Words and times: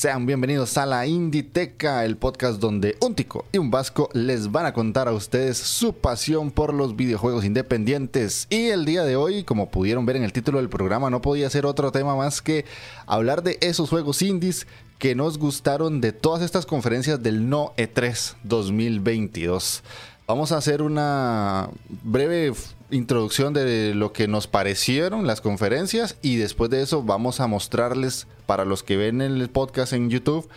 Sean 0.00 0.24
bienvenidos 0.24 0.78
a 0.78 0.86
la 0.86 1.06
Inditeca, 1.06 2.06
el 2.06 2.16
podcast 2.16 2.58
donde 2.58 2.96
un 3.02 3.14
tico 3.14 3.44
y 3.52 3.58
un 3.58 3.70
vasco 3.70 4.08
les 4.14 4.50
van 4.50 4.64
a 4.64 4.72
contar 4.72 5.08
a 5.08 5.12
ustedes 5.12 5.58
su 5.58 5.92
pasión 5.92 6.50
por 6.50 6.72
los 6.72 6.96
videojuegos 6.96 7.44
independientes. 7.44 8.46
Y 8.48 8.68
el 8.68 8.86
día 8.86 9.04
de 9.04 9.16
hoy, 9.16 9.44
como 9.44 9.68
pudieron 9.68 10.06
ver 10.06 10.16
en 10.16 10.22
el 10.22 10.32
título 10.32 10.56
del 10.56 10.70
programa, 10.70 11.10
no 11.10 11.20
podía 11.20 11.50
ser 11.50 11.66
otro 11.66 11.92
tema 11.92 12.16
más 12.16 12.40
que 12.40 12.64
hablar 13.04 13.42
de 13.42 13.58
esos 13.60 13.90
juegos 13.90 14.22
indies 14.22 14.66
que 14.98 15.14
nos 15.14 15.36
gustaron 15.36 16.00
de 16.00 16.12
todas 16.12 16.40
estas 16.40 16.64
conferencias 16.64 17.22
del 17.22 17.50
No 17.50 17.74
E3 17.76 18.36
2022. 18.44 19.82
Vamos 20.30 20.52
a 20.52 20.58
hacer 20.58 20.80
una 20.80 21.70
breve 22.04 22.52
introducción 22.92 23.52
de 23.52 23.96
lo 23.96 24.12
que 24.12 24.28
nos 24.28 24.46
parecieron 24.46 25.26
las 25.26 25.40
conferencias 25.40 26.18
y 26.22 26.36
después 26.36 26.70
de 26.70 26.82
eso 26.82 27.02
vamos 27.02 27.40
a 27.40 27.48
mostrarles 27.48 28.28
para 28.46 28.64
los 28.64 28.84
que 28.84 28.96
ven 28.96 29.22
el 29.22 29.50
podcast 29.50 29.92
en 29.92 30.08
YouTube 30.08 30.48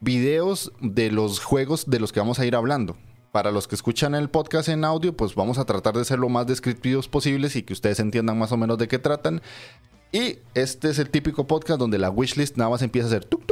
videos 0.00 0.72
de 0.80 1.10
los 1.10 1.40
juegos 1.40 1.90
de 1.90 2.00
los 2.00 2.10
que 2.10 2.20
vamos 2.20 2.38
a 2.38 2.46
ir 2.46 2.56
hablando. 2.56 2.96
Para 3.30 3.50
los 3.50 3.68
que 3.68 3.74
escuchan 3.74 4.14
el 4.14 4.30
podcast 4.30 4.70
en 4.70 4.82
audio, 4.82 5.14
pues 5.14 5.34
vamos 5.34 5.58
a 5.58 5.66
tratar 5.66 5.94
de 5.94 6.06
ser 6.06 6.18
lo 6.18 6.30
más 6.30 6.46
descriptivos 6.46 7.06
posibles 7.06 7.54
y 7.54 7.64
que 7.64 7.74
ustedes 7.74 8.00
entiendan 8.00 8.38
más 8.38 8.52
o 8.52 8.56
menos 8.56 8.78
de 8.78 8.88
qué 8.88 8.98
tratan. 8.98 9.42
Y 10.10 10.38
este 10.54 10.88
es 10.90 10.98
el 10.98 11.10
típico 11.10 11.46
podcast 11.46 11.78
donde 11.78 11.98
la 11.98 12.10
wishlist 12.10 12.56
nada 12.56 12.70
más 12.70 12.82
empieza 12.82 13.14
a 13.14 13.20
tuk, 13.20 13.42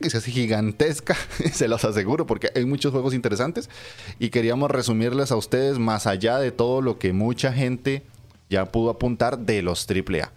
que 0.00 0.10
se 0.10 0.18
hace 0.18 0.32
gigantesca, 0.32 1.16
se 1.52 1.68
los 1.68 1.84
aseguro, 1.84 2.26
porque 2.26 2.50
hay 2.54 2.64
muchos 2.64 2.92
juegos 2.92 3.14
interesantes 3.14 3.70
y 4.18 4.30
queríamos 4.30 4.70
resumirles 4.70 5.30
a 5.30 5.36
ustedes 5.36 5.78
más 5.78 6.06
allá 6.06 6.38
de 6.38 6.50
todo 6.50 6.82
lo 6.82 6.98
que 6.98 7.12
mucha 7.12 7.52
gente 7.52 8.02
ya 8.50 8.66
pudo 8.66 8.90
apuntar 8.90 9.38
de 9.38 9.62
los 9.62 9.86
AAA. 9.88 10.32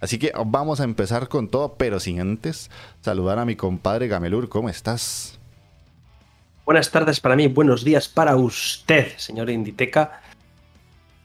Así 0.00 0.18
que 0.18 0.32
vamos 0.46 0.80
a 0.80 0.84
empezar 0.84 1.28
con 1.28 1.48
todo, 1.48 1.74
pero 1.74 1.98
sin 1.98 2.20
antes 2.20 2.70
saludar 3.00 3.38
a 3.38 3.44
mi 3.44 3.56
compadre 3.56 4.08
Gamelur, 4.08 4.48
¿cómo 4.48 4.68
estás? 4.68 5.38
Buenas 6.64 6.90
tardes 6.90 7.18
para 7.18 7.34
mí, 7.34 7.48
buenos 7.48 7.82
días 7.82 8.08
para 8.08 8.36
usted, 8.36 9.16
señor 9.16 9.48
Inditeca. 9.48 10.20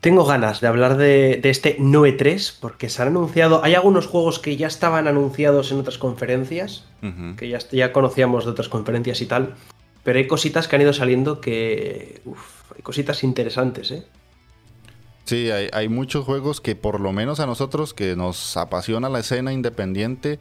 Tengo 0.03 0.25
ganas 0.25 0.59
de 0.59 0.67
hablar 0.67 0.97
de, 0.97 1.39
este 1.45 1.77
Noe 1.79 2.11
3 2.11 2.57
porque 2.59 2.89
se 2.89 3.01
han 3.01 3.07
anunciado. 3.07 3.63
Hay 3.63 3.73
algunos 3.73 4.05
juegos 4.05 4.37
que 4.37 4.57
ya 4.57 4.67
estaban 4.67 5.07
anunciados 5.07 5.71
en 5.71 5.79
otras 5.79 5.97
conferencias, 5.97 6.83
que 7.37 7.47
ya, 7.47 7.59
ya 7.71 7.93
conocíamos 7.93 8.43
de 8.43 8.51
otras 8.51 8.67
conferencias 8.67 9.21
y 9.21 9.27
tal. 9.27 9.55
Pero 10.03 10.19
hay 10.19 10.27
cositas 10.27 10.67
que 10.67 10.75
han 10.75 10.81
ido 10.81 10.91
saliendo 10.91 11.39
que. 11.39 12.19
Uf, 12.25 12.69
hay 12.75 12.81
cositas 12.81 13.23
interesantes, 13.23 13.91
¿eh? 13.91 14.03
Sí, 15.23 15.49
hay, 15.51 15.69
hay, 15.71 15.87
muchos 15.87 16.25
juegos 16.25 16.59
que, 16.59 16.75
por 16.75 16.99
lo 16.99 17.13
menos 17.13 17.39
a 17.39 17.45
nosotros 17.45 17.93
que 17.93 18.17
nos 18.17 18.57
apasiona 18.57 19.07
la 19.07 19.19
escena 19.19 19.53
independiente, 19.53 20.37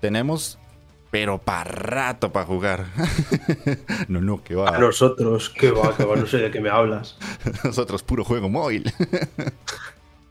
tenemos 0.00 0.60
pero 1.10 1.38
para 1.38 1.64
rato 1.64 2.32
para 2.32 2.46
jugar. 2.46 2.86
no, 4.08 4.20
no, 4.20 4.42
que 4.42 4.54
va. 4.54 4.76
A 4.76 4.78
nosotros, 4.78 5.50
que 5.50 5.70
va, 5.70 5.96
que 5.96 6.04
va, 6.04 6.16
no 6.16 6.26
sé 6.26 6.38
de 6.38 6.50
qué 6.50 6.60
me 6.60 6.70
hablas. 6.70 7.16
nosotros, 7.64 8.02
puro 8.02 8.24
juego 8.24 8.48
móvil. 8.48 8.92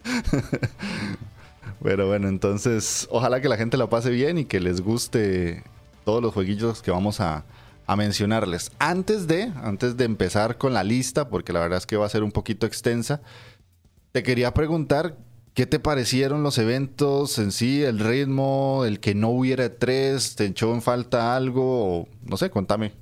pero 1.83 2.07
bueno, 2.07 2.29
entonces, 2.29 3.07
ojalá 3.11 3.41
que 3.41 3.49
la 3.49 3.57
gente 3.57 3.77
la 3.77 3.87
pase 3.87 4.09
bien 4.09 4.37
y 4.37 4.45
que 4.45 4.59
les 4.59 4.81
guste 4.81 5.63
todos 6.05 6.21
los 6.21 6.33
jueguillos 6.33 6.81
que 6.81 6.91
vamos 6.91 7.19
a, 7.19 7.43
a 7.85 7.95
mencionarles. 7.95 8.71
Antes 8.79 9.27
de, 9.27 9.51
antes 9.61 9.97
de 9.97 10.05
empezar 10.05 10.57
con 10.57 10.73
la 10.73 10.83
lista, 10.83 11.29
porque 11.29 11.51
la 11.51 11.59
verdad 11.59 11.79
es 11.79 11.85
que 11.85 11.97
va 11.97 12.05
a 12.05 12.09
ser 12.09 12.23
un 12.23 12.31
poquito 12.31 12.65
extensa, 12.65 13.21
te 14.11 14.23
quería 14.23 14.53
preguntar 14.53 15.17
¿Qué 15.53 15.65
te 15.65 15.79
parecieron 15.79 16.43
los 16.43 16.57
eventos 16.57 17.37
en 17.39 17.51
sí, 17.51 17.83
el 17.83 17.99
ritmo, 17.99 18.83
el 18.85 18.99
que 18.99 19.15
no 19.15 19.29
hubiera 19.29 19.77
tres? 19.77 20.35
¿Te 20.35 20.45
echó 20.45 20.73
en 20.73 20.81
falta 20.81 21.35
algo? 21.35 22.07
no 22.23 22.37
sé, 22.37 22.49
contame. 22.49 22.93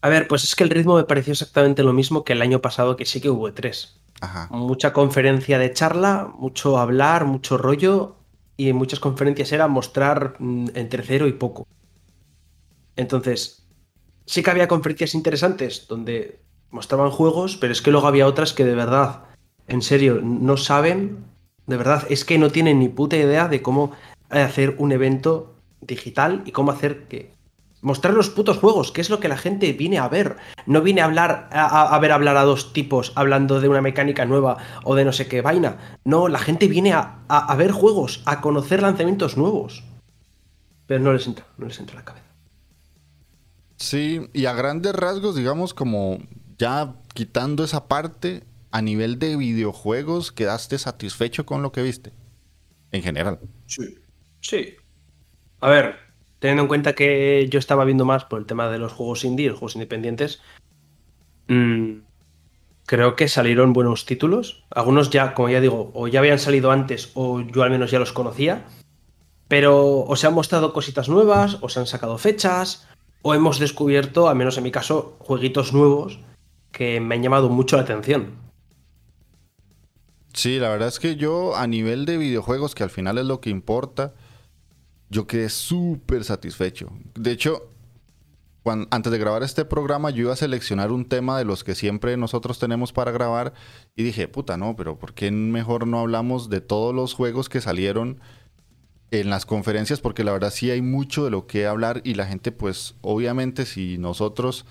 A 0.00 0.08
ver, 0.08 0.28
pues 0.28 0.44
es 0.44 0.54
que 0.54 0.64
el 0.64 0.70
ritmo 0.70 0.96
me 0.96 1.04
pareció 1.04 1.32
exactamente 1.32 1.82
lo 1.82 1.92
mismo 1.92 2.24
que 2.24 2.34
el 2.34 2.42
año 2.42 2.60
pasado, 2.60 2.96
que 2.96 3.04
sí 3.04 3.20
que 3.20 3.30
hubo 3.30 3.52
tres. 3.52 4.00
Ajá. 4.20 4.48
Mucha 4.50 4.92
conferencia 4.92 5.58
de 5.58 5.72
charla, 5.72 6.30
mucho 6.38 6.78
hablar, 6.78 7.24
mucho 7.24 7.58
rollo, 7.58 8.16
y 8.58 8.68
en 8.68 8.76
muchas 8.76 9.00
conferencias 9.00 9.52
era 9.52 9.68
mostrar 9.68 10.34
mm, 10.38 10.70
entre 10.74 11.02
cero 11.04 11.26
y 11.26 11.32
poco. 11.32 11.66
Entonces, 12.96 13.66
sí 14.26 14.42
que 14.42 14.50
había 14.50 14.68
conferencias 14.68 15.14
interesantes 15.14 15.86
donde 15.88 16.42
mostraban 16.70 17.10
juegos, 17.10 17.56
pero 17.56 17.72
es 17.72 17.80
que 17.80 17.92
luego 17.92 18.08
había 18.08 18.26
otras 18.26 18.52
que 18.52 18.64
de 18.64 18.74
verdad 18.74 19.24
en 19.68 19.82
serio, 19.82 20.20
no 20.22 20.56
saben, 20.56 21.24
de 21.66 21.76
verdad, 21.76 22.06
es 22.08 22.24
que 22.24 22.38
no 22.38 22.50
tienen 22.50 22.78
ni 22.78 22.88
puta 22.88 23.16
idea 23.16 23.48
de 23.48 23.62
cómo 23.62 23.92
hacer 24.30 24.74
un 24.78 24.92
evento 24.92 25.54
digital 25.80 26.42
y 26.44 26.52
cómo 26.52 26.72
hacer 26.72 27.04
que 27.04 27.38
mostrar 27.80 28.14
los 28.14 28.30
putos 28.30 28.58
juegos, 28.58 28.90
que 28.90 29.00
es 29.00 29.10
lo 29.10 29.20
que 29.20 29.28
la 29.28 29.36
gente 29.36 29.72
viene 29.72 29.98
a 29.98 30.08
ver. 30.08 30.36
No 30.66 30.82
viene 30.82 31.00
a 31.00 31.04
hablar 31.04 31.48
a, 31.52 31.96
ver 31.98 32.12
hablar 32.12 32.36
a 32.36 32.42
dos 32.42 32.72
tipos 32.72 33.12
hablando 33.14 33.60
de 33.60 33.68
una 33.68 33.80
mecánica 33.80 34.24
nueva 34.24 34.58
o 34.84 34.94
de 34.94 35.04
no 35.04 35.12
sé 35.12 35.28
qué 35.28 35.42
vaina. 35.42 35.98
No, 36.04 36.28
la 36.28 36.38
gente 36.38 36.66
viene 36.66 36.92
a, 36.92 37.20
a, 37.28 37.56
ver 37.56 37.70
juegos, 37.70 38.22
a 38.26 38.40
conocer 38.40 38.82
lanzamientos 38.82 39.36
nuevos. 39.36 39.84
Pero 40.86 41.04
no 41.04 41.12
les 41.12 41.26
entra, 41.26 41.46
no 41.58 41.66
les 41.66 41.78
entra 41.78 41.96
la 41.96 42.04
cabeza. 42.04 42.24
Sí, 43.76 44.28
y 44.32 44.46
a 44.46 44.54
grandes 44.54 44.94
rasgos, 44.94 45.36
digamos, 45.36 45.72
como 45.72 46.18
ya 46.58 46.94
quitando 47.14 47.62
esa 47.62 47.86
parte, 47.86 48.42
a 48.70 48.82
nivel 48.82 49.18
de 49.18 49.36
videojuegos, 49.36 50.32
¿quedaste 50.32 50.78
satisfecho 50.78 51.46
con 51.46 51.62
lo 51.62 51.72
que 51.72 51.82
viste? 51.82 52.12
En 52.92 53.02
general. 53.02 53.40
Sí. 53.66 53.98
Sí. 54.40 54.76
A 55.60 55.68
ver, 55.68 55.96
teniendo 56.38 56.62
en 56.62 56.68
cuenta 56.68 56.94
que 56.94 57.48
yo 57.50 57.58
estaba 57.58 57.84
viendo 57.84 58.04
más 58.04 58.24
por 58.24 58.38
el 58.38 58.46
tema 58.46 58.68
de 58.68 58.78
los 58.78 58.92
juegos 58.92 59.24
indie, 59.24 59.48
los 59.48 59.58
juegos 59.58 59.74
independientes, 59.74 60.40
mm, 61.48 62.00
creo 62.86 63.16
que 63.16 63.28
salieron 63.28 63.72
buenos 63.72 64.06
títulos. 64.06 64.64
Algunos 64.70 65.10
ya, 65.10 65.34
como 65.34 65.48
ya 65.48 65.60
digo, 65.60 65.90
o 65.94 66.08
ya 66.08 66.20
habían 66.20 66.38
salido 66.38 66.70
antes 66.70 67.10
o 67.14 67.40
yo 67.40 67.62
al 67.62 67.70
menos 67.70 67.90
ya 67.90 67.98
los 67.98 68.12
conocía. 68.12 68.66
Pero 69.48 70.00
o 70.00 70.16
se 70.16 70.26
han 70.26 70.34
mostrado 70.34 70.74
cositas 70.74 71.08
nuevas, 71.08 71.58
o 71.62 71.70
se 71.70 71.80
han 71.80 71.86
sacado 71.86 72.18
fechas, 72.18 72.86
o 73.22 73.34
hemos 73.34 73.58
descubierto, 73.58 74.28
al 74.28 74.36
menos 74.36 74.58
en 74.58 74.64
mi 74.64 74.70
caso, 74.70 75.16
jueguitos 75.20 75.72
nuevos 75.72 76.20
que 76.70 77.00
me 77.00 77.14
han 77.14 77.22
llamado 77.22 77.48
mucho 77.48 77.76
la 77.76 77.82
atención. 77.82 78.47
Sí, 80.38 80.60
la 80.60 80.68
verdad 80.68 80.86
es 80.86 81.00
que 81.00 81.16
yo 81.16 81.56
a 81.56 81.66
nivel 81.66 82.06
de 82.06 82.16
videojuegos, 82.16 82.76
que 82.76 82.84
al 82.84 82.90
final 82.90 83.18
es 83.18 83.24
lo 83.24 83.40
que 83.40 83.50
importa, 83.50 84.14
yo 85.10 85.26
quedé 85.26 85.48
súper 85.48 86.22
satisfecho. 86.22 86.92
De 87.16 87.32
hecho, 87.32 87.68
antes 88.64 89.10
de 89.10 89.18
grabar 89.18 89.42
este 89.42 89.64
programa, 89.64 90.10
yo 90.10 90.22
iba 90.22 90.32
a 90.32 90.36
seleccionar 90.36 90.92
un 90.92 91.06
tema 91.06 91.36
de 91.38 91.44
los 91.44 91.64
que 91.64 91.74
siempre 91.74 92.16
nosotros 92.16 92.60
tenemos 92.60 92.92
para 92.92 93.10
grabar 93.10 93.52
y 93.96 94.04
dije, 94.04 94.28
puta, 94.28 94.56
no, 94.56 94.76
pero 94.76 94.96
¿por 94.96 95.12
qué 95.12 95.32
mejor 95.32 95.88
no 95.88 95.98
hablamos 95.98 96.48
de 96.48 96.60
todos 96.60 96.94
los 96.94 97.14
juegos 97.14 97.48
que 97.48 97.60
salieron 97.60 98.20
en 99.10 99.30
las 99.30 99.44
conferencias? 99.44 100.00
Porque 100.00 100.22
la 100.22 100.30
verdad 100.30 100.52
sí 100.52 100.70
hay 100.70 100.82
mucho 100.82 101.24
de 101.24 101.32
lo 101.32 101.48
que 101.48 101.66
hablar 101.66 102.00
y 102.04 102.14
la 102.14 102.26
gente, 102.26 102.52
pues, 102.52 102.94
obviamente, 103.00 103.66
si 103.66 103.98
nosotros 103.98 104.66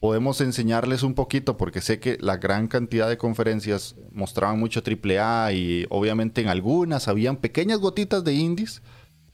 podemos 0.00 0.40
enseñarles 0.40 1.02
un 1.02 1.14
poquito, 1.14 1.58
porque 1.58 1.82
sé 1.82 2.00
que 2.00 2.16
la 2.20 2.38
gran 2.38 2.68
cantidad 2.68 3.08
de 3.08 3.18
conferencias 3.18 3.96
mostraban 4.12 4.58
mucho 4.58 4.80
AAA 4.80 5.52
y 5.52 5.86
obviamente 5.90 6.40
en 6.40 6.48
algunas 6.48 7.06
habían 7.06 7.36
pequeñas 7.36 7.78
gotitas 7.78 8.24
de 8.24 8.32
indies. 8.32 8.82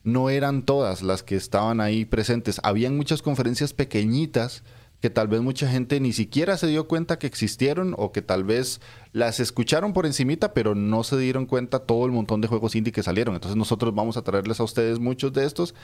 No 0.02 0.28
eran 0.28 0.64
todas 0.64 1.02
las 1.02 1.22
que 1.22 1.36
estaban 1.36 1.80
ahí 1.80 2.04
presentes. 2.04 2.60
Habían 2.62 2.96
muchas 2.96 3.22
conferencias 3.22 3.72
pequeñitas 3.72 4.64
que 5.00 5.10
tal 5.10 5.28
vez 5.28 5.40
mucha 5.40 5.68
gente 5.68 6.00
ni 6.00 6.12
siquiera 6.12 6.56
se 6.56 6.68
dio 6.68 6.88
cuenta 6.88 7.18
que 7.18 7.26
existieron 7.26 7.94
o 7.98 8.12
que 8.12 8.22
tal 8.22 8.44
vez 8.44 8.80
las 9.12 9.40
escucharon 9.40 9.92
por 9.92 10.06
encimita, 10.06 10.54
pero 10.54 10.74
no 10.74 11.04
se 11.04 11.18
dieron 11.18 11.46
cuenta 11.46 11.80
todo 11.80 12.06
el 12.06 12.12
montón 12.12 12.40
de 12.40 12.48
juegos 12.48 12.74
indie 12.74 12.92
que 12.92 13.02
salieron. 13.02 13.34
Entonces 13.34 13.56
nosotros 13.56 13.94
vamos 13.94 14.16
a 14.16 14.22
traerles 14.22 14.58
a 14.58 14.64
ustedes 14.64 14.98
muchos 14.98 15.32
de 15.32 15.44
estos 15.44 15.74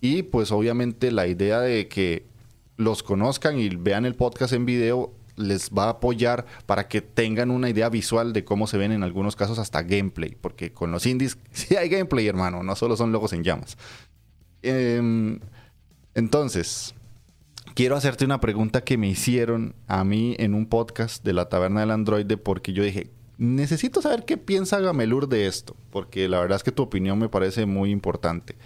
y 0.00 0.22
pues 0.22 0.52
obviamente 0.52 1.10
la 1.10 1.26
idea 1.26 1.60
de 1.60 1.88
que 1.88 2.26
los 2.78 3.02
conozcan 3.02 3.58
y 3.58 3.68
vean 3.68 4.06
el 4.06 4.14
podcast 4.14 4.54
en 4.54 4.64
video 4.64 5.12
les 5.36 5.70
va 5.70 5.84
a 5.84 5.90
apoyar 5.90 6.46
para 6.66 6.88
que 6.88 7.00
tengan 7.00 7.50
una 7.50 7.70
idea 7.70 7.88
visual 7.88 8.32
de 8.32 8.44
cómo 8.44 8.66
se 8.66 8.78
ven 8.78 8.92
en 8.92 9.02
algunos 9.02 9.36
casos 9.36 9.58
hasta 9.58 9.82
gameplay, 9.82 10.36
porque 10.40 10.72
con 10.72 10.90
los 10.90 11.06
indies 11.06 11.38
sí 11.52 11.76
hay 11.76 11.88
gameplay, 11.88 12.26
hermano, 12.26 12.62
no 12.62 12.74
solo 12.76 12.96
son 12.96 13.12
logos 13.12 13.32
en 13.32 13.44
llamas. 13.44 13.78
Em, 14.62 15.38
entonces, 16.14 16.94
quiero 17.74 17.96
hacerte 17.96 18.24
una 18.24 18.40
pregunta 18.40 18.82
que 18.82 18.98
me 18.98 19.08
hicieron 19.08 19.74
a 19.86 20.04
mí 20.04 20.34
en 20.38 20.54
un 20.54 20.66
podcast 20.66 21.24
de 21.24 21.32
la 21.32 21.48
Taberna 21.48 21.80
del 21.80 21.92
Androide 21.92 22.36
porque 22.36 22.72
yo 22.72 22.82
dije, 22.82 23.10
necesito 23.38 24.02
saber 24.02 24.24
qué 24.24 24.36
piensa 24.36 24.80
Gamelur 24.80 25.28
de 25.28 25.46
esto, 25.46 25.76
porque 25.90 26.28
la 26.28 26.40
verdad 26.40 26.56
es 26.56 26.64
que 26.64 26.72
tu 26.72 26.82
opinión 26.82 27.18
me 27.18 27.28
parece 27.28 27.66
muy 27.66 27.90
importante. 27.90 28.56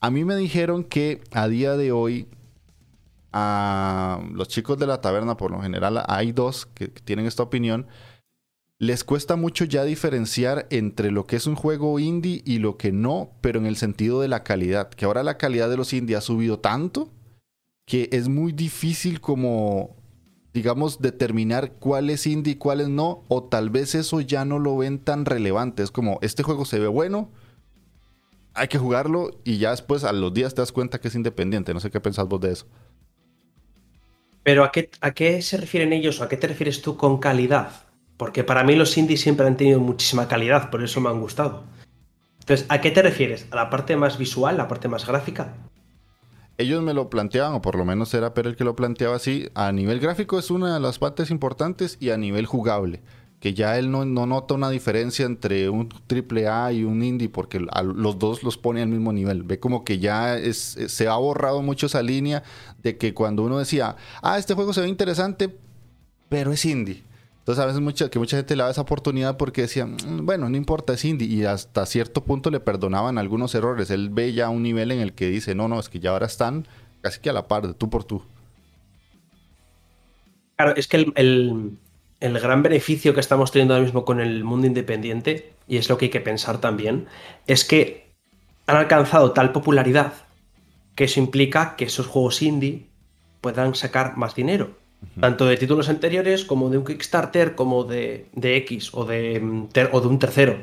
A 0.00 0.10
mí 0.10 0.24
me 0.24 0.36
dijeron 0.36 0.84
que 0.84 1.22
a 1.32 1.48
día 1.48 1.76
de 1.76 1.90
hoy 1.92 2.28
a 3.32 4.20
los 4.32 4.48
chicos 4.48 4.78
de 4.78 4.86
la 4.86 5.00
taberna, 5.00 5.36
por 5.36 5.50
lo 5.50 5.60
general 5.60 6.02
hay 6.06 6.32
dos 6.32 6.66
que, 6.66 6.88
tienen 6.88 7.26
esta 7.26 7.42
opinión, 7.42 7.86
les 8.78 9.02
cuesta 9.04 9.36
mucho 9.36 9.64
ya 9.64 9.84
diferenciar 9.84 10.66
entre 10.70 11.10
lo 11.10 11.26
que 11.26 11.36
es 11.36 11.46
un 11.46 11.56
juego 11.56 11.98
indie 11.98 12.42
y 12.44 12.58
lo 12.58 12.76
que 12.76 12.92
no, 12.92 13.32
pero 13.40 13.58
en 13.58 13.66
el 13.66 13.76
sentido 13.76 14.20
de 14.20 14.28
la 14.28 14.44
calidad, 14.44 14.88
que 14.90 15.04
ahora 15.04 15.22
la 15.22 15.36
calidad 15.36 15.68
de 15.68 15.76
los 15.76 15.92
indie 15.92 16.16
ha 16.16 16.20
subido 16.20 16.60
tanto 16.60 17.10
que 17.88 18.10
es 18.12 18.28
muy 18.28 18.52
difícil 18.52 19.20
como, 19.20 19.96
digamos, 20.52 21.00
determinar 21.00 21.72
cuál 21.72 22.10
es 22.10 22.26
indie 22.26 22.52
y 22.52 22.56
cuál 22.56 22.82
es 22.82 22.88
no, 22.88 23.24
o 23.28 23.44
tal 23.44 23.70
vez 23.70 23.94
eso 23.94 24.20
ya 24.20 24.44
no 24.44 24.58
lo 24.58 24.76
ven 24.76 24.98
tan 24.98 25.24
relevante. 25.24 25.82
Es 25.82 25.90
como, 25.90 26.18
este 26.20 26.42
juego 26.42 26.66
se 26.66 26.78
ve 26.78 26.86
bueno, 26.86 27.30
hay 28.52 28.68
que 28.68 28.76
jugarlo 28.76 29.30
y 29.42 29.56
ya 29.56 29.70
después 29.70 30.04
a 30.04 30.12
los 30.12 30.34
días 30.34 30.54
te 30.54 30.60
das 30.60 30.70
cuenta 30.70 31.00
que 31.00 31.08
es 31.08 31.14
independiente. 31.14 31.72
No 31.72 31.80
sé 31.80 31.90
qué 31.90 31.98
pensás 31.98 32.28
vos 32.28 32.40
de 32.42 32.52
eso. 32.52 32.66
Pero 34.48 34.64
¿a 34.64 34.72
qué, 34.72 34.88
¿a 35.02 35.10
qué 35.10 35.42
se 35.42 35.58
refieren 35.58 35.92
ellos 35.92 36.22
o 36.22 36.24
a 36.24 36.28
qué 36.30 36.38
te 36.38 36.46
refieres 36.46 36.80
tú 36.80 36.96
con 36.96 37.18
calidad? 37.18 37.68
Porque 38.16 38.44
para 38.44 38.64
mí 38.64 38.76
los 38.76 38.96
indies 38.96 39.20
siempre 39.20 39.46
han 39.46 39.58
tenido 39.58 39.78
muchísima 39.78 40.26
calidad, 40.26 40.70
por 40.70 40.82
eso 40.82 41.02
me 41.02 41.10
han 41.10 41.20
gustado. 41.20 41.64
Entonces, 42.40 42.64
¿a 42.70 42.80
qué 42.80 42.90
te 42.90 43.02
refieres? 43.02 43.46
¿A 43.50 43.56
la 43.56 43.68
parte 43.68 43.94
más 43.96 44.16
visual, 44.16 44.56
la 44.56 44.66
parte 44.66 44.88
más 44.88 45.06
gráfica? 45.06 45.52
ellos 46.56 46.82
me 46.82 46.94
lo 46.94 47.10
planteaban, 47.10 47.52
o 47.52 47.60
por 47.60 47.76
lo 47.76 47.84
menos 47.84 48.12
era 48.14 48.32
Per 48.32 48.46
el 48.46 48.56
que 48.56 48.64
lo 48.64 48.74
planteaba 48.74 49.16
así, 49.16 49.50
a 49.54 49.70
nivel 49.70 50.00
gráfico 50.00 50.38
es 50.38 50.50
una 50.50 50.72
de 50.72 50.80
las 50.80 50.98
partes 50.98 51.30
importantes 51.30 51.98
y 52.00 52.08
a 52.08 52.16
nivel 52.16 52.46
jugable, 52.46 53.02
que 53.40 53.54
ya 53.54 53.78
él 53.78 53.90
no, 53.90 54.04
nota 54.04 54.54
una 54.54 54.68
diferencia 54.70 55.24
entre 55.24 55.68
un 55.68 55.88
triple 56.06 56.48
A 56.48 56.72
y 56.72 56.84
un 56.84 57.02
indie, 57.02 57.28
porque 57.28 57.60
los 57.60 58.18
dos 58.18 58.42
los 58.42 58.58
pone 58.58 58.82
al 58.82 58.88
mismo 58.88 59.12
nivel. 59.12 59.44
Ve 59.44 59.60
como 59.60 59.84
que 59.84 59.98
ya 59.98 60.36
es, 60.36 60.76
se 60.86 61.06
ha 61.06 61.16
borrado 61.16 61.62
mucho 61.62 61.86
esa 61.86 62.02
línea 62.02 62.42
de 62.82 62.96
que 62.96 63.14
cuando 63.14 63.44
uno 63.44 63.58
decía, 63.58 63.96
ah, 64.22 64.38
este 64.38 64.54
juego 64.54 64.72
se 64.72 64.80
ve 64.80 64.88
interesante, 64.88 65.56
pero 66.28 66.52
es 66.52 66.64
indie. 66.64 67.04
Entonces 67.38 67.62
a 67.62 67.66
veces 67.66 68.10
que 68.10 68.18
mucha 68.18 68.36
gente 68.36 68.56
le 68.56 68.64
da 68.64 68.70
esa 68.70 68.80
oportunidad 68.80 69.36
porque 69.36 69.62
decían, 69.62 69.96
mm, 70.04 70.26
bueno, 70.26 70.50
no 70.50 70.56
importa, 70.56 70.94
es 70.94 71.04
indie. 71.04 71.28
Y 71.28 71.44
hasta 71.44 71.86
cierto 71.86 72.24
punto 72.24 72.50
le 72.50 72.58
perdonaban 72.58 73.18
algunos 73.18 73.54
errores. 73.54 73.90
Él 73.90 74.10
ve 74.10 74.32
ya 74.32 74.50
un 74.50 74.64
nivel 74.64 74.90
en 74.90 74.98
el 74.98 75.12
que 75.12 75.28
dice, 75.28 75.54
no, 75.54 75.68
no, 75.68 75.78
es 75.78 75.88
que 75.88 76.00
ya 76.00 76.10
ahora 76.10 76.26
están 76.26 76.66
casi 77.00 77.20
que 77.20 77.30
a 77.30 77.32
la 77.32 77.46
par, 77.46 77.68
de 77.68 77.74
tú 77.74 77.88
por 77.88 78.02
tú. 78.02 78.22
Claro, 80.56 80.74
es 80.74 80.88
que 80.88 81.06
el 81.14 81.78
gran 82.20 82.62
beneficio 82.62 83.14
que 83.14 83.20
estamos 83.20 83.52
teniendo 83.52 83.74
ahora 83.74 83.84
mismo 83.84 84.04
con 84.04 84.20
el 84.20 84.44
mundo 84.44 84.66
independiente, 84.66 85.52
y 85.66 85.76
es 85.76 85.88
lo 85.88 85.98
que 85.98 86.06
hay 86.06 86.10
que 86.10 86.20
pensar 86.20 86.60
también, 86.60 87.06
es 87.46 87.64
que 87.64 88.08
han 88.66 88.76
alcanzado 88.76 89.32
tal 89.32 89.52
popularidad 89.52 90.12
que 90.94 91.04
eso 91.04 91.20
implica 91.20 91.76
que 91.76 91.84
esos 91.84 92.06
juegos 92.06 92.42
indie 92.42 92.86
puedan 93.40 93.74
sacar 93.74 94.16
más 94.16 94.34
dinero. 94.34 94.76
Tanto 95.20 95.46
de 95.46 95.56
títulos 95.56 95.88
anteriores 95.88 96.44
como 96.44 96.70
de 96.70 96.78
un 96.78 96.84
Kickstarter, 96.84 97.54
como 97.54 97.84
de, 97.84 98.26
X 98.34 98.90
o 98.92 99.04
de, 99.04 99.40
o 99.92 100.00
de 100.00 100.08
un 100.08 100.18
tercero. 100.18 100.58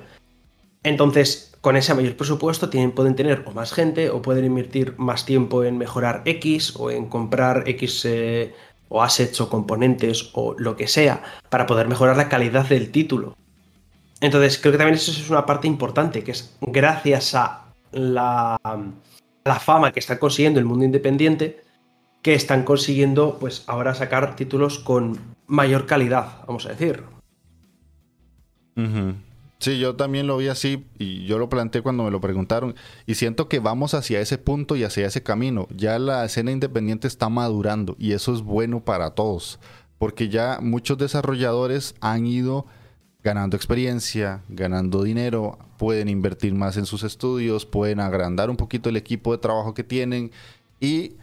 Entonces, 0.83 1.55
con 1.61 1.77
ese 1.77 1.93
mayor 1.93 2.17
presupuesto 2.17 2.69
tienen, 2.69 2.91
pueden 2.91 3.15
tener 3.15 3.43
o 3.45 3.51
más 3.51 3.71
gente 3.71 4.09
o 4.09 4.21
pueden 4.21 4.45
invertir 4.45 4.93
más 4.97 5.25
tiempo 5.25 5.63
en 5.63 5.77
mejorar 5.77 6.21
X 6.25 6.75
o 6.75 6.91
en 6.91 7.07
comprar 7.07 7.63
X 7.67 8.03
eh, 8.05 8.53
o 8.89 9.01
assets 9.01 9.41
o 9.41 9.49
componentes 9.49 10.29
o 10.33 10.55
lo 10.57 10.75
que 10.75 10.87
sea 10.87 11.23
para 11.49 11.65
poder 11.65 11.87
mejorar 11.87 12.17
la 12.17 12.29
calidad 12.29 12.65
del 12.67 12.91
título. 12.91 13.35
Entonces, 14.21 14.57
creo 14.57 14.71
que 14.71 14.77
también 14.77 14.95
eso 14.95 15.11
es 15.11 15.29
una 15.29 15.45
parte 15.45 15.67
importante, 15.67 16.23
que 16.23 16.31
es 16.31 16.55
gracias 16.61 17.35
a 17.35 17.65
la, 17.91 18.57
la 19.43 19.59
fama 19.59 19.91
que 19.91 19.99
está 19.99 20.19
consiguiendo 20.19 20.59
el 20.59 20.65
mundo 20.65 20.85
independiente, 20.85 21.61
que 22.21 22.33
están 22.33 22.63
consiguiendo, 22.63 23.37
pues 23.39 23.63
ahora 23.67 23.93
sacar 23.93 24.35
títulos 24.35 24.79
con 24.79 25.19
mayor 25.47 25.85
calidad, 25.85 26.39
vamos 26.47 26.65
a 26.65 26.69
decir. 26.69 27.03
Sí, 29.59 29.79
yo 29.79 29.95
también 29.95 30.27
lo 30.27 30.37
vi 30.37 30.49
así 30.49 30.85
y 30.99 31.25
yo 31.25 31.37
lo 31.37 31.49
planteé 31.49 31.81
cuando 31.81 32.03
me 32.03 32.11
lo 32.11 32.19
preguntaron 32.19 32.75
y 33.05 33.15
siento 33.15 33.47
que 33.47 33.59
vamos 33.59 33.93
hacia 33.93 34.19
ese 34.19 34.37
punto 34.37 34.75
y 34.75 34.83
hacia 34.83 35.07
ese 35.07 35.23
camino. 35.23 35.67
Ya 35.75 35.97
la 35.97 36.25
escena 36.25 36.51
independiente 36.51 37.07
está 37.07 37.29
madurando 37.29 37.95
y 37.97 38.11
eso 38.11 38.33
es 38.33 38.41
bueno 38.41 38.83
para 38.83 39.11
todos, 39.11 39.59
porque 39.97 40.29
ya 40.29 40.59
muchos 40.61 40.97
desarrolladores 40.97 41.95
han 42.01 42.25
ido 42.25 42.65
ganando 43.23 43.55
experiencia, 43.55 44.43
ganando 44.49 45.01
dinero, 45.01 45.57
pueden 45.77 46.09
invertir 46.09 46.53
más 46.53 46.77
en 46.77 46.85
sus 46.85 47.03
estudios, 47.03 47.65
pueden 47.65 47.99
agrandar 47.99 48.51
un 48.51 48.57
poquito 48.57 48.89
el 48.89 48.97
equipo 48.97 49.31
de 49.31 49.39
trabajo 49.39 49.73
que 49.73 49.83
tienen 49.83 50.31
y 50.79 51.15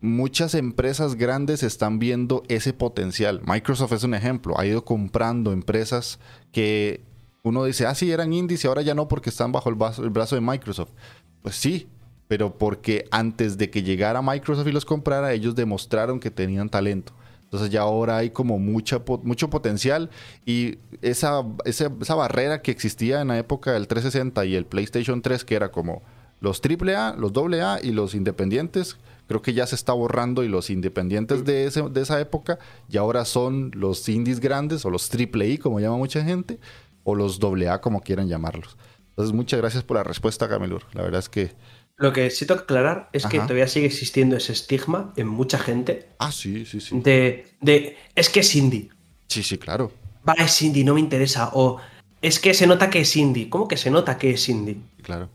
muchas 0.00 0.54
empresas 0.54 1.16
grandes 1.16 1.62
están 1.62 1.98
viendo 1.98 2.42
ese 2.48 2.72
potencial. 2.72 3.42
Microsoft 3.44 3.92
es 3.92 4.04
un 4.04 4.14
ejemplo, 4.14 4.58
ha 4.58 4.64
ido 4.64 4.84
comprando 4.84 5.52
empresas 5.52 6.20
que 6.52 7.02
uno 7.44 7.64
dice, 7.64 7.86
ah, 7.86 7.94
sí, 7.94 8.10
eran 8.10 8.32
indies 8.32 8.64
y 8.64 8.66
ahora 8.66 8.80
ya 8.80 8.94
no 8.94 9.06
porque 9.06 9.28
están 9.28 9.52
bajo 9.52 9.68
el 9.68 9.74
brazo, 9.74 10.34
de 10.34 10.40
Microsoft. 10.40 10.90
Pues 11.42 11.54
sí, 11.54 11.88
pero 12.26 12.56
porque 12.56 13.04
antes 13.10 13.58
de 13.58 13.68
que 13.68 13.82
llegara 13.82 14.22
Microsoft 14.22 14.66
y 14.66 14.72
los 14.72 14.86
comprara, 14.86 15.32
ellos 15.34 15.54
demostraron 15.54 16.18
que 16.20 16.30
tenían 16.30 16.70
talento. 16.70 17.12
Entonces 17.42 17.68
ya 17.68 17.82
ahora 17.82 18.16
hay 18.16 18.30
como 18.30 18.58
mucha, 18.58 19.02
mucho 19.22 19.50
potencial 19.50 20.10
y 20.46 20.78
esa, 21.02 21.44
esa, 21.66 21.92
esa, 22.00 22.14
barrera 22.14 22.62
que 22.62 22.70
existía 22.70 23.20
en 23.20 23.28
la 23.28 23.38
época 23.38 23.72
del 23.72 23.86
360 23.86 24.44
y 24.46 24.54
el 24.54 24.64
PlayStation 24.64 25.20
3, 25.20 25.44
que 25.44 25.54
era 25.54 25.70
como 25.70 26.02
los 26.40 26.62
AAA, 26.64 27.14
los 27.16 27.32
AA 27.36 27.80
y 27.82 27.92
los 27.92 28.14
independientes, 28.14 28.96
creo 29.28 29.42
que 29.42 29.52
ya 29.52 29.66
se 29.66 29.74
está 29.74 29.92
borrando 29.92 30.42
y 30.44 30.48
los 30.48 30.70
independientes 30.70 31.44
de, 31.44 31.70
de 31.70 32.00
esa 32.00 32.20
época 32.20 32.58
ya 32.88 33.00
ahora 33.00 33.24
son 33.24 33.70
los 33.74 34.08
indies 34.08 34.40
grandes 34.40 34.84
o 34.84 34.90
los 34.90 35.10
I, 35.14 35.58
como 35.58 35.78
llama 35.78 35.96
mucha 35.96 36.24
gente, 36.24 36.58
o 37.04 37.14
los 37.14 37.38
doble 37.38 37.68
A, 37.68 37.80
como 37.80 38.00
quieran 38.00 38.28
llamarlos. 38.28 38.76
Entonces, 39.10 39.34
muchas 39.34 39.60
gracias 39.60 39.84
por 39.84 39.96
la 39.96 40.02
respuesta, 40.02 40.48
Camilur. 40.48 40.82
La 40.92 41.02
verdad 41.02 41.20
es 41.20 41.28
que... 41.28 41.52
Lo 41.96 42.12
que 42.12 42.28
sí 42.30 42.44
tengo 42.44 42.58
que 42.58 42.64
aclarar 42.64 43.08
es 43.12 43.24
que 43.26 43.38
todavía 43.38 43.68
sigue 43.68 43.86
existiendo 43.86 44.36
ese 44.36 44.52
estigma 44.52 45.12
en 45.16 45.28
mucha 45.28 45.58
gente. 45.58 46.08
Ah, 46.18 46.32
sí, 46.32 46.66
sí, 46.66 46.80
sí. 46.80 46.98
De, 46.98 47.46
de 47.60 47.96
es 48.16 48.28
que 48.28 48.40
es 48.40 48.56
indie. 48.56 48.90
Sí, 49.28 49.44
sí, 49.44 49.58
claro. 49.58 49.92
Va, 50.28 50.32
es 50.32 50.60
indie, 50.60 50.82
no 50.82 50.94
me 50.94 51.00
interesa. 51.00 51.50
O 51.52 51.78
es 52.20 52.40
que 52.40 52.52
se 52.52 52.66
nota 52.66 52.90
que 52.90 53.02
es 53.02 53.16
indie. 53.16 53.48
¿Cómo 53.48 53.68
que 53.68 53.76
se 53.76 53.92
nota 53.92 54.18
que 54.18 54.30
es 54.30 54.48
indie? 54.48 54.78
Claro. 55.02 55.28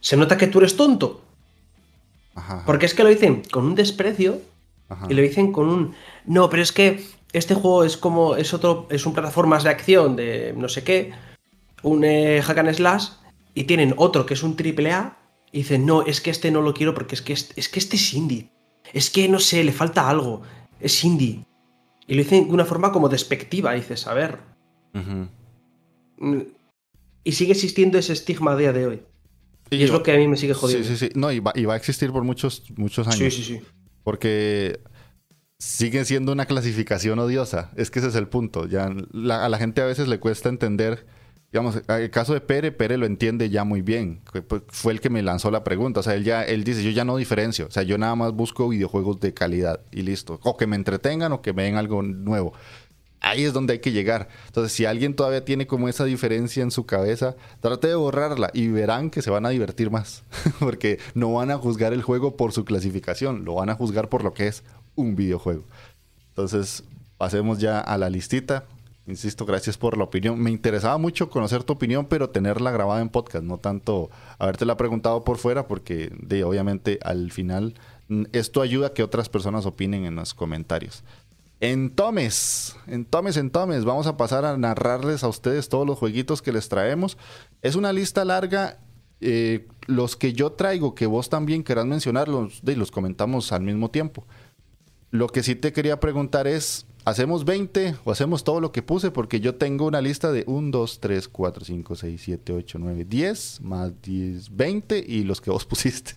Se 0.00 0.16
nota 0.16 0.36
que 0.36 0.46
tú 0.46 0.58
eres 0.58 0.76
tonto. 0.76 1.24
Porque 2.64 2.86
es 2.86 2.94
que 2.94 3.02
lo 3.02 3.08
dicen 3.08 3.42
con 3.50 3.64
un 3.64 3.74
desprecio 3.74 4.40
y 5.08 5.14
lo 5.14 5.22
dicen 5.22 5.50
con 5.50 5.68
un. 5.68 5.94
No, 6.24 6.48
pero 6.48 6.62
es 6.62 6.70
que 6.70 7.04
este 7.32 7.54
juego 7.54 7.84
es 7.84 7.96
como. 7.96 8.36
Es 8.36 8.54
otro. 8.54 8.86
Es 8.90 9.06
un 9.06 9.12
plataformas 9.12 9.64
de 9.64 9.70
acción 9.70 10.16
de 10.16 10.54
no 10.56 10.68
sé 10.68 10.82
qué. 10.82 11.12
Un 11.82 12.04
eh, 12.04 12.42
hack 12.42 12.58
and 12.58 12.72
slash. 12.72 13.08
Y 13.54 13.64
tienen 13.64 13.94
otro 13.96 14.26
que 14.26 14.34
es 14.34 14.42
un 14.42 14.56
triple 14.56 14.92
A. 14.92 15.18
Y 15.52 15.58
dicen, 15.58 15.86
no, 15.86 16.02
es 16.02 16.20
que 16.20 16.30
este 16.30 16.50
no 16.50 16.60
lo 16.60 16.74
quiero 16.74 16.94
porque 16.94 17.14
es 17.14 17.22
que, 17.22 17.32
es, 17.32 17.68
que 17.68 17.78
este 17.78 17.96
es 17.96 18.14
indie. 18.14 18.50
Es 18.92 19.10
que 19.10 19.28
no 19.28 19.38
sé, 19.38 19.64
le 19.64 19.72
falta 19.72 20.08
algo. 20.08 20.42
Es 20.80 21.02
indie. 21.04 21.44
Y 22.06 22.14
lo 22.14 22.22
dicen 22.22 22.48
de 22.48 22.54
una 22.54 22.64
forma 22.64 22.92
como 22.92 23.08
despectiva. 23.08 23.72
Dices, 23.72 24.06
a 24.06 24.14
ver. 24.14 24.38
Mm, 24.92 26.40
y 27.24 27.32
sigue 27.32 27.52
existiendo 27.52 27.98
ese 27.98 28.12
estigma 28.12 28.52
a 28.52 28.56
día 28.56 28.72
de 28.72 28.86
hoy. 28.86 29.02
Y, 29.70 29.82
es 29.82 29.90
lo 29.90 30.02
que 30.02 30.12
a 30.12 30.16
mí 30.16 30.26
me 30.28 30.36
sigue 30.36 30.54
jodiendo. 30.54 30.86
Sí, 30.86 30.96
sí, 30.96 31.08
sí. 31.08 31.12
No, 31.14 31.30
y 31.30 31.40
va, 31.40 31.52
a 31.54 31.76
existir 31.76 32.10
por 32.10 32.24
muchos, 32.24 32.64
muchos 32.76 33.06
años. 33.06 33.18
Sí, 33.18 33.30
sí, 33.30 33.42
sí. 33.42 33.60
Porque 34.02 34.80
siguen 35.58 36.04
siendo 36.04 36.32
una 36.32 36.46
clasificación 36.46 37.18
odiosa. 37.18 37.70
Es 37.76 37.90
que 37.90 37.98
ese 37.98 38.08
es 38.08 38.14
el 38.14 38.28
punto. 38.28 38.66
Ya 38.66 38.84
a 38.86 39.48
la 39.48 39.58
gente 39.58 39.82
a 39.82 39.86
veces 39.86 40.08
le 40.08 40.20
cuesta 40.20 40.48
entender. 40.48 41.06
Digamos, 41.50 41.80
el 41.88 42.10
caso 42.10 42.34
de 42.34 42.42
Pere, 42.42 42.72
Pere 42.72 42.98
lo 42.98 43.06
entiende 43.06 43.48
ya 43.48 43.64
muy 43.64 43.80
bien. 43.80 44.20
Fue 44.68 44.92
el 44.92 45.00
que 45.00 45.08
me 45.08 45.22
lanzó 45.22 45.50
la 45.50 45.64
pregunta. 45.64 46.00
O 46.00 46.02
sea, 46.02 46.14
él 46.14 46.24
ya, 46.24 46.42
él 46.42 46.62
dice, 46.62 46.82
yo 46.82 46.90
ya 46.90 47.04
no 47.04 47.16
diferencio. 47.16 47.66
O 47.66 47.70
sea, 47.70 47.82
yo 47.82 47.96
nada 47.98 48.14
más 48.14 48.32
busco 48.32 48.68
videojuegos 48.68 49.18
de 49.20 49.32
calidad 49.32 49.80
y 49.90 50.02
listo. 50.02 50.40
O 50.42 50.56
que 50.56 50.66
me 50.66 50.76
entretengan 50.76 51.32
o 51.32 51.42
que 51.42 51.52
me 51.52 51.64
den 51.64 51.76
algo 51.76 52.02
nuevo 52.02 52.52
ahí 53.20 53.44
es 53.44 53.52
donde 53.52 53.74
hay 53.74 53.78
que 53.80 53.92
llegar. 53.92 54.28
Entonces, 54.46 54.72
si 54.72 54.84
alguien 54.84 55.14
todavía 55.14 55.44
tiene 55.44 55.66
como 55.66 55.88
esa 55.88 56.04
diferencia 56.04 56.62
en 56.62 56.70
su 56.70 56.86
cabeza, 56.86 57.36
trate 57.60 57.88
de 57.88 57.94
borrarla 57.94 58.50
y 58.52 58.68
verán 58.68 59.10
que 59.10 59.22
se 59.22 59.30
van 59.30 59.46
a 59.46 59.50
divertir 59.50 59.90
más. 59.90 60.24
Porque 60.58 60.98
no 61.14 61.32
van 61.32 61.50
a 61.50 61.58
juzgar 61.58 61.92
el 61.92 62.02
juego 62.02 62.36
por 62.36 62.52
su 62.52 62.64
clasificación, 62.64 63.44
lo 63.44 63.54
van 63.54 63.70
a 63.70 63.74
juzgar 63.74 64.08
por 64.08 64.24
lo 64.24 64.34
que 64.34 64.48
es 64.48 64.64
un 64.98 65.16
videojuego. 65.16 65.64
Entonces, 66.30 66.84
pasemos 67.16 67.58
ya 67.58 67.80
a 67.80 67.96
la 67.98 68.10
listita. 68.10 68.64
Insisto, 69.06 69.46
gracias 69.46 69.78
por 69.78 69.96
la 69.96 70.04
opinión. 70.04 70.38
Me 70.38 70.50
interesaba 70.50 70.98
mucho 70.98 71.30
conocer 71.30 71.64
tu 71.64 71.72
opinión, 71.72 72.06
pero 72.06 72.28
tenerla 72.28 72.70
grabada 72.70 73.00
en 73.00 73.08
podcast, 73.08 73.42
no 73.42 73.56
tanto 73.58 74.10
habértela 74.38 74.76
preguntado 74.76 75.24
por 75.24 75.38
fuera, 75.38 75.66
porque 75.66 76.12
de, 76.20 76.44
obviamente 76.44 76.98
al 77.02 77.32
final 77.32 77.74
mm, 78.08 78.24
esto 78.32 78.60
ayuda 78.60 78.88
a 78.88 78.92
que 78.92 79.02
otras 79.02 79.30
personas 79.30 79.64
opinen 79.64 80.04
en 80.04 80.16
los 80.16 80.34
comentarios. 80.34 81.04
En 81.60 81.90
Tomes, 81.90 82.76
en 82.86 83.04
Tomes, 83.04 83.36
en 83.36 83.50
Tomes, 83.50 83.84
vamos 83.84 84.06
a 84.06 84.16
pasar 84.16 84.44
a 84.44 84.56
narrarles 84.56 85.24
a 85.24 85.28
ustedes 85.28 85.68
todos 85.68 85.86
los 85.86 85.98
jueguitos 85.98 86.42
que 86.42 86.52
les 86.52 86.68
traemos. 86.68 87.16
Es 87.62 87.74
una 87.74 87.92
lista 87.92 88.24
larga. 88.24 88.78
Eh, 89.20 89.66
los 89.86 90.14
que 90.14 90.32
yo 90.32 90.52
traigo, 90.52 90.94
que 90.94 91.06
vos 91.06 91.28
también 91.28 91.64
querás 91.64 91.86
mencionarlos, 91.86 92.62
los 92.62 92.90
comentamos 92.92 93.50
al 93.50 93.62
mismo 93.62 93.90
tiempo. 93.90 94.24
Lo 95.10 95.28
que 95.28 95.42
sí 95.42 95.54
te 95.54 95.72
quería 95.72 96.00
preguntar 96.00 96.46
es, 96.46 96.86
¿hacemos 97.04 97.44
20 97.46 97.96
o 98.04 98.10
hacemos 98.10 98.44
todo 98.44 98.60
lo 98.60 98.72
que 98.72 98.82
puse? 98.82 99.10
Porque 99.10 99.40
yo 99.40 99.54
tengo 99.54 99.86
una 99.86 100.02
lista 100.02 100.32
de 100.32 100.44
1, 100.46 100.70
2, 100.70 101.00
3, 101.00 101.28
4, 101.28 101.64
5, 101.64 101.94
6, 101.94 102.20
7, 102.22 102.52
8, 102.52 102.78
9, 102.78 103.04
10, 103.08 103.60
más 103.62 104.02
10, 104.02 104.54
20 104.54 105.04
y 105.06 105.24
los 105.24 105.40
que 105.40 105.50
vos 105.50 105.64
pusiste. 105.66 106.12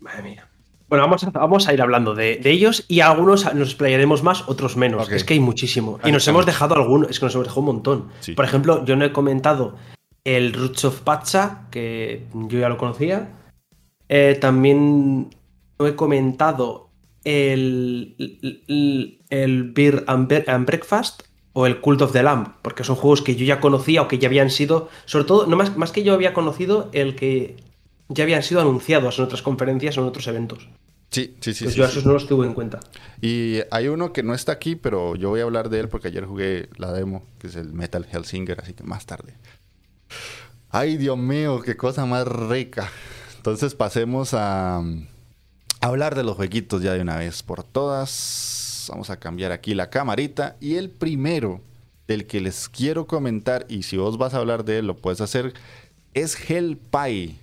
Madre 0.00 0.22
mía. 0.22 0.48
Bueno, 0.88 1.04
vamos 1.04 1.24
a, 1.24 1.30
vamos 1.30 1.68
a 1.68 1.72
ir 1.72 1.80
hablando 1.80 2.14
de, 2.14 2.38
ellos 2.44 2.84
y 2.86 3.00
algunos 3.00 3.54
nos 3.54 3.68
explayaremos 3.68 4.22
más, 4.22 4.46
otros 4.46 4.76
menos. 4.76 5.10
Es 5.10 5.24
que 5.24 5.32
hay 5.32 5.40
muchísimo. 5.40 5.98
y 6.04 6.12
nos 6.12 6.28
hemos 6.28 6.44
dejado 6.44 6.74
algunos, 6.74 7.08
es 7.08 7.18
que 7.18 7.24
nos 7.24 7.34
hemos 7.34 7.46
dejado 7.46 7.60
un 7.60 7.66
montón. 7.66 8.08
Por 8.36 8.44
ejemplo, 8.44 8.84
yo 8.84 8.94
no 8.96 9.06
he 9.06 9.12
comentado 9.12 9.76
el 10.24 10.52
Roots 10.52 10.84
of 10.84 11.00
Pacha, 11.00 11.62
que 11.70 12.26
yo 12.34 12.58
ya 12.58 12.68
lo 12.68 12.76
conocía. 12.76 13.30
Eh, 14.10 14.36
también 14.38 15.30
no 15.82 15.88
he 15.88 15.96
comentado 15.96 16.90
el, 17.24 18.14
el, 19.28 19.72
Beer 19.72 20.04
and, 20.06 20.66
Breakfast 20.66 21.22
o 21.52 21.66
el 21.66 21.80
Cult 21.80 22.02
of 22.02 22.12
the 22.12 22.22
Lamb, 22.22 22.54
porque 22.62 22.84
son 22.84 22.96
juegos 22.96 23.22
que 23.22 23.36
yo 23.36 23.44
ya 23.44 23.60
conocía 23.60 24.02
o 24.02 24.08
que 24.08 24.18
ya 24.18 24.28
habían 24.28 24.50
sido, 24.50 24.88
sobre 25.04 25.24
todo, 25.24 25.46
no 25.46 25.56
más, 25.56 25.76
más 25.76 25.92
que 25.92 26.02
yo 26.02 26.14
había 26.14 26.32
conocido 26.32 26.88
el 26.92 27.16
que 27.16 27.56
ya 28.08 28.24
habían 28.24 28.42
sido 28.42 28.60
anunciados 28.60 29.18
en 29.18 29.24
otras 29.24 29.42
conferencias 29.42 29.98
o 29.98 30.02
en 30.02 30.06
otros 30.06 30.26
eventos. 30.28 30.68
Sí, 31.10 31.36
sí, 31.40 31.52
sí. 31.52 31.64
Pues 31.64 31.74
sí, 31.74 31.80
yo 31.80 31.84
esos 31.84 32.06
no 32.06 32.12
los 32.12 32.26
tuve 32.26 32.46
en 32.46 32.54
cuenta. 32.54 32.80
Y 33.20 33.58
hay 33.70 33.88
uno 33.88 34.12
que 34.12 34.22
no 34.22 34.34
está 34.34 34.52
aquí, 34.52 34.76
pero 34.76 35.14
yo 35.14 35.28
voy 35.28 35.40
a 35.40 35.42
hablar 35.42 35.68
de 35.68 35.80
él 35.80 35.88
porque 35.88 36.08
ayer 36.08 36.24
jugué 36.24 36.68
la 36.78 36.92
demo, 36.92 37.24
que 37.38 37.48
es 37.48 37.56
el 37.56 37.72
Metal 37.74 38.06
Hellsinger, 38.10 38.60
así 38.60 38.72
que 38.72 38.84
más 38.84 39.04
tarde. 39.04 39.34
Ay, 40.70 40.96
Dios 40.96 41.18
mío, 41.18 41.60
qué 41.60 41.76
cosa 41.76 42.06
más 42.06 42.26
rica. 42.26 42.88
Entonces 43.36 43.74
pasemos 43.74 44.34
a, 44.34 44.82
hablar 45.82 46.14
de 46.14 46.22
los 46.22 46.36
jueguitos 46.36 46.80
ya 46.82 46.94
de 46.94 47.02
una 47.02 47.16
vez 47.16 47.42
por 47.42 47.64
todas. 47.64 48.86
Vamos 48.88 49.10
a 49.10 49.18
cambiar 49.18 49.52
aquí 49.52 49.74
la 49.74 49.90
camarita. 49.90 50.56
Y 50.60 50.76
el 50.76 50.88
primero 50.88 51.60
del 52.06 52.26
que 52.26 52.40
les 52.40 52.68
quiero 52.68 53.06
comentar, 53.06 53.66
y 53.68 53.82
si 53.82 53.96
vos 53.96 54.16
vas 54.16 54.32
a 54.32 54.38
hablar 54.38 54.64
de 54.64 54.78
él, 54.78 54.86
lo 54.86 54.96
puedes 54.96 55.20
hacer, 55.20 55.52
es 56.14 56.38
Hell 56.48 56.78
Pie. 56.78 57.36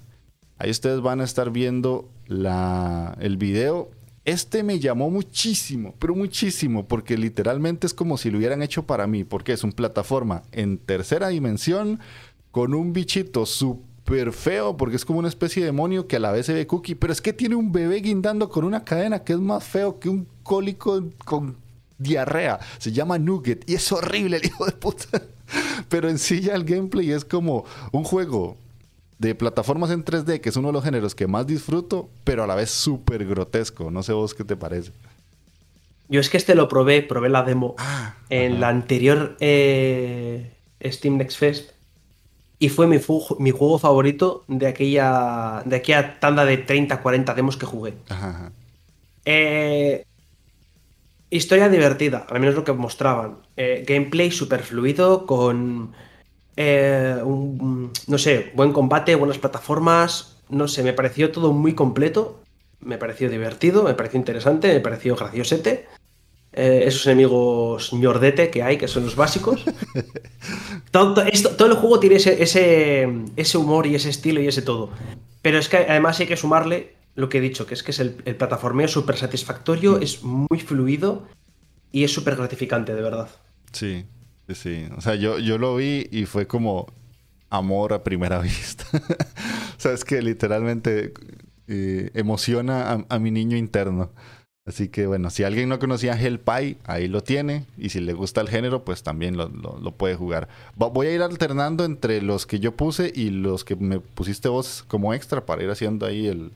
Ahí 0.57 0.71
ustedes 0.71 1.01
van 1.01 1.21
a 1.21 1.25
estar 1.25 1.51
viendo 1.51 2.09
la, 2.27 3.15
el 3.19 3.37
video. 3.37 3.91
Este 4.25 4.63
me 4.63 4.79
llamó 4.79 5.09
muchísimo, 5.09 5.95
pero 5.99 6.15
muchísimo, 6.15 6.87
porque 6.87 7.17
literalmente 7.17 7.87
es 7.87 7.93
como 7.93 8.17
si 8.17 8.29
lo 8.29 8.37
hubieran 8.37 8.61
hecho 8.61 8.83
para 8.83 9.07
mí, 9.07 9.23
porque 9.23 9.53
es 9.53 9.63
una 9.63 9.73
plataforma 9.73 10.43
en 10.51 10.77
tercera 10.77 11.29
dimensión 11.29 11.99
con 12.51 12.73
un 12.73 12.93
bichito 12.93 13.45
súper 13.45 13.88
feo, 14.31 14.75
porque 14.75 14.95
es 14.95 15.05
como 15.05 15.19
una 15.19 15.27
especie 15.27 15.61
de 15.61 15.67
demonio 15.67 16.07
que 16.07 16.15
a 16.15 16.19
la 16.19 16.31
vez 16.31 16.45
se 16.45 16.53
ve 16.53 16.67
cookie, 16.67 16.95
pero 16.95 17.13
es 17.13 17.21
que 17.21 17.33
tiene 17.33 17.55
un 17.55 17.71
bebé 17.71 17.97
guindando 17.97 18.49
con 18.49 18.65
una 18.65 18.83
cadena 18.83 19.23
que 19.23 19.33
es 19.33 19.39
más 19.39 19.63
feo 19.63 19.99
que 19.99 20.09
un 20.09 20.27
cólico 20.43 21.03
con 21.25 21.57
diarrea. 21.97 22.59
Se 22.79 22.91
llama 22.91 23.19
Nugget 23.19 23.69
y 23.69 23.75
es 23.75 23.91
horrible 23.91 24.37
el 24.37 24.45
hijo 24.45 24.65
de 24.65 24.71
puta. 24.71 25.21
Pero 25.89 26.09
en 26.09 26.19
sí 26.19 26.41
ya 26.41 26.53
el 26.53 26.63
gameplay 26.63 27.11
es 27.11 27.25
como 27.25 27.65
un 27.91 28.03
juego 28.03 28.57
de 29.17 29.35
plataformas 29.35 29.91
en 29.91 30.05
3D, 30.05 30.41
que 30.41 30.49
es 30.49 30.55
uno 30.55 30.69
de 30.69 30.73
los 30.73 30.83
géneros 30.83 31.15
que 31.15 31.27
más 31.27 31.45
disfruto, 31.45 32.09
pero 32.23 32.43
a 32.43 32.47
la 32.47 32.55
vez 32.55 32.69
súper 32.69 33.25
grotesco. 33.25 33.91
No 33.91 34.01
sé 34.01 34.13
vos 34.13 34.33
qué 34.33 34.43
te 34.45 34.55
parece. 34.55 34.91
Yo 36.07 36.21
es 36.21 36.29
que 36.29 36.37
este 36.37 36.55
lo 36.55 36.69
probé, 36.69 37.01
probé 37.01 37.29
la 37.29 37.43
demo 37.43 37.75
ah, 37.79 38.15
en 38.29 38.61
la 38.61 38.69
anterior 38.69 39.35
eh, 39.39 40.53
Steam 40.83 41.17
Next 41.17 41.37
Fest 41.37 41.71
y 42.59 42.67
fue 42.69 42.87
mi, 42.87 42.99
mi, 43.39 43.51
juego 43.51 43.79
favorito 43.79 44.43
de 44.47 44.67
aquella, 44.67 45.63
de 45.65 45.77
aquella 45.77 46.19
tanda 46.19 46.43
de 46.43 46.57
30, 46.57 47.01
40 47.01 47.33
demos 47.33 47.55
que 47.55 47.65
jugué. 47.65 47.93
Eh, 49.23 50.05
historia 51.29 51.69
divertida, 51.69 52.27
al 52.29 52.41
menos 52.41 52.55
lo 52.55 52.65
que 52.65 52.73
mostraban. 52.73 53.37
Eh, 53.55 53.85
gameplay 53.87 54.29
super 54.29 54.61
fluido, 54.61 55.25
con 55.25 55.93
eh, 56.57 57.15
un, 57.23 57.93
no 58.07 58.17
sé, 58.17 58.51
buen 58.53 58.73
combate, 58.73 59.15
buenas 59.15 59.37
plataformas, 59.37 60.35
no 60.49 60.67
sé, 60.67 60.83
me 60.83 60.91
pareció 60.91 61.31
todo 61.31 61.53
muy 61.53 61.73
completo, 61.73 62.41
me 62.81 62.97
pareció 62.97 63.29
divertido, 63.29 63.83
me 63.83 63.93
pareció 63.93 64.19
interesante, 64.19 64.73
me 64.73 64.81
pareció 64.81 65.15
graciosete. 65.15 65.87
Eh, 66.51 66.83
esos 66.85 67.05
enemigos 67.05 67.93
ñordete 67.93 68.49
que 68.49 68.63
hay, 68.63 68.77
que 68.77 68.87
son 68.87 69.05
los 69.05 69.15
básicos. 69.15 69.63
todo, 70.91 71.21
esto, 71.23 71.51
todo 71.51 71.67
el 71.67 71.75
juego 71.75 71.99
tiene 71.99 72.15
ese, 72.15 72.41
ese, 73.35 73.57
humor 73.57 73.85
y 73.87 73.95
ese 73.95 74.09
estilo 74.09 74.41
y 74.41 74.47
ese 74.47 74.61
todo. 74.61 74.89
Pero 75.41 75.59
es 75.59 75.69
que 75.69 75.77
además 75.77 76.19
hay 76.19 76.27
que 76.27 76.37
sumarle 76.37 76.95
lo 77.15 77.29
que 77.29 77.37
he 77.37 77.41
dicho, 77.41 77.65
que 77.65 77.73
es 77.73 77.83
que 77.83 77.91
es 77.91 77.99
el, 77.99 78.17
el 78.25 78.35
plataformeo 78.35 78.87
súper 78.87 79.17
satisfactorio, 79.17 79.99
es 79.99 80.23
muy 80.23 80.59
fluido 80.59 81.27
y 81.91 82.03
es 82.03 82.11
súper 82.11 82.35
gratificante, 82.35 82.93
de 82.93 83.01
verdad. 83.01 83.29
Sí, 83.71 84.05
Sí, 84.53 84.87
o 84.97 85.01
sea, 85.01 85.15
yo, 85.15 85.39
yo 85.39 85.57
lo 85.57 85.75
vi 85.75 86.07
y 86.11 86.25
fue 86.25 86.47
como 86.47 86.87
amor 87.49 87.93
a 87.93 88.03
primera 88.03 88.39
vista. 88.41 88.85
o 88.93 89.79
sea, 89.79 89.93
es 89.93 90.03
que 90.03 90.21
literalmente 90.21 91.13
eh, 91.67 92.11
emociona 92.13 93.05
a, 93.07 93.19
mi 93.19 93.31
niño 93.31 93.57
interno. 93.57 94.11
Así 94.69 94.87
que 94.87 95.07
bueno, 95.07 95.31
si 95.31 95.43
alguien 95.43 95.67
no 95.67 95.79
conocía 95.79 96.13
Hell 96.13 96.39
Pie, 96.39 96.77
ahí 96.85 97.07
lo 97.07 97.21
tiene. 97.23 97.65
Y 97.75 97.89
si 97.89 97.99
le 97.99 98.13
gusta 98.13 98.39
el 98.39 98.49
género, 98.49 98.85
pues 98.85 99.01
también 99.01 99.35
lo, 99.35 99.49
lo, 99.49 99.91
puede 99.91 100.13
jugar. 100.13 100.47
Voy 100.75 101.07
a 101.07 101.11
ir 101.11 101.23
alternando 101.23 101.85
entre 101.85 102.21
los 102.21 102.45
que 102.45 102.59
yo 102.59 102.75
puse 102.75 103.11
y 103.13 103.31
los 103.31 103.65
que 103.65 103.75
me 103.75 103.99
pusiste 103.99 104.47
vos 104.47 104.85
como 104.87 105.15
extra 105.15 105.43
para 105.43 105.63
ir 105.63 105.71
haciendo 105.71 106.05
ahí 106.05 106.27
el, 106.27 106.51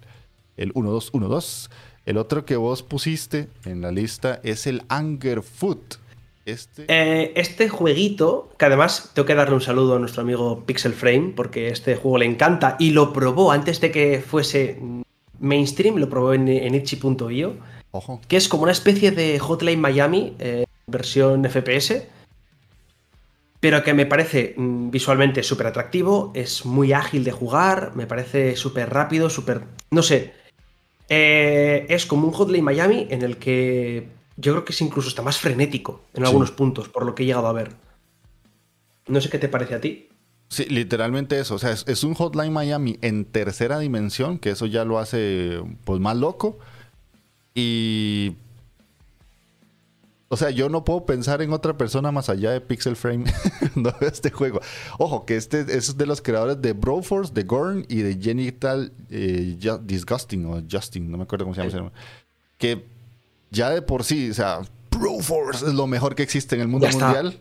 el 0.58 0.72
1-2-1-2. 0.76 1.72
El 2.06 2.18
otro 2.18 2.46
que 2.46 2.56
vos 2.56 2.84
pusiste 2.84 3.48
en 3.66 3.82
la 3.82 3.92
lista 3.92 4.40
es 4.44 4.68
el 4.68 4.84
Anger 4.90 5.42
Foot. 5.42 5.96
Este... 6.46 6.86
Eh, 6.90 7.34
este 7.36 7.68
jueguito, 7.68 8.52
que 8.60 8.66
además 8.66 9.10
tengo 9.16 9.26
que 9.26 9.34
darle 9.34 9.56
un 9.56 9.62
saludo 9.62 9.96
a 9.96 10.00
nuestro 10.00 10.22
amigo 10.22 10.64
Pixel 10.68 10.94
Frame, 10.94 11.34
porque 11.36 11.70
este 11.70 11.96
juego 11.96 12.20
le 12.20 12.26
encanta 12.26 12.76
y 12.78 12.92
lo 12.92 13.12
probó 13.12 13.52
antes 13.52 13.82
de 13.82 13.90
que 13.90 14.22
fuese 14.22 14.80
mainstream, 15.40 15.96
lo 15.96 16.10
probó 16.10 16.36
en, 16.36 16.48
en 16.48 16.76
itchy.io, 16.76 17.56
que 18.28 18.38
es 18.38 18.48
como 18.48 18.64
una 18.64 18.72
especie 18.72 19.12
de 19.12 19.40
Hotline 19.40 19.80
Miami, 19.80 20.36
eh, 20.40 20.66
versión 20.88 21.44
FPS, 21.50 22.08
pero 23.60 23.84
que 23.84 23.94
me 23.94 24.06
parece 24.06 24.56
mm, 24.58 24.90
visualmente 24.90 25.44
súper 25.44 25.68
atractivo, 25.68 26.32
es 26.36 26.66
muy 26.66 26.94
ágil 26.94 27.24
de 27.24 27.32
jugar, 27.32 27.94
me 27.96 28.08
parece 28.08 28.56
súper 28.56 28.90
rápido, 28.90 29.30
súper... 29.30 29.64
no 29.92 30.04
sé. 30.04 30.34
Eh, 31.10 31.86
es 31.90 32.06
como 32.06 32.28
un 32.28 32.34
Hotline 32.34 32.64
Miami 32.64 33.08
en 33.10 33.22
el 33.22 33.38
que 33.38 34.08
yo 34.38 34.54
creo 34.54 34.66
que 34.66 34.74
es 34.74 34.82
incluso 34.82 35.10
está 35.10 35.22
más 35.22 35.38
frenético 35.38 36.02
en 36.14 36.26
algunos 36.26 36.52
puntos, 36.52 36.90
por 36.90 37.06
lo 37.06 37.14
que 37.14 37.24
he 37.24 37.26
llegado 37.26 37.48
a 37.48 37.54
ver. 37.54 37.72
No 39.08 39.22
sé 39.22 39.30
qué 39.30 39.38
te 39.38 39.50
parece 39.50 39.76
a 39.76 39.82
ti. 39.82 40.10
Sí, 40.50 40.66
literalmente 40.66 41.40
eso. 41.40 41.56
O 41.56 41.60
sea, 41.60 41.72
es, 41.72 42.04
un 42.04 42.14
Hotline 42.14 42.54
Miami 42.54 42.98
en 43.02 43.26
tercera 43.26 43.80
dimensión, 43.80 44.40
que 44.40 44.52
eso 44.52 44.66
ya 44.66 44.86
lo 44.86 45.00
hace 45.00 45.62
pues 45.84 46.00
más 46.00 46.16
loco. 46.16 46.60
Y. 47.56 48.36
O 50.30 50.38
sea, 50.38 50.50
yo 50.50 50.68
no 50.68 50.84
puedo 50.84 51.06
pensar 51.06 51.44
en 51.44 51.54
otra 51.54 51.78
persona 51.78 52.12
más 52.12 52.28
allá 52.28 52.50
de 52.52 52.60
Pixel 52.60 52.96
Frame 52.96 53.26
cuando 53.74 53.96
veo 54.00 54.10
este 54.10 54.32
juego. 54.32 54.62
Ojo, 54.98 55.26
que 55.26 55.36
este 55.36 55.60
es 55.78 55.96
de 55.96 56.06
los 56.08 56.24
creadores 56.24 56.60
de 56.60 56.74
Broforce, 56.74 57.32
de 57.32 57.44
Gorn 57.44 57.86
y 57.88 57.98
de 57.98 58.20
Genital 58.20 58.92
eh, 59.12 59.56
Disgusting 59.84 60.46
o 60.48 60.64
Justin, 60.70 61.12
no 61.12 61.18
me 61.18 61.24
acuerdo 61.24 61.46
cómo 61.46 61.54
se 61.54 61.70
llama. 61.70 61.92
Que 62.58 62.84
ya 63.52 63.70
de 63.70 63.84
por 63.84 64.04
sí, 64.04 64.32
o 64.32 64.34
sea, 64.34 64.62
Proforce 64.90 65.68
es 65.68 65.74
lo 65.74 65.86
mejor 65.86 66.16
que 66.16 66.24
existe 66.24 66.56
en 66.56 66.62
el 66.62 66.68
mundo 66.68 66.88
mundial. 66.88 67.38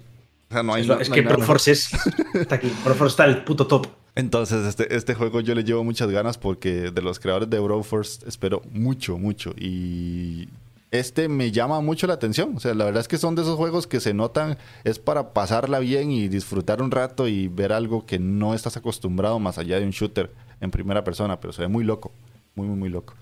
O 0.50 0.52
sea, 0.52 0.62
no 0.62 0.74
hay, 0.74 0.86
es, 1.00 1.08
que 1.08 1.22
Proforce 1.22 1.72
es, 1.72 1.88
está 2.34 2.56
aquí. 2.56 2.68
Proforce 2.84 3.12
está 3.12 3.24
el 3.24 3.42
puto 3.42 3.66
top. 3.66 3.86
Entonces, 4.14 4.66
este, 4.66 4.94
este 4.94 5.14
juego 5.14 5.40
yo 5.40 5.54
le 5.54 5.64
llevo 5.64 5.84
muchas 5.84 6.10
ganas 6.10 6.36
porque 6.36 6.90
de 6.90 7.02
los 7.02 7.18
creadores 7.18 7.48
de 7.48 7.58
Broforce 7.58 8.26
espero 8.26 8.62
mucho, 8.70 9.16
mucho. 9.16 9.54
Y 9.56 10.48
este 10.90 11.28
me 11.28 11.50
llama 11.50 11.80
mucho 11.80 12.06
la 12.06 12.14
atención. 12.14 12.54
O 12.56 12.60
sea, 12.60 12.74
la 12.74 12.84
verdad 12.84 13.00
es 13.00 13.08
que 13.08 13.16
son 13.16 13.34
de 13.34 13.42
esos 13.42 13.56
juegos 13.56 13.86
que 13.86 14.00
se 14.00 14.12
notan, 14.12 14.58
es 14.84 14.98
para 14.98 15.32
pasarla 15.32 15.78
bien 15.78 16.10
y 16.10 16.28
disfrutar 16.28 16.82
un 16.82 16.90
rato 16.90 17.26
y 17.26 17.48
ver 17.48 17.72
algo 17.72 18.04
que 18.04 18.18
no 18.18 18.54
estás 18.54 18.76
acostumbrado 18.76 19.38
más 19.38 19.56
allá 19.56 19.80
de 19.80 19.86
un 19.86 19.92
shooter 19.92 20.30
en 20.60 20.70
primera 20.70 21.02
persona, 21.02 21.40
pero 21.40 21.54
se 21.54 21.62
ve 21.62 21.68
muy 21.68 21.82
loco. 21.82 22.12
Muy, 22.54 22.66
muy, 22.66 22.76
muy 22.76 22.88
loco. 22.90 23.14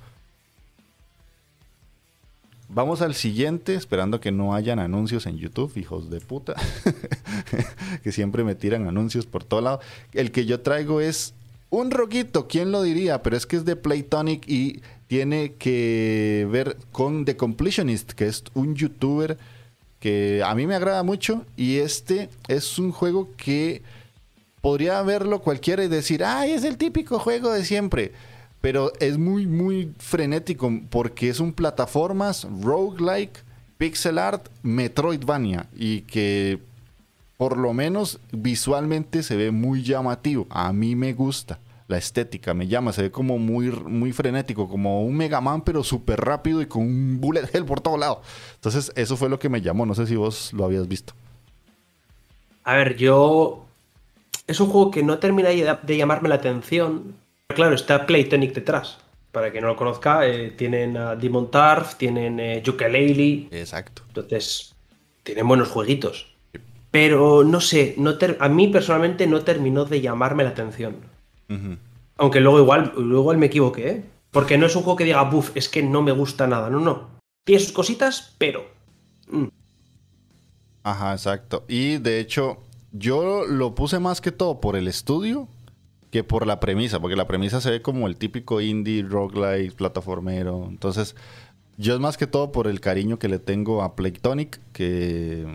Vamos 2.72 3.02
al 3.02 3.16
siguiente, 3.16 3.74
esperando 3.74 4.20
que 4.20 4.30
no 4.30 4.54
hayan 4.54 4.78
anuncios 4.78 5.26
en 5.26 5.36
YouTube, 5.36 5.76
hijos 5.76 6.08
de 6.08 6.20
puta. 6.20 6.54
que 8.04 8.12
siempre 8.12 8.44
me 8.44 8.54
tiran 8.54 8.86
anuncios 8.86 9.26
por 9.26 9.42
todo 9.42 9.60
lado. 9.60 9.80
El 10.12 10.30
que 10.30 10.46
yo 10.46 10.60
traigo 10.60 11.00
es 11.00 11.34
un 11.68 11.90
roquito, 11.90 12.46
¿quién 12.46 12.70
lo 12.70 12.82
diría? 12.82 13.24
Pero 13.24 13.36
es 13.36 13.44
que 13.46 13.56
es 13.56 13.64
de 13.64 13.74
Playtonic 13.74 14.48
y 14.48 14.82
tiene 15.08 15.54
que 15.54 16.46
ver 16.48 16.76
con 16.92 17.24
The 17.24 17.36
Completionist, 17.36 18.12
que 18.12 18.28
es 18.28 18.44
un 18.54 18.76
youtuber 18.76 19.36
que 19.98 20.40
a 20.44 20.54
mí 20.54 20.68
me 20.68 20.76
agrada 20.76 21.02
mucho. 21.02 21.44
Y 21.56 21.78
este 21.78 22.28
es 22.46 22.78
un 22.78 22.92
juego 22.92 23.30
que 23.36 23.82
podría 24.60 25.02
verlo 25.02 25.40
cualquiera 25.40 25.82
y 25.82 25.88
decir, 25.88 26.22
ay, 26.22 26.52
es 26.52 26.62
el 26.62 26.76
típico 26.76 27.18
juego 27.18 27.50
de 27.50 27.64
siempre 27.64 28.12
pero 28.60 28.92
es 29.00 29.18
muy, 29.18 29.46
muy 29.46 29.92
frenético 29.98 30.70
porque 30.90 31.28
es 31.28 31.40
un 31.40 31.52
plataformas, 31.52 32.46
roguelike, 32.62 33.42
pixel 33.78 34.18
art, 34.18 34.48
Metroidvania 34.62 35.66
y 35.74 36.02
que 36.02 36.58
por 37.38 37.56
lo 37.56 37.72
menos 37.72 38.20
visualmente 38.32 39.22
se 39.22 39.34
ve 39.34 39.50
muy 39.50 39.82
llamativo. 39.82 40.46
A 40.50 40.72
mí 40.74 40.94
me 40.94 41.14
gusta. 41.14 41.58
La 41.88 41.96
estética 41.96 42.54
me 42.54 42.68
llama, 42.68 42.92
se 42.92 43.02
ve 43.02 43.10
como 43.10 43.38
muy, 43.38 43.70
muy 43.70 44.12
frenético, 44.12 44.68
como 44.68 45.02
un 45.04 45.16
Mega 45.16 45.40
Man, 45.40 45.62
pero 45.62 45.82
súper 45.82 46.20
rápido 46.20 46.60
y 46.62 46.66
con 46.66 46.82
un 46.82 47.18
bullet 47.20 47.48
hell 47.52 47.64
por 47.64 47.80
todo 47.80 47.96
lado. 47.96 48.20
Entonces, 48.56 48.92
eso 48.94 49.16
fue 49.16 49.28
lo 49.28 49.38
que 49.38 49.48
me 49.48 49.60
llamó. 49.60 49.86
No 49.86 49.94
sé 49.94 50.06
si 50.06 50.14
vos 50.14 50.52
lo 50.52 50.66
habías 50.66 50.86
visto. 50.86 51.14
A 52.62 52.74
ver, 52.74 52.96
yo. 52.96 53.64
Es 54.46 54.60
un 54.60 54.68
juego 54.68 54.90
que 54.90 55.02
no 55.02 55.18
termina 55.18 55.48
de 55.48 55.96
llamarme 55.96 56.28
la 56.28 56.36
atención, 56.36 57.14
Claro, 57.54 57.74
está 57.74 58.06
Playtonic 58.06 58.54
detrás. 58.54 58.98
Para 59.32 59.52
que 59.52 59.60
no 59.60 59.68
lo 59.68 59.76
conozca, 59.76 60.26
eh, 60.26 60.50
tienen 60.50 60.96
a 60.96 61.14
Demon 61.14 61.50
Tarf, 61.50 61.94
tienen 61.94 62.40
eh, 62.40 62.62
Exacto. 63.52 64.02
Entonces, 64.08 64.74
tienen 65.22 65.46
buenos 65.46 65.68
jueguitos. 65.68 66.34
Pero 66.90 67.44
no 67.44 67.60
sé, 67.60 67.94
no 67.96 68.14
a 68.40 68.48
mí 68.48 68.68
personalmente 68.68 69.26
no 69.28 69.42
terminó 69.42 69.84
de 69.84 70.00
llamarme 70.00 70.42
la 70.42 70.50
atención. 70.50 70.96
Aunque 72.16 72.40
luego 72.40 72.58
igual, 72.58 72.92
luego 72.96 73.32
me 73.34 73.46
equivoqué, 73.46 73.88
¿eh? 73.88 74.04
Porque 74.30 74.58
no 74.58 74.66
es 74.66 74.76
un 74.76 74.82
juego 74.82 74.96
que 74.96 75.04
diga, 75.04 75.22
buf, 75.22 75.50
es 75.54 75.68
que 75.68 75.82
no 75.82 76.02
me 76.02 76.12
gusta 76.12 76.46
nada. 76.46 76.70
No, 76.70 76.80
no. 76.80 77.08
Tiene 77.44 77.62
sus 77.62 77.72
cositas, 77.72 78.34
pero. 78.38 78.64
Mm. 79.28 79.46
Ajá, 80.82 81.12
exacto. 81.12 81.64
Y 81.68 81.98
de 81.98 82.20
hecho, 82.20 82.58
yo 82.92 83.44
lo 83.46 83.74
puse 83.74 83.98
más 83.98 84.20
que 84.20 84.32
todo 84.32 84.60
por 84.60 84.76
el 84.76 84.88
estudio 84.88 85.48
que 86.10 86.24
por 86.24 86.46
la 86.46 86.60
premisa, 86.60 87.00
porque 87.00 87.16
la 87.16 87.26
premisa 87.26 87.60
se 87.60 87.70
ve 87.70 87.82
como 87.82 88.06
el 88.06 88.16
típico 88.16 88.60
indie, 88.60 89.02
roguelike, 89.02 89.74
plataformero. 89.74 90.66
Entonces, 90.68 91.14
yo 91.76 91.94
es 91.94 92.00
más 92.00 92.16
que 92.16 92.26
todo 92.26 92.52
por 92.52 92.66
el 92.66 92.80
cariño 92.80 93.18
que 93.18 93.28
le 93.28 93.38
tengo 93.38 93.82
a 93.82 93.94
Playtonic, 93.94 94.60
que 94.72 95.46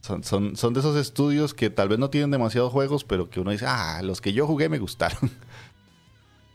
son, 0.00 0.24
son, 0.24 0.56
son 0.56 0.74
de 0.74 0.80
esos 0.80 0.96
estudios 0.96 1.54
que 1.54 1.70
tal 1.70 1.88
vez 1.88 1.98
no 1.98 2.10
tienen 2.10 2.32
demasiados 2.32 2.72
juegos, 2.72 3.04
pero 3.04 3.30
que 3.30 3.38
uno 3.40 3.52
dice, 3.52 3.66
ah, 3.68 4.00
los 4.02 4.20
que 4.20 4.32
yo 4.32 4.46
jugué 4.46 4.68
me 4.68 4.78
gustaron. 4.78 5.30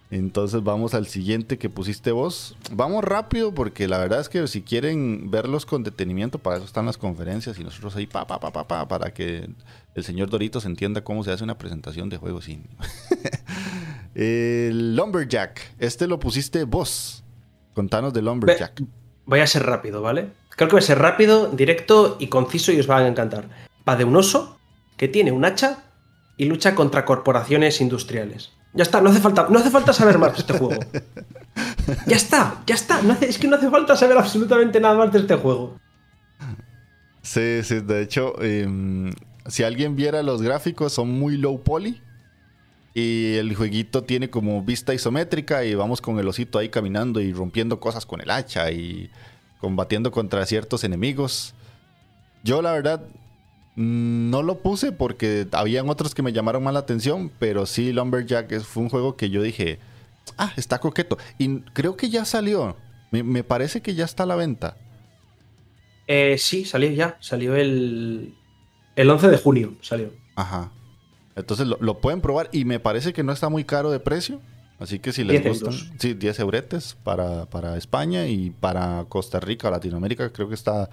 Entonces 0.09 0.63
vamos 0.63 0.93
al 0.93 1.07
siguiente 1.07 1.57
que 1.57 1.69
pusiste 1.69 2.11
vos. 2.11 2.55
Vamos 2.71 3.03
rápido 3.03 3.53
porque 3.53 3.87
la 3.87 3.97
verdad 3.97 4.21
es 4.21 4.29
que 4.29 4.47
si 4.47 4.61
quieren 4.61 5.29
verlos 5.29 5.65
con 5.65 5.83
detenimiento, 5.83 6.39
para 6.39 6.57
eso 6.57 6.65
están 6.65 6.85
las 6.85 6.97
conferencias 6.97 7.59
y 7.59 7.63
nosotros 7.63 7.95
ahí 7.95 8.07
pa, 8.07 8.25
pa, 8.25 8.39
pa, 8.39 8.51
pa, 8.51 8.67
pa 8.67 8.87
para 8.87 9.13
que 9.13 9.49
el 9.95 10.03
señor 10.03 10.29
Doritos 10.29 10.65
entienda 10.65 11.03
cómo 11.03 11.23
se 11.23 11.31
hace 11.31 11.43
una 11.43 11.57
presentación 11.57 12.09
de 12.09 12.17
juegos 12.17 12.47
indie. 12.47 12.69
el 14.15 14.95
Lumberjack, 14.95 15.73
este 15.79 16.07
lo 16.07 16.19
pusiste 16.19 16.63
vos. 16.63 17.23
Contanos 17.73 18.13
de 18.13 18.21
Lumberjack. 18.21 18.83
Voy 19.25 19.41
a 19.41 19.47
ser 19.47 19.63
rápido, 19.63 20.01
¿vale? 20.01 20.29
Creo 20.51 20.69
que 20.69 20.75
voy 20.75 20.83
a 20.83 20.87
ser 20.87 20.99
rápido, 20.99 21.51
directo 21.51 22.15
y 22.19 22.27
conciso 22.27 22.71
y 22.71 22.79
os 22.79 22.89
va 22.89 22.97
a 22.99 23.07
encantar. 23.07 23.49
Va 23.87 23.97
de 23.97 24.05
un 24.05 24.15
oso 24.15 24.57
que 24.95 25.07
tiene 25.07 25.31
un 25.31 25.43
hacha 25.43 25.83
y 26.37 26.45
lucha 26.45 26.75
contra 26.75 27.03
corporaciones 27.03 27.81
industriales. 27.81 28.53
Ya 28.73 28.83
está, 28.83 29.01
no 29.01 29.09
hace 29.09 29.19
falta, 29.19 29.47
no 29.49 29.59
hace 29.59 29.71
falta 29.71 29.93
saber 29.93 30.17
más 30.17 30.33
de 30.33 30.39
este 30.39 30.57
juego. 30.57 30.79
Ya 32.05 32.17
está, 32.17 32.61
ya 32.67 32.75
está. 32.75 32.99
es 33.21 33.37
que 33.37 33.47
no 33.47 33.55
hace 33.55 33.69
falta 33.69 33.95
saber 33.95 34.17
absolutamente 34.17 34.79
nada 34.79 34.95
más 34.95 35.11
de 35.11 35.19
este 35.19 35.35
juego. 35.35 35.79
Sí, 37.21 37.63
sí, 37.63 37.79
de 37.79 38.01
hecho, 38.01 38.41
em, 38.41 39.11
si 39.47 39.63
alguien 39.63 39.95
viera 39.95 40.21
los 40.23 40.41
gráficos, 40.41 40.93
son 40.93 41.11
muy 41.17 41.37
low 41.37 41.61
poly. 41.63 42.01
Y 42.93 43.35
el 43.35 43.55
jueguito 43.55 44.03
tiene 44.03 44.29
como 44.29 44.63
vista 44.63 44.93
isométrica 44.93 45.63
y 45.63 45.75
vamos 45.75 46.01
con 46.01 46.17
el 46.19 46.27
osito 46.27 46.57
ahí 46.57 46.69
caminando 46.69 47.21
y 47.21 47.31
rompiendo 47.31 47.79
cosas 47.79 48.05
con 48.05 48.21
el 48.21 48.31
hacha 48.31 48.71
y 48.71 49.11
combatiendo 49.59 50.11
contra 50.11 50.45
ciertos 50.45 50.83
enemigos. 50.83 51.53
Yo 52.43 52.61
la 52.61 52.71
verdad 52.71 53.01
no 53.77 54.41
lo 54.41 54.57
puse 54.57 54.91
porque 54.91 55.47
habían 55.51 55.87
otros 55.87 56.15
que 56.15 56.23
me 56.23 56.33
llamaron 56.33 56.63
más 56.63 56.73
la 56.73 56.79
atención, 56.79 57.31
pero 57.37 57.67
sí, 57.67 57.93
Lumberjack 57.93 58.59
fue 58.61 58.81
un 58.81 58.89
juego 58.89 59.15
que 59.15 59.29
yo 59.29 59.43
dije, 59.43 59.77
ah, 60.35 60.51
está 60.57 60.79
coqueto. 60.79 61.19
Y 61.37 61.59
creo 61.59 61.95
que 61.95 62.09
ya 62.09 62.25
salió. 62.25 62.75
Me, 63.11 63.43
parece 63.43 63.81
que 63.81 63.93
ya 63.93 64.03
está 64.03 64.23
a 64.23 64.25
la 64.25 64.35
venta. 64.35 64.77
Eh, 66.07 66.37
sí, 66.39 66.65
salió 66.65 66.89
ya. 66.89 67.17
Salió 67.19 67.55
el, 67.55 68.33
el 68.95 69.09
11 69.09 69.29
de 69.29 69.37
junio. 69.37 69.75
Salió. 69.81 70.11
Ajá. 70.35 70.71
Entonces 71.35 71.67
lo, 71.67 71.99
pueden 71.99 72.19
probar 72.19 72.49
y 72.51 72.65
me 72.65 72.79
parece 72.79 73.13
que 73.13 73.21
no 73.21 73.31
está 73.31 73.47
muy 73.47 73.63
caro 73.63 73.91
de 73.91 73.99
precio. 73.99 74.41
Así 74.79 74.97
que 74.97 75.11
si 75.11 75.23
les 75.23 75.43
gustan, 75.43 75.73
sí, 75.99 76.15
10 76.15 76.39
euretes 76.39 76.97
para, 77.03 77.45
para 77.45 77.77
España 77.77 78.25
y 78.25 78.49
para 78.49 79.05
Costa 79.07 79.39
Rica, 79.39 79.69
Latinoamérica, 79.69 80.31
creo 80.31 80.49
que 80.49 80.55
está 80.55 80.89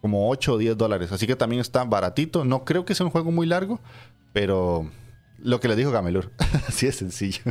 como 0.00 0.30
8 0.30 0.54
o 0.54 0.58
10 0.58 0.76
dólares. 0.76 1.12
Así 1.12 1.26
que 1.26 1.36
también 1.36 1.60
está 1.60 1.84
baratito. 1.84 2.44
No 2.44 2.64
creo 2.64 2.84
que 2.84 2.94
sea 2.94 3.06
un 3.06 3.12
juego 3.12 3.30
muy 3.32 3.46
largo, 3.46 3.80
pero 4.32 4.90
lo 5.38 5.60
que 5.60 5.68
le 5.68 5.76
dijo 5.76 5.90
Gamelur, 5.90 6.32
así 6.68 6.86
es 6.86 6.96
sencillo. 6.96 7.42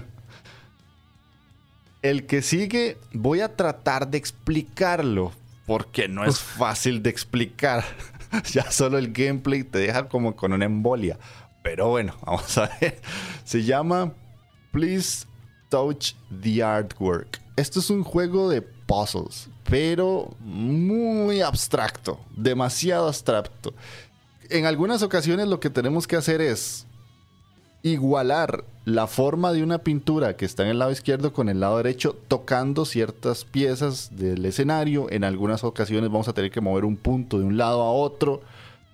El 2.01 2.25
que 2.25 2.41
sigue, 2.41 2.97
voy 3.13 3.41
a 3.41 3.55
tratar 3.55 4.09
de 4.09 4.17
explicarlo, 4.17 5.31
porque 5.65 6.07
no 6.07 6.25
es 6.25 6.39
fácil 6.39 7.01
de 7.03 7.09
explicar. 7.09 7.83
ya 8.51 8.71
solo 8.71 8.97
el 8.97 9.11
gameplay 9.11 9.63
te 9.63 9.79
deja 9.79 10.07
como 10.07 10.35
con 10.35 10.53
una 10.53 10.65
embolia. 10.65 11.17
Pero 11.63 11.89
bueno, 11.89 12.15
vamos 12.25 12.57
a 12.57 12.69
ver. 12.79 13.01
Se 13.43 13.63
llama 13.63 14.13
Please 14.71 15.25
Touch 15.69 16.13
the 16.41 16.63
Artwork. 16.63 17.41
Esto 17.55 17.79
es 17.79 17.89
un 17.89 18.03
juego 18.03 18.49
de 18.49 18.61
puzzles, 18.61 19.49
pero 19.69 20.33
muy 20.39 21.41
abstracto, 21.41 22.19
demasiado 22.35 23.07
abstracto. 23.07 23.73
En 24.49 24.65
algunas 24.65 25.03
ocasiones 25.03 25.47
lo 25.47 25.59
que 25.59 25.69
tenemos 25.69 26.07
que 26.07 26.15
hacer 26.15 26.41
es 26.41 26.87
igualar 27.83 28.63
la 28.85 29.07
forma 29.07 29.51
de 29.51 29.63
una 29.63 29.79
pintura 29.79 30.35
que 30.35 30.45
está 30.45 30.63
en 30.63 30.69
el 30.69 30.79
lado 30.79 30.91
izquierdo 30.91 31.33
con 31.33 31.49
el 31.49 31.59
lado 31.59 31.77
derecho, 31.77 32.15
tocando 32.27 32.85
ciertas 32.85 33.43
piezas 33.43 34.15
del 34.15 34.45
escenario. 34.45 35.07
En 35.09 35.23
algunas 35.23 35.63
ocasiones 35.63 36.09
vamos 36.09 36.27
a 36.27 36.33
tener 36.33 36.51
que 36.51 36.61
mover 36.61 36.85
un 36.85 36.97
punto 36.97 37.37
de 37.39 37.45
un 37.45 37.57
lado 37.57 37.81
a 37.81 37.91
otro 37.91 38.41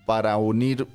para 0.06 0.36
unir 0.38 0.88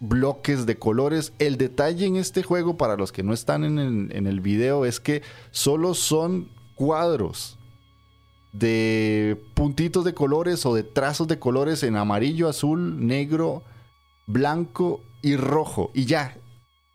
bloques 0.00 0.64
de 0.64 0.76
colores. 0.76 1.34
El 1.38 1.58
detalle 1.58 2.06
en 2.06 2.16
este 2.16 2.42
juego, 2.42 2.76
para 2.78 2.96
los 2.96 3.12
que 3.12 3.22
no 3.22 3.34
están 3.34 3.64
en 3.64 4.26
el, 4.26 4.40
video, 4.40 4.86
es 4.86 5.00
que 5.00 5.22
solo 5.50 5.94
son 5.94 6.48
cuadros 6.74 7.58
de 8.54 9.36
puntitos 9.54 10.04
de 10.04 10.14
colores 10.14 10.64
o 10.64 10.74
de 10.74 10.84
trazos 10.84 11.26
de 11.26 11.38
colores 11.38 11.82
en 11.82 11.96
amarillo, 11.96 12.48
azul, 12.48 13.04
negro, 13.04 13.64
blanco 14.26 15.02
y 15.22 15.36
rojo. 15.36 15.90
Y 15.92 16.06
ya, 16.06 16.36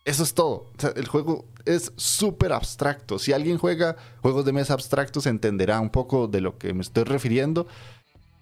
eso 0.05 0.23
es 0.23 0.33
todo. 0.33 0.67
el 0.95 1.07
juego 1.07 1.45
es 1.65 1.91
súper 1.97 2.53
abstracto. 2.53 3.19
Si 3.19 3.33
alguien 3.33 3.57
juega 3.57 3.97
juegos 4.21 4.45
de 4.45 4.53
mesa 4.53 4.73
abstractos, 4.73 5.25
entenderá 5.27 5.81
un 5.81 5.89
poco 5.89 6.27
de 6.27 6.39
lo 6.39 6.57
que 6.57 6.73
me 6.73 6.81
estoy 6.81 7.03
refiriendo. 7.03 7.67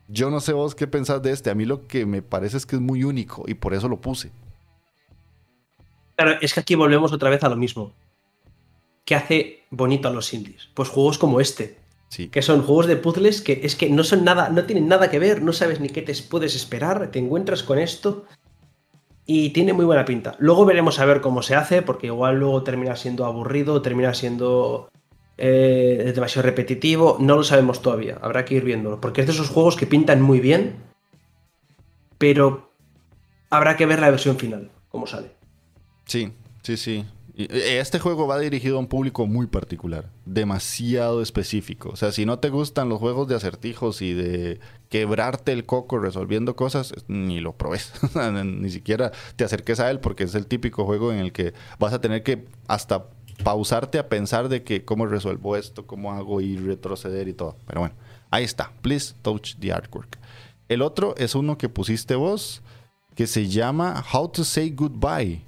Yo 0.07 0.29
no 0.29 0.39
sé 0.39 0.53
vos 0.53 0.75
qué 0.75 0.85
pensás 0.85 1.21
de 1.23 1.31
este. 1.31 1.49
A 1.49 1.55
mí 1.55 1.65
lo 1.65 1.87
que 1.87 2.05
me 2.05 2.21
parece 2.21 2.57
es 2.57 2.67
que 2.67 2.75
es 2.75 2.81
muy 2.81 3.03
único 3.03 3.45
y 3.47 3.55
por 3.55 3.73
eso 3.73 3.89
lo 3.89 3.99
puse. 3.99 4.31
Claro, 6.15 6.37
es 6.39 6.53
que 6.53 6.59
aquí 6.59 6.75
volvemos 6.75 7.11
otra 7.11 7.31
vez 7.31 7.43
a 7.43 7.49
lo 7.49 7.55
mismo. 7.55 7.93
¿Qué 9.05 9.15
hace 9.15 9.63
bonito 9.71 10.07
a 10.07 10.11
los 10.11 10.33
indies? 10.33 10.69
Pues 10.73 10.89
juegos 10.89 11.17
como 11.17 11.41
este, 11.41 11.77
que 12.09 12.41
son 12.41 12.63
juegos 12.63 12.87
de 12.87 12.95
puzzles 12.95 13.41
que 13.41 13.59
es 13.63 13.75
que 13.75 13.89
no 13.89 14.03
son 14.03 14.23
nada, 14.23 14.49
no 14.49 14.63
tienen 14.63 14.87
nada 14.87 15.09
que 15.09 15.19
ver, 15.19 15.41
no 15.41 15.53
sabes 15.53 15.79
ni 15.79 15.89
qué 15.89 16.01
te 16.01 16.13
puedes 16.29 16.55
esperar, 16.55 17.11
te 17.11 17.19
encuentras 17.19 17.63
con 17.63 17.79
esto 17.79 18.25
y 19.25 19.49
tiene 19.49 19.73
muy 19.73 19.85
buena 19.85 20.05
pinta. 20.05 20.35
Luego 20.39 20.65
veremos 20.65 20.99
a 20.99 21.05
ver 21.05 21.21
cómo 21.21 21.41
se 21.41 21.55
hace, 21.55 21.81
porque 21.81 22.07
igual 22.07 22.39
luego 22.39 22.63
termina 22.63 22.95
siendo 22.95 23.25
aburrido, 23.25 23.81
termina 23.81 24.13
siendo 24.13 24.89
eh, 25.37 26.11
demasiado 26.15 26.45
repetitivo, 26.45 27.17
no 27.19 27.35
lo 27.35 27.43
sabemos 27.43 27.81
todavía, 27.81 28.17
habrá 28.21 28.45
que 28.45 28.55
ir 28.55 28.63
viéndolo, 28.63 29.01
porque 29.01 29.21
es 29.21 29.27
de 29.27 29.33
esos 29.33 29.49
juegos 29.49 29.75
que 29.75 29.85
pintan 29.85 30.21
muy 30.21 30.39
bien, 30.39 30.77
pero 32.17 32.71
habrá 33.49 33.75
que 33.75 33.85
ver 33.85 33.99
la 33.99 34.09
versión 34.09 34.37
final, 34.37 34.71
cómo 34.89 35.05
sale. 35.07 35.31
Sí, 36.05 36.31
sí, 36.63 36.77
sí. 36.77 37.05
Eh, 37.39 37.77
este 37.79 37.99
juego 37.99 38.25
va 38.25 38.39
dirigido 38.39 38.77
a 38.77 38.79
un 38.79 38.87
público 38.87 39.27
muy 39.27 39.45
particular, 39.45 40.09
demasiado 40.25 41.21
específico. 41.21 41.89
O 41.89 41.95
sea, 41.95 42.11
si 42.11 42.25
no 42.25 42.39
te 42.39 42.49
gustan 42.49 42.89
los 42.89 42.99
juegos 42.99 43.27
de 43.27 43.35
acertijos 43.35 44.01
y 44.01 44.13
de 44.13 44.59
quebrarte 44.89 45.51
el 45.51 45.65
coco 45.65 45.99
resolviendo 45.99 46.55
cosas, 46.55 46.93
ni 47.07 47.39
lo 47.39 47.53
probes. 47.53 47.93
ni 48.43 48.69
siquiera 48.71 49.11
te 49.35 49.43
acerques 49.43 49.79
a 49.79 49.91
él 49.91 49.99
porque 49.99 50.23
es 50.23 50.33
el 50.33 50.47
típico 50.47 50.85
juego 50.85 51.13
en 51.13 51.19
el 51.19 51.31
que 51.31 51.53
vas 51.77 51.93
a 51.93 52.01
tener 52.01 52.23
que 52.23 52.45
hasta 52.67 53.05
pausarte 53.43 53.99
a 53.99 54.09
pensar 54.09 54.49
de 54.49 54.63
que 54.63 54.83
cómo 54.83 55.05
resuelvo 55.05 55.55
esto, 55.55 55.85
cómo 55.85 56.13
hago 56.13 56.41
y 56.41 56.57
retroceder 56.57 57.27
y 57.27 57.33
todo. 57.33 57.55
Pero 57.67 57.81
bueno, 57.81 57.95
ahí 58.31 58.45
está. 58.45 58.71
Please 58.81 59.13
touch 59.21 59.57
the 59.59 59.71
artwork. 59.71 60.17
El 60.69 60.81
otro 60.81 61.15
es 61.17 61.35
uno 61.35 61.59
que 61.59 61.69
pusiste 61.69 62.15
vos 62.15 62.63
que 63.13 63.27
se 63.27 63.47
llama 63.47 64.03
How 64.11 64.29
to 64.29 64.43
Say 64.43 64.71
Goodbye. 64.71 65.46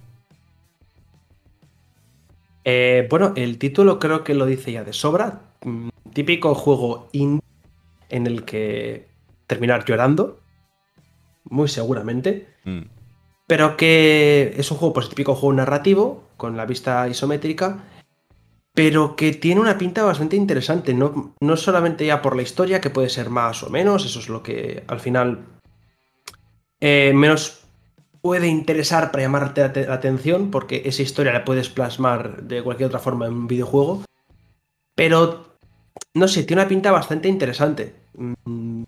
Eh, 2.71 3.08
bueno, 3.10 3.34
el 3.36 3.58
título 3.58 3.97
creo 3.97 4.23
que 4.23 4.36
lo 4.36 4.45
dice 4.45 4.71
ya 4.71 4.84
de 4.84 4.93
sobra. 4.93 5.41
Mm, 5.63 5.89
típico 6.13 6.53
juego 6.53 7.10
indie 7.13 7.41
en 8.10 8.27
el 8.27 8.45
que 8.45 9.08
terminar 9.47 9.86
llorando. 9.86 10.39
Muy 11.45 11.67
seguramente. 11.67 12.47
Mm. 12.65 12.82
Pero 13.47 13.75
que 13.75 14.53
es 14.55 14.69
un 14.69 14.77
juego, 14.77 14.93
pues 14.93 15.10
típico 15.10 15.34
juego 15.34 15.55
narrativo, 15.55 16.25
con 16.38 16.58
la 16.58 16.67
vista 16.67 17.08
isométrica. 17.08 17.86
Pero 18.75 19.15
que 19.15 19.34
tiene 19.34 19.62
una 19.62 19.79
pinta 19.79 20.03
bastante 20.03 20.36
interesante. 20.36 20.93
No, 20.93 21.34
no 21.41 21.58
solamente 21.58 22.05
ya 22.05 22.21
por 22.21 22.36
la 22.36 22.43
historia, 22.43 22.79
que 22.79 22.91
puede 22.91 23.10
ser 23.10 23.32
más 23.32 23.63
o 23.63 23.71
menos. 23.71 24.05
Eso 24.05 24.19
es 24.19 24.29
lo 24.29 24.43
que 24.43 24.84
al 24.86 24.99
final 24.99 25.39
eh, 26.79 27.13
menos 27.15 27.59
puede 28.21 28.47
interesar 28.47 29.12
para 29.12 29.23
llamarte 29.23 29.62
la 29.88 29.93
atención, 29.93 30.51
porque 30.51 30.84
esa 30.86 31.01
historia 31.01 31.34
la 31.34 31.45
puedes 31.45 31.69
plasmar 31.69 32.43
de 32.43 32.62
cualquier 32.63 32.88
otra 32.88 32.99
forma 32.99 33.27
en 33.27 33.34
un 33.34 33.47
videojuego. 33.47 34.03
Pero, 34.95 35.55
no 36.13 36.27
sé, 36.27 36.43
tiene 36.43 36.62
una 36.62 36.69
pinta 36.69 36.91
bastante 36.91 37.29
interesante. 37.29 37.95
Mm, 38.15 38.84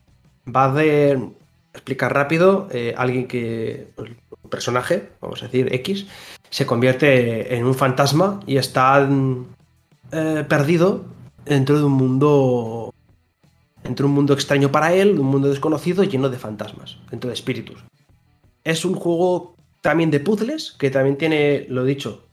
va 0.53 0.73
de 0.73 1.31
explicar 1.73 2.13
rápido, 2.13 2.67
eh, 2.71 2.93
alguien 2.97 3.27
que, 3.27 3.87
un 3.97 4.49
personaje, 4.49 5.09
vamos 5.21 5.41
a 5.41 5.45
decir 5.45 5.73
X, 5.73 6.07
se 6.49 6.65
convierte 6.65 7.55
en 7.55 7.65
un 7.65 7.75
fantasma 7.75 8.41
y 8.45 8.57
está 8.57 9.07
eh, 10.11 10.45
perdido 10.49 11.05
dentro 11.45 11.77
de 11.77 11.85
un 11.85 11.93
mundo 11.93 12.93
dentro 13.83 14.05
de 14.05 14.09
un 14.09 14.15
mundo 14.15 14.33
extraño 14.33 14.71
para 14.71 14.93
él, 14.93 15.19
un 15.19 15.27
mundo 15.27 15.49
desconocido 15.49 16.03
lleno 16.03 16.29
de 16.29 16.37
fantasmas, 16.37 16.97
dentro 17.09 17.29
de 17.29 17.33
espíritus. 17.33 17.83
Es 18.63 18.86
un 18.86 18.95
juego 18.95 19.56
también 19.82 20.12
de 20.12 20.19
puzzles, 20.19 20.76
que 20.78 20.91
también 20.91 21.17
tiene, 21.17 21.65
lo 21.69 21.84
dicho, 21.84 22.26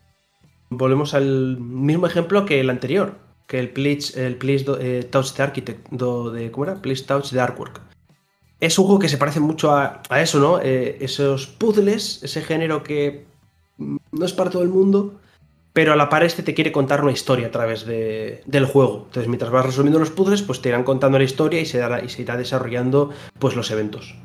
volvemos 0.71 1.14
al 1.14 1.59
mismo 1.59 2.07
ejemplo 2.07 2.45
que 2.45 2.61
el 2.61 2.71
anterior, 2.71 3.17
que 3.47 3.59
el 3.59 3.71
Please, 3.71 4.27
el 4.27 4.38
eh, 4.43 5.05
Touch 5.11 5.33
the 5.33 5.43
Architect, 5.43 5.88
de, 5.91 6.51
¿cómo 6.51 6.64
era? 6.64 6.83
Please 6.83 7.05
Touch 7.05 7.31
the 7.31 7.41
Artwork. 7.41 7.81
Es 8.61 8.79
un 8.79 8.87
juego 8.87 8.99
que 9.01 9.09
se 9.09 9.19
parece 9.19 9.41
mucho 9.41 9.73
a, 9.75 10.03
eso, 10.21 10.38
¿no? 10.41 10.61
Eh, 10.61 10.99
esos 11.01 11.47
puzzles, 11.47 12.23
ese 12.23 12.43
género 12.43 12.83
que 12.83 13.25
no 13.79 14.25
es 14.25 14.33
para 14.33 14.51
todo 14.51 14.62
el 14.62 14.69
mundo, 14.69 15.21
pero 15.73 15.93
a 15.93 15.97
la 15.97 16.09
par 16.09 16.25
este 16.25 16.43
te 16.43 16.55
quiere 16.55 16.73
contar 16.73 17.03
una 17.03 17.12
historia 17.12 17.47
a 17.47 17.51
través 17.53 17.87
del 17.87 18.67
juego. 18.67 19.05
Entonces, 19.07 19.29
mientras 19.29 19.53
vas 19.53 19.64
resolviendo 19.64 20.01
los 20.01 20.11
puzzles, 20.11 20.43
pues 20.43 20.61
te 20.61 20.71
irán 20.71 20.83
contando 20.83 21.19
la 21.19 21.25
historia 21.25 21.61
y 21.61 21.67
se, 21.67 21.79
dará, 21.79 22.05
y 22.05 22.09
se 22.09 22.23
irá 22.23 22.37
desarrollando 22.37 23.11
pues 23.38 23.55
los 23.55 23.71
eventos. 23.71 24.17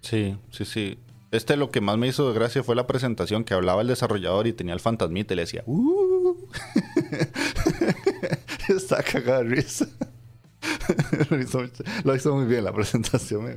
Sí, 0.00 0.36
sí, 0.50 0.64
sí. 0.64 0.98
Este 1.32 1.56
lo 1.56 1.70
que 1.70 1.80
más 1.80 1.96
me 1.96 2.08
hizo 2.08 2.28
de 2.28 2.34
gracia 2.34 2.62
fue 2.62 2.76
la 2.76 2.86
presentación 2.86 3.42
que 3.42 3.54
hablaba 3.54 3.80
el 3.80 3.88
desarrollador 3.88 4.46
y 4.46 4.52
tenía 4.52 4.74
el 4.74 4.80
fantasmita 4.80 5.32
y 5.32 5.36
le 5.36 5.42
decía, 5.42 5.64
¡Uh! 5.66 6.36
Está 8.68 9.02
cagada 9.02 9.42
lo, 9.42 9.56
hizo, 12.14 12.34
muy 12.34 12.44
bien 12.44 12.64
la 12.64 12.72
presentación, 12.72 13.44
me 13.44 13.54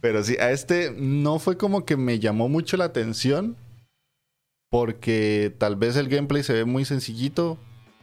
Pero 0.00 0.22
sí, 0.22 0.36
a 0.36 0.50
este 0.50 0.94
no 0.96 1.38
fue 1.38 1.56
como 1.56 1.86
que 1.86 1.96
me 1.96 2.18
llamó 2.18 2.50
mucho 2.50 2.76
la 2.76 2.84
atención. 2.84 3.56
Porque 4.70 5.54
tal 5.56 5.76
vez 5.76 5.96
el 5.96 6.08
gameplay 6.08 6.42
se 6.42 6.52
ve 6.52 6.64
muy 6.66 6.84
sencillito. 6.84 7.58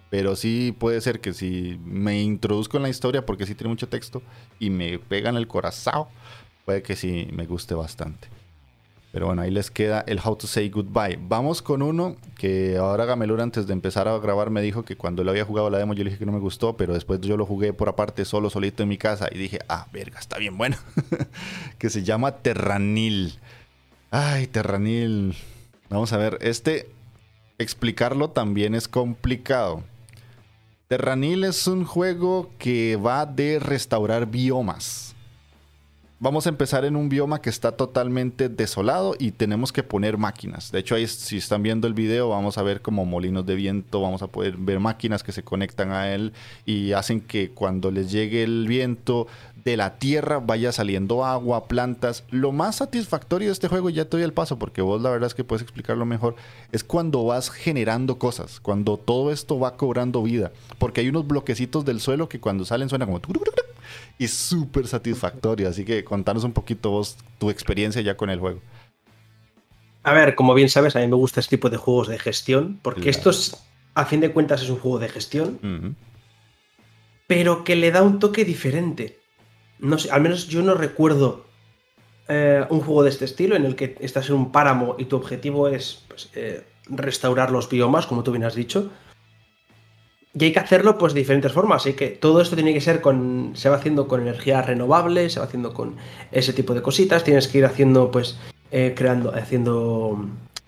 Pero 0.10 0.36
sí 0.36 0.76
puede 0.78 1.02
ser 1.02 1.22
que 1.22 1.34
si 1.34 1.80
me 1.86 2.22
introduzco 2.22 2.78
en 2.78 2.84
la 2.84 2.90
historia, 2.90 3.26
porque 3.26 3.46
sí 3.46 3.54
tiene 3.54 3.70
mucho 3.70 3.88
texto, 3.88 4.24
y 4.60 4.70
me 4.72 4.98
pega 5.00 5.30
en 5.30 5.38
el 5.38 5.48
corazón, 5.48 6.08
puede 6.66 6.82
que 6.82 6.96
sí 6.96 7.30
me 7.32 7.46
guste 7.46 7.76
bastante. 7.76 8.28
Pero 9.12 9.26
bueno, 9.26 9.42
ahí 9.42 9.52
les 9.52 9.70
queda 9.70 10.06
el 10.08 10.22
How 10.24 10.38
to 10.38 10.48
Say 10.48 10.70
Goodbye. 10.70 11.20
Vamos 11.22 11.62
con 11.62 11.82
uno 11.82 12.16
que 12.38 12.78
ahora 12.78 13.04
Gamelur 13.06 13.42
antes 13.42 13.68
de 13.68 13.74
empezar 13.74 14.08
a 14.08 14.18
grabar 14.20 14.50
me 14.52 14.62
dijo 14.62 14.84
que 14.84 14.96
cuando 14.96 15.24
le 15.24 15.32
había 15.32 15.44
jugado 15.44 15.70
la 15.70 15.78
demo 15.78 15.94
yo 15.94 16.04
le 16.06 16.12
dije 16.12 16.20
que 16.20 16.26
no 16.26 16.32
me 16.32 16.40
gustó, 16.40 16.78
pero 16.78 16.94
después 16.94 17.20
yo 17.20 17.36
lo 17.36 17.46
jugué 17.46 17.74
por 17.74 17.90
aparte 17.90 18.24
solo, 18.24 18.50
solito 18.50 18.84
en 18.84 18.90
mi 18.90 18.98
casa 18.98 19.28
y 19.30 19.38
dije, 19.38 19.60
ah, 19.68 19.88
verga, 19.92 20.20
está 20.20 20.38
bien 20.38 20.58
bueno. 20.58 20.78
que 21.78 21.90
se 21.90 22.04
llama 22.04 22.38
Terranil. 22.38 23.38
Ay, 24.12 24.48
Terranil. 24.48 25.36
Vamos 25.90 26.14
a 26.14 26.18
ver, 26.18 26.38
este 26.40 26.90
explicarlo 27.58 28.30
también 28.30 28.76
es 28.76 28.88
complicado. 28.88 29.84
Terranil 30.88 31.44
es 31.44 31.68
un 31.68 31.84
juego 31.84 32.50
que 32.58 32.96
va 32.96 33.26
de 33.26 33.60
restaurar 33.60 34.28
biomas 34.28 35.11
vamos 36.22 36.46
a 36.46 36.50
empezar 36.50 36.86
en 36.86 36.96
un 36.96 37.10
bioma 37.10 37.42
que 37.42 37.50
está 37.50 37.72
totalmente 37.72 38.48
desolado 38.48 39.16
y 39.18 39.32
tenemos 39.32 39.74
que 39.74 39.82
poner 39.82 40.20
máquinas. 40.20 40.72
De 40.72 40.78
hecho, 40.78 40.94
ahí 40.94 41.08
si 41.08 41.38
están 41.38 41.64
viendo 41.64 41.88
el 41.88 41.96
video, 41.96 42.30
vamos 42.30 42.60
a 42.60 42.62
ver 42.62 42.82
como 42.82 43.06
molinos 43.06 43.44
de 43.48 43.56
viento, 43.56 44.02
vamos 44.02 44.22
a 44.22 44.28
poder 44.28 44.56
ver 44.56 44.80
máquinas 44.80 45.24
que 45.24 45.32
se 45.32 45.42
conectan 45.42 45.92
a 45.92 46.14
él 46.14 46.32
y 46.64 46.94
hacen 46.94 47.22
que 47.22 47.50
cuando 47.50 47.90
les 47.90 48.12
llegue 48.12 48.44
el 48.44 48.68
viento 48.68 49.28
de 49.66 49.78
la 49.78 49.98
tierra 49.98 50.40
vaya 50.40 50.72
saliendo 50.72 51.26
agua, 51.26 51.68
plantas. 51.68 52.24
Lo 52.30 52.52
más 52.52 52.78
satisfactorio 52.78 53.48
de 53.48 53.54
este 53.54 53.68
juego, 53.68 53.90
ya 53.90 54.06
te 54.06 54.18
doy 54.18 54.24
el 54.24 54.34
paso 54.34 54.60
porque 54.60 54.84
vos 54.84 55.02
la 55.02 55.10
verdad 55.10 55.26
es 55.26 55.34
que 55.34 55.44
puedes 55.44 55.64
explicarlo 55.64 56.06
mejor, 56.06 56.36
es 56.72 56.84
cuando 56.84 57.26
vas 57.26 57.50
generando 57.50 58.20
cosas, 58.20 58.60
cuando 58.60 58.98
todo 58.98 59.32
esto 59.32 59.60
va 59.60 59.76
cobrando 59.76 60.22
vida. 60.22 60.52
Porque 60.78 61.02
hay 61.02 61.10
unos 61.10 61.26
bloquecitos 61.26 61.84
del 61.84 62.00
suelo 62.00 62.30
que 62.30 62.40
cuando 62.40 62.64
salen 62.64 62.90
suena 62.90 63.08
como 63.08 63.20
y 64.18 64.28
súper 64.28 64.88
satisfactorio. 64.88 65.70
Así 65.70 65.86
que 65.86 66.04
contanos 66.04 66.44
un 66.44 66.54
poquito 66.54 66.92
vos 66.92 67.18
tu 67.40 67.50
experiencia 67.50 68.02
ya 68.02 68.16
con 68.16 68.30
el 68.30 68.40
juego. 68.40 68.62
A 70.04 70.14
ver, 70.14 70.36
como 70.36 70.54
bien 70.54 70.70
sabes, 70.70 70.96
a 70.96 71.00
mí 71.00 71.08
me 71.08 71.16
gusta 71.16 71.40
este 71.40 71.58
tipo 71.58 71.70
de 71.70 71.78
juegos 71.78 72.08
de 72.08 72.18
gestión, 72.18 72.80
porque 72.82 73.10
esto 73.10 73.32
a 73.94 74.06
fin 74.06 74.22
de 74.22 74.32
cuentas, 74.32 74.62
es 74.62 74.70
un 74.70 74.80
juego 74.80 75.00
de 75.00 75.10
gestión, 75.10 75.96
pero 77.28 77.64
que 77.64 77.76
le 77.76 77.92
da 77.92 78.02
un 78.02 78.20
toque 78.20 78.46
diferente. 78.46 79.20
No 79.80 79.98
sé, 79.98 80.12
al 80.12 80.22
menos 80.22 80.48
yo 80.48 80.62
no 80.62 80.74
recuerdo 80.76 81.46
eh, 82.28 82.66
un 82.70 82.82
juego 82.82 83.04
de 83.04 83.10
este 83.10 83.26
estilo 83.26 83.56
en 83.56 83.66
el 83.66 83.76
que 83.76 83.98
estás 84.00 84.30
en 84.30 84.36
un 84.36 84.52
páramo 84.52 84.96
y 84.98 85.06
tu 85.06 85.18
objetivo 85.18 85.68
es 85.68 86.04
pues, 86.08 86.30
eh, 86.36 86.66
restaurar 86.86 87.52
los 87.52 87.70
biomas, 87.70 88.08
como 88.08 88.24
tú 88.24 88.32
bien 88.32 88.44
has 88.44 88.56
dicho. 88.56 88.92
Y 90.34 90.46
hay 90.46 90.54
que 90.54 90.60
hacerlo 90.60 90.98
pues 90.98 91.14
de 91.14 91.20
diferentes 91.20 91.52
formas. 91.52 91.82
Así 91.82 91.94
que 91.94 92.08
todo 92.08 92.42
esto 92.42 92.56
tiene 92.56 92.74
que 92.74 92.82
ser 92.82 93.02
con. 93.02 93.52
Se 93.56 93.70
va 93.70 93.76
haciendo 93.76 94.08
con 94.08 94.22
energía 94.22 94.62
renovable, 94.62 95.30
se 95.30 95.40
va 95.40 95.46
haciendo 95.46 95.74
con 95.74 95.96
ese 96.32 96.54
tipo 96.54 96.74
de 96.74 96.82
cositas. 96.82 97.24
Tienes 97.24 97.48
que 97.48 97.58
ir 97.58 97.66
haciendo, 97.66 98.12
pues, 98.12 98.38
eh, 98.72 98.94
creando, 98.96 99.34
haciendo 99.36 100.26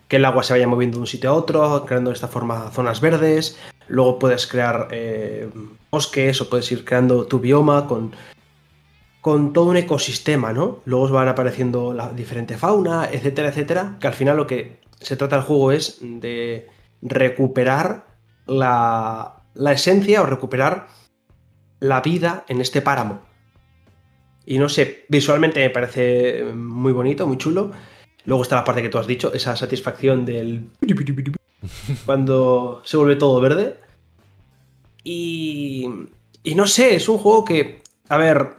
que 0.08 0.17
el 0.17 0.26
agua 0.26 0.43
se 0.43 0.54
vaya 0.54 0.67
moviendo 0.67 0.97
de 0.97 1.02
un 1.02 1.08
sitio 1.08 1.30
a 1.30 1.34
otro, 1.34 1.86
creando 1.86 2.10
de 2.10 2.15
esta 2.15 2.28
forma 2.28 2.69
zonas 2.71 2.99
verdes. 2.99 3.58
Luego 3.88 4.19
puedes 4.19 4.47
crear 4.47 4.89
eh, 4.91 5.49
bosques 5.89 6.41
o 6.41 6.49
puedes 6.49 6.71
ir 6.71 6.84
creando 6.84 7.26
tu 7.26 7.39
bioma 7.39 7.88
con, 7.88 8.13
con 9.21 9.54
todo 9.54 9.65
un 9.65 9.78
ecosistema, 9.78 10.52
¿no? 10.52 10.82
Luego 10.86 11.08
van 11.10 11.30
apareciendo 11.30 11.93
la 11.93 12.10
diferente 12.10 12.58
fauna, 12.58 13.08
etcétera, 13.12 13.49
etcétera. 13.49 13.97
Que 13.99 14.08
al 14.08 14.13
final 14.13 14.38
lo 14.38 14.45
que 14.45 14.82
se 14.99 15.15
trata 15.15 15.38
el 15.38 15.43
juego 15.43 15.71
es 15.71 15.99
de 16.02 16.67
recuperar 17.02 18.06
la, 18.45 19.43
la 19.56 19.72
esencia 19.74 20.22
o 20.22 20.26
recuperar 20.26 20.88
la 21.80 22.02
vida 22.02 22.46
en 22.48 22.62
este 22.62 22.82
páramo. 22.82 23.22
Y 24.46 24.58
no 24.58 24.70
sé, 24.70 25.06
visualmente 25.10 25.60
me 25.60 25.70
parece 25.70 26.44
muy 26.54 26.92
bonito, 26.92 27.28
muy 27.28 27.38
chulo. 27.38 27.72
Luego 28.26 28.44
está 28.44 28.56
la 28.56 28.63
parte 28.63 28.82
que 28.82 28.89
tú 28.89 28.98
has 28.98 29.08
dicho, 29.08 29.34
esa 29.34 29.56
satisfacción 29.56 30.26
del... 30.26 30.70
cuando 32.06 32.82
se 32.86 32.98
vuelve 32.98 33.16
todo 33.16 33.39
verde. 33.42 33.80
Y... 35.04 35.89
Y 36.46 36.56
no 36.56 36.68
sé, 36.68 36.96
es 36.96 37.08
un 37.08 37.18
juego 37.18 37.46
que... 37.46 37.82
A 38.10 38.18
ver, 38.18 38.56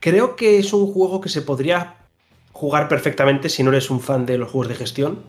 creo 0.00 0.36
que 0.36 0.58
es 0.58 0.72
un 0.74 0.92
juego 0.92 1.20
que 1.20 1.30
se 1.30 1.40
podría 1.40 1.96
jugar 2.52 2.88
perfectamente 2.88 3.48
si 3.48 3.62
no 3.62 3.70
eres 3.70 3.90
un 3.90 4.00
fan 4.00 4.26
de 4.26 4.36
los 4.36 4.50
juegos 4.50 4.68
de 4.68 4.74
gestión. 4.74 5.22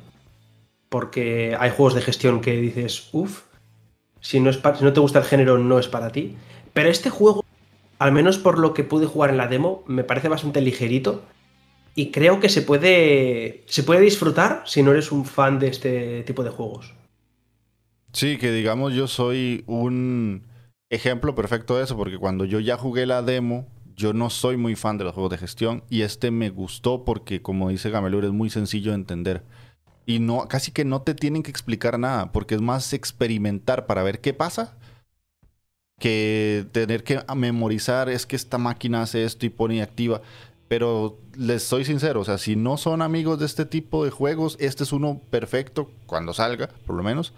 Porque 0.89 1.55
hay 1.57 1.71
juegos 1.71 1.95
de 1.95 2.01
gestión 2.01 2.41
que 2.41 2.57
dices, 2.57 3.09
uff, 3.13 3.43
si 4.25 4.39
no, 4.39 4.49
es 4.49 4.55
si 4.55 4.83
no 4.83 4.91
te 4.91 4.99
gusta 4.99 5.19
el 5.19 5.25
género, 5.25 5.59
no 5.59 5.77
es 5.77 5.87
para 5.87 6.09
ti. 6.09 6.35
Pero 6.73 6.89
este 6.89 7.11
juego, 7.11 7.45
al 7.99 8.11
menos 8.11 8.39
por 8.39 8.57
lo 8.57 8.73
que 8.73 8.83
pude 8.83 9.05
jugar 9.05 9.29
en 9.29 9.37
la 9.37 9.47
demo, 9.47 9.83
me 9.85 10.03
parece 10.03 10.29
bastante 10.29 10.61
ligerito. 10.61 11.21
Y 11.93 12.09
creo 12.09 12.39
que 12.39 12.49
se 12.49 12.63
puede, 12.63 13.63
se 13.67 13.83
puede 13.83 14.01
disfrutar 14.01 14.63
si 14.65 14.81
no 14.81 14.91
eres 14.91 15.11
un 15.11 15.25
fan 15.25 15.59
de 15.59 15.67
este 15.67 16.23
tipo 16.23 16.43
de 16.43 16.49
juegos. 16.49 16.95
Sí, 18.13 18.37
que 18.39 18.51
digamos 18.51 18.95
yo 18.95 19.07
soy 19.07 19.63
un 19.67 20.47
ejemplo 20.89 21.35
perfecto 21.35 21.77
de 21.77 21.83
eso, 21.83 21.95
porque 21.95 22.17
cuando 22.17 22.45
yo 22.45 22.59
ya 22.59 22.77
jugué 22.77 23.05
la 23.05 23.21
demo, 23.21 23.67
yo 23.95 24.11
no 24.13 24.31
soy 24.31 24.57
muy 24.57 24.75
fan 24.75 24.97
de 24.97 25.03
los 25.03 25.13
juegos 25.13 25.33
de 25.33 25.37
gestión 25.37 25.83
y 25.87 26.01
este 26.01 26.31
me 26.31 26.49
gustó 26.49 27.05
porque, 27.05 27.43
como 27.43 27.69
dice 27.69 27.91
Gamelur, 27.91 28.25
es 28.25 28.31
muy 28.31 28.49
sencillo 28.49 28.89
de 28.89 28.95
entender. 28.95 29.43
Y 30.05 30.19
no, 30.19 30.47
casi 30.47 30.71
que 30.71 30.85
no 30.85 31.01
te 31.01 31.15
tienen 31.15 31.43
que 31.43 31.51
explicar 31.51 31.97
nada, 31.97 32.31
porque 32.31 32.55
es 32.55 32.61
más 32.61 32.93
experimentar 32.93 33.85
para 33.87 34.03
ver 34.03 34.21
qué 34.21 34.33
pasa 34.33 34.75
que 35.99 36.65
tener 36.71 37.03
que 37.03 37.21
memorizar 37.35 38.09
es 38.09 38.25
que 38.25 38.35
esta 38.35 38.57
máquina 38.57 39.01
hace 39.01 39.23
esto 39.23 39.45
y 39.45 39.49
pone 39.49 39.81
activa. 39.81 40.21
Pero 40.67 41.19
les 41.37 41.63
soy 41.63 41.85
sincero, 41.85 42.21
o 42.21 42.25
sea, 42.25 42.39
si 42.39 42.55
no 42.55 42.77
son 42.77 43.03
amigos 43.03 43.39
de 43.39 43.45
este 43.45 43.65
tipo 43.65 44.03
de 44.03 44.09
juegos, 44.09 44.57
este 44.59 44.83
es 44.83 44.91
uno 44.91 45.21
perfecto 45.29 45.91
cuando 46.07 46.33
salga, 46.33 46.69
por 46.87 46.95
lo 46.95 47.03
menos, 47.03 47.33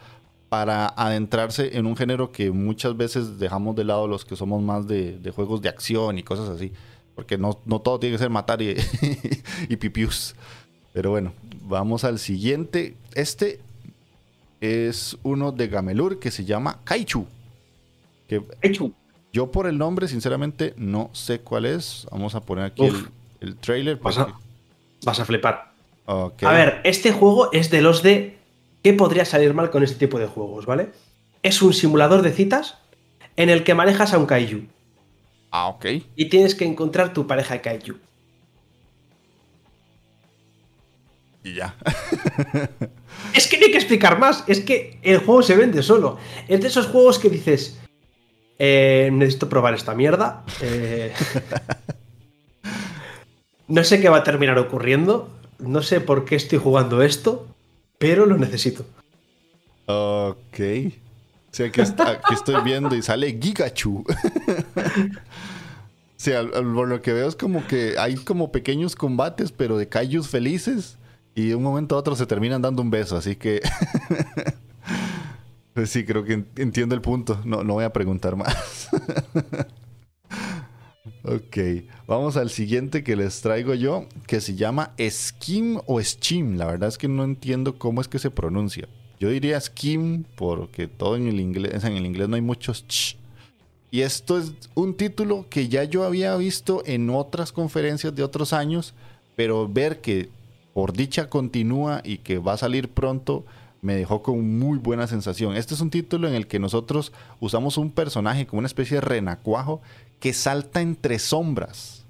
para 0.48 0.88
adentrarse 0.88 1.78
en 1.78 1.88
un 1.88 1.98
género 1.98 2.32
que 2.32 2.52
muchas 2.52 2.96
veces 2.96 3.38
dejamos 3.38 3.76
de 3.76 3.84
lado 3.84 4.08
los 4.08 4.24
que 4.24 4.38
somos 4.38 4.62
más 4.62 4.88
de, 4.88 5.20
juegos 5.36 5.62
de 5.62 5.68
acción 5.68 6.18
y 6.18 6.24
cosas 6.24 6.48
así. 6.48 6.72
Porque 7.16 7.38
no, 7.38 7.54
todo 7.54 8.00
tiene 8.00 8.16
que 8.16 8.20
ser 8.20 8.30
matar 8.30 8.62
y, 8.62 8.78
y. 9.70 9.78
Pero 10.94 11.12
bueno, 11.12 11.34
vamos 11.68 12.04
al 12.04 12.20
siguiente. 12.20 12.96
Este 13.14 13.60
es 14.62 15.18
uno 15.24 15.52
de 15.52 15.68
Gamelur 15.68 16.20
que 16.20 16.32
se 16.32 16.46
llama 16.46 16.80
Kaichu. 16.84 17.28
Que 18.28 18.42
Kaichu. 18.62 18.94
Yo 19.34 19.52
por 19.52 19.68
el 19.68 19.78
nombre, 19.78 20.08
sinceramente, 20.08 20.74
no 20.78 21.10
sé 21.14 21.40
cuál 21.40 21.66
es. 21.66 22.08
Vamos 22.12 22.34
a 22.36 22.42
poner 22.42 22.66
aquí 22.66 22.90
el, 23.40 23.56
trailer. 23.58 23.98
Vas 23.98 24.18
a, 24.18 24.40
vas 25.04 25.20
a 25.20 25.26
flipar. 25.26 25.74
A 26.08 26.52
ver, 26.52 26.82
este 26.86 27.12
juego 27.12 27.52
es 27.52 27.70
de 27.70 27.82
los 27.82 28.02
de 28.02 28.38
¿Qué 28.88 28.94
podría 28.94 29.26
salir 29.26 29.54
mal 29.54 29.70
con 29.70 29.84
este 29.84 29.98
tipo 29.98 30.18
de 30.18 30.28
juegos, 30.28 30.66
¿vale? 30.66 30.92
Es 31.44 31.62
un 31.62 31.74
simulador 31.74 32.22
de 32.22 32.32
citas 32.32 32.78
en 33.36 33.50
el 33.50 33.66
que 33.66 33.74
manejas 33.74 34.14
a 34.14 34.18
un 34.18 34.26
kaiju. 34.26 34.62
Ah, 35.52 35.68
ok. 35.68 35.86
Y 36.16 36.30
tienes 36.30 36.56
que 36.56 36.64
encontrar 36.64 37.12
tu 37.12 37.28
pareja 37.28 37.56
de 37.56 37.62
kaiju. 37.62 37.98
Y 41.48 41.54
ya. 41.56 41.76
es 43.34 43.48
que 43.48 43.58
no 43.58 43.66
hay 43.66 43.72
que 43.72 43.78
explicar 43.78 44.20
más. 44.20 44.44
Es 44.48 44.60
que 44.62 45.00
el 45.02 45.20
juego 45.20 45.44
se 45.44 45.56
vende 45.56 45.82
solo. 45.84 46.18
Es 46.48 46.62
de 46.62 46.68
esos 46.68 46.88
juegos 46.88 47.20
que 47.20 47.30
dices. 47.30 47.78
Eh, 48.60 49.10
necesito 49.14 49.50
probar 49.50 49.74
esta 49.74 49.94
mierda. 49.94 50.44
Eh, 50.62 51.14
no 53.68 53.84
sé 53.84 54.02
qué 54.02 54.10
va 54.10 54.18
a 54.18 54.24
terminar 54.24 54.58
ocurriendo. 54.58 55.30
No 55.60 55.82
sé 55.82 56.02
por 56.02 56.26
qué 56.26 56.36
estoy 56.36 56.60
jugando 56.60 57.02
esto 57.02 57.48
pero 57.98 58.26
lo 58.26 58.38
necesito. 58.38 58.86
Ok. 59.86 60.60
O 61.50 61.56
sea, 61.58 61.72
que 61.72 61.82
estoy 61.82 62.62
viendo 62.64 62.96
y 62.96 63.02
sale 63.02 63.38
Gigachu. 63.42 64.04
O 66.10 66.20
sea, 66.20 66.44
por 66.50 66.88
lo 66.88 67.00
que 67.04 67.14
veo 67.14 67.28
es 67.28 67.36
como 67.36 67.68
que 67.68 67.94
hay 68.00 68.16
como 68.16 68.52
pequeños 68.52 68.96
combates, 68.96 69.52
pero 69.52 69.78
de 69.78 69.88
Kaijus 69.88 70.28
felices. 70.28 70.98
Y 71.38 71.50
de 71.50 71.56
un 71.56 71.62
momento 71.62 71.94
a 71.94 72.00
otro 72.00 72.16
se 72.16 72.26
terminan 72.26 72.64
dando 72.64 72.82
un 72.82 72.90
beso, 72.90 73.16
así 73.16 73.36
que... 73.36 73.62
pues 75.76 75.92
sí, 75.92 76.04
creo 76.04 76.24
que 76.24 76.44
entiendo 76.56 76.96
el 76.96 77.02
punto. 77.02 77.40
No, 77.46 77.64
no 77.64 77.74
voy 77.74 77.84
a 77.84 77.94
preguntar 77.94 78.36
más. 78.36 78.90
Ok, 81.24 81.58
vamos 82.08 82.38
al 82.38 82.50
siguiente 82.50 83.04
que 83.04 83.18
les 83.18 83.42
traigo 83.42 83.74
yo, 83.74 84.08
que 84.28 84.40
se 84.40 84.56
llama 84.56 84.94
Skim 85.10 85.80
o 85.86 86.02
Schim. 86.02 86.56
La 86.56 86.66
verdad 86.66 86.88
es 86.88 86.98
que 86.98 87.10
no 87.10 87.26
entiendo 87.26 87.78
cómo 87.78 88.00
es 88.00 88.08
que 88.08 88.18
se 88.18 88.32
pronuncia. 88.32 88.88
Yo 89.20 89.30
diría 89.30 89.60
Skim 89.60 90.24
porque 90.36 90.88
todo 90.88 91.18
en 91.18 91.28
el 91.28 91.42
inglés, 91.42 91.84
en 91.84 91.98
el 91.98 92.06
inglés 92.06 92.30
no 92.30 92.36
hay 92.36 92.42
muchos 92.42 92.88
ch. 92.88 93.18
Y 93.92 94.02
esto 94.02 94.38
es 94.38 94.54
un 94.74 94.96
título 94.96 95.48
que 95.50 95.68
ya 95.68 95.84
yo 95.84 96.06
había 96.06 96.36
visto 96.38 96.82
en 96.86 97.10
otras 97.10 97.52
conferencias 97.52 98.16
de 98.16 98.24
otros 98.24 98.54
años, 98.54 98.94
pero 99.36 99.68
ver 99.68 100.00
que 100.00 100.30
por 100.78 100.94
dicha 100.94 101.28
continúa 101.28 102.02
y 102.04 102.20
que 102.20 102.38
va 102.38 102.54
a 102.54 102.58
salir 102.58 102.90
pronto, 102.90 103.48
me 103.82 103.96
dejó 103.96 104.22
con 104.22 104.60
muy 104.60 104.78
buena 104.78 105.08
sensación. 105.08 105.56
Este 105.56 105.74
es 105.74 105.82
un 105.82 105.90
título 105.90 106.28
en 106.28 106.36
el 106.36 106.46
que 106.46 106.60
nosotros 106.60 107.14
usamos 107.40 107.80
un 107.80 107.90
personaje 107.90 108.46
como 108.46 108.60
una 108.60 108.68
especie 108.68 108.98
de 108.98 109.02
renacuajo 109.02 109.82
que 110.20 110.34
salta 110.34 110.82
entre 110.82 111.18
sombras. 111.18 112.06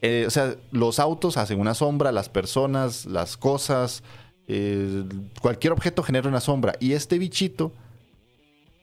Eh, 0.00 0.24
o 0.26 0.30
sea, 0.30 0.56
los 0.70 1.00
autos 1.00 1.36
hacen 1.36 1.60
una 1.60 1.74
sombra, 1.74 2.10
las 2.10 2.30
personas, 2.30 3.04
las 3.04 3.36
cosas, 3.36 4.02
eh, 4.46 5.04
cualquier 5.42 5.74
objeto 5.74 6.02
genera 6.02 6.30
una 6.30 6.40
sombra. 6.40 6.76
Y 6.80 6.92
este 6.92 7.18
bichito 7.18 7.72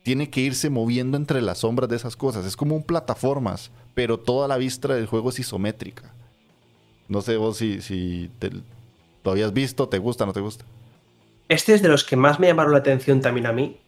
tiene 0.03 0.29
que 0.29 0.41
irse 0.41 0.69
moviendo 0.69 1.17
entre 1.17 1.41
las 1.41 1.57
sombras 1.57 1.89
de 1.89 1.95
esas 1.95 2.15
cosas. 2.15 2.45
Es 2.45 2.55
como 2.55 2.75
un 2.75 2.83
plataformas, 2.83 3.71
pero 3.95 4.19
toda 4.19 4.47
la 4.47 4.57
vista 4.57 4.93
del 4.93 5.07
juego 5.07 5.29
es 5.29 5.39
isométrica. 5.39 6.13
No 7.07 7.23
sé 7.23 7.38
vos 7.38 7.57
si, 7.57 7.81
si 7.81 8.29
lo 9.25 9.31
habías 9.31 9.51
visto, 9.51 9.89
te 9.89 9.97
gusta, 9.97 10.25
no 10.25 10.31
te 10.31 10.39
gusta. 10.39 10.63
Este 11.49 11.73
es 11.73 11.81
de 11.81 11.89
los 11.89 12.05
que 12.05 12.15
más 12.15 12.39
me 12.39 12.47
llamaron 12.47 12.71
la 12.71 12.79
atención 12.79 13.19
también 13.19 13.45
a 13.47 13.51
mí, 13.51 13.79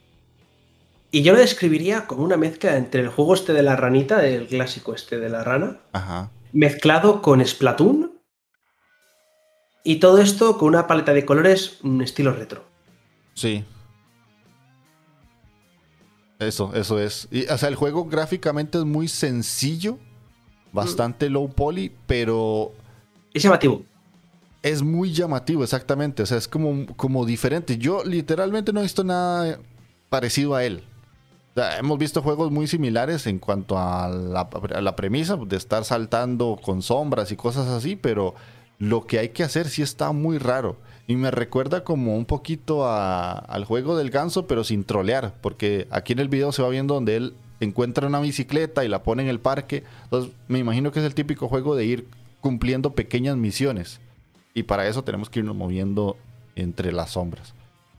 y 1.10 1.21
yo 1.21 1.34
lo 1.34 1.39
describiría 1.39 2.06
como 2.06 2.23
una 2.23 2.38
mezcla 2.38 2.76
entre 2.76 3.02
el 3.02 3.08
juego 3.08 3.34
este 3.34 3.54
de 3.54 3.63
la 3.63 3.76
ranita, 3.76 4.26
el 4.26 4.47
clásico 4.47 4.93
este 4.93 5.19
de 5.19 5.30
la 5.30 5.43
rana, 5.43 5.78
mezclado 6.52 7.21
con 7.21 7.45
Splatoon. 7.45 8.12
Y 9.84 9.97
todo 9.97 10.17
esto 10.17 10.58
con 10.58 10.67
una 10.69 10.86
paleta 10.86 11.13
de 11.13 11.26
colores 11.26 11.80
un 11.82 12.02
estilo 12.02 12.34
retro. 12.34 12.65
Sí. 13.36 13.63
Eso, 16.39 16.73
eso 16.76 17.00
es. 17.00 17.30
Y, 17.32 17.45
o 17.45 17.58
sea, 17.58 17.69
el 17.69 17.76
juego 17.76 18.04
gráficamente 18.06 18.80
es 18.80 18.84
muy 18.84 19.08
sencillo, 19.08 19.97
bastante 20.73 21.30
low 21.30 21.50
poly, 21.50 21.95
pero... 22.06 22.73
Es 23.34 23.43
llamativo. 23.43 23.84
Es 24.63 24.82
muy 24.82 25.13
llamativo, 25.13 25.63
exactamente. 25.63 26.24
O 26.24 26.26
sea, 26.26 26.38
es 26.38 26.48
como, 26.48 26.86
como 26.96 27.26
diferente. 27.26 27.78
Yo 27.78 28.04
literalmente 28.04 28.74
no 28.74 28.80
he 28.80 28.84
visto 28.84 29.04
nada 29.04 29.60
parecido 30.10 30.56
a 30.56 30.63
él 30.63 30.84
hemos 31.80 31.98
visto 31.98 32.22
juegos 32.22 32.52
muy 32.52 32.67
similares 32.67 33.28
en 33.28 33.39
cuanto 33.39 33.78
a 33.78 34.10
la, 34.10 34.96
premisa 34.96 35.38
de 35.38 35.56
estar 35.56 35.84
saltando 35.86 36.60
con 36.62 36.82
sombras 36.82 37.32
y 37.32 37.36
cosas 37.36 37.67
así, 37.67 37.96
pero 37.96 38.36
lo 38.80 39.06
que 39.06 39.20
hay 39.20 39.30
que 39.30 39.43
hacer 39.43 39.67
sí 39.67 39.82
está 39.82 40.12
muy 40.12 40.38
raro. 40.38 40.78
Y 41.08 41.15
me 41.15 41.32
recuerda 41.32 41.84
como 41.84 42.15
un 42.15 42.26
poquito 42.26 42.88
al 42.88 43.65
juego 43.65 43.98
del 43.98 44.10
ganso, 44.10 44.46
pero 44.46 44.63
sin 44.63 44.84
trolear, 44.84 45.34
porque 45.41 45.88
aquí 45.89 46.13
en 46.13 46.20
el 46.20 46.30
video 46.30 46.52
se 46.52 46.62
va 46.62 46.70
viendo 46.70 46.96
donde 46.96 47.15
él 47.15 47.34
encuentra 47.60 48.08
una 48.08 48.20
bicicleta 48.20 48.86
y 48.86 48.89
la 48.89 49.04
pone 49.04 49.24
en 49.24 49.30
el 49.30 49.39
parque. 49.39 49.84
Entonces 50.04 50.32
me 50.48 50.60
imagino 50.60 50.91
que 50.91 51.00
es 51.00 51.06
el 51.06 51.15
típico 51.15 51.48
juego 51.48 51.76
de 51.76 51.86
ir 51.86 52.08
cumpliendo 52.41 52.93
pequeñas 52.93 53.38
misiones. 53.38 54.00
Y 54.58 54.63
para 54.63 54.88
eso 54.88 55.04
tenemos 55.04 55.30
que 55.30 55.38
irnos 55.38 55.56
moviendo 55.56 56.17
entre 56.56 56.91
las 56.91 57.12
sombras. 57.12 57.54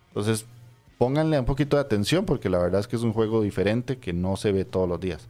Entonces 0.08 0.44
pónganle 0.98 1.38
un 1.38 1.44
poquito 1.44 1.76
de 1.76 1.82
atención 1.82 2.24
porque 2.24 2.50
la 2.50 2.58
verdad 2.58 2.80
es 2.80 2.88
que 2.88 2.96
es 2.96 3.02
un 3.02 3.12
juego 3.12 3.42
diferente 3.42 3.98
que 3.98 4.12
no 4.12 4.36
se 4.36 4.50
ve 4.50 4.64
todos 4.64 4.88
los 4.88 4.98
días. 4.98 5.28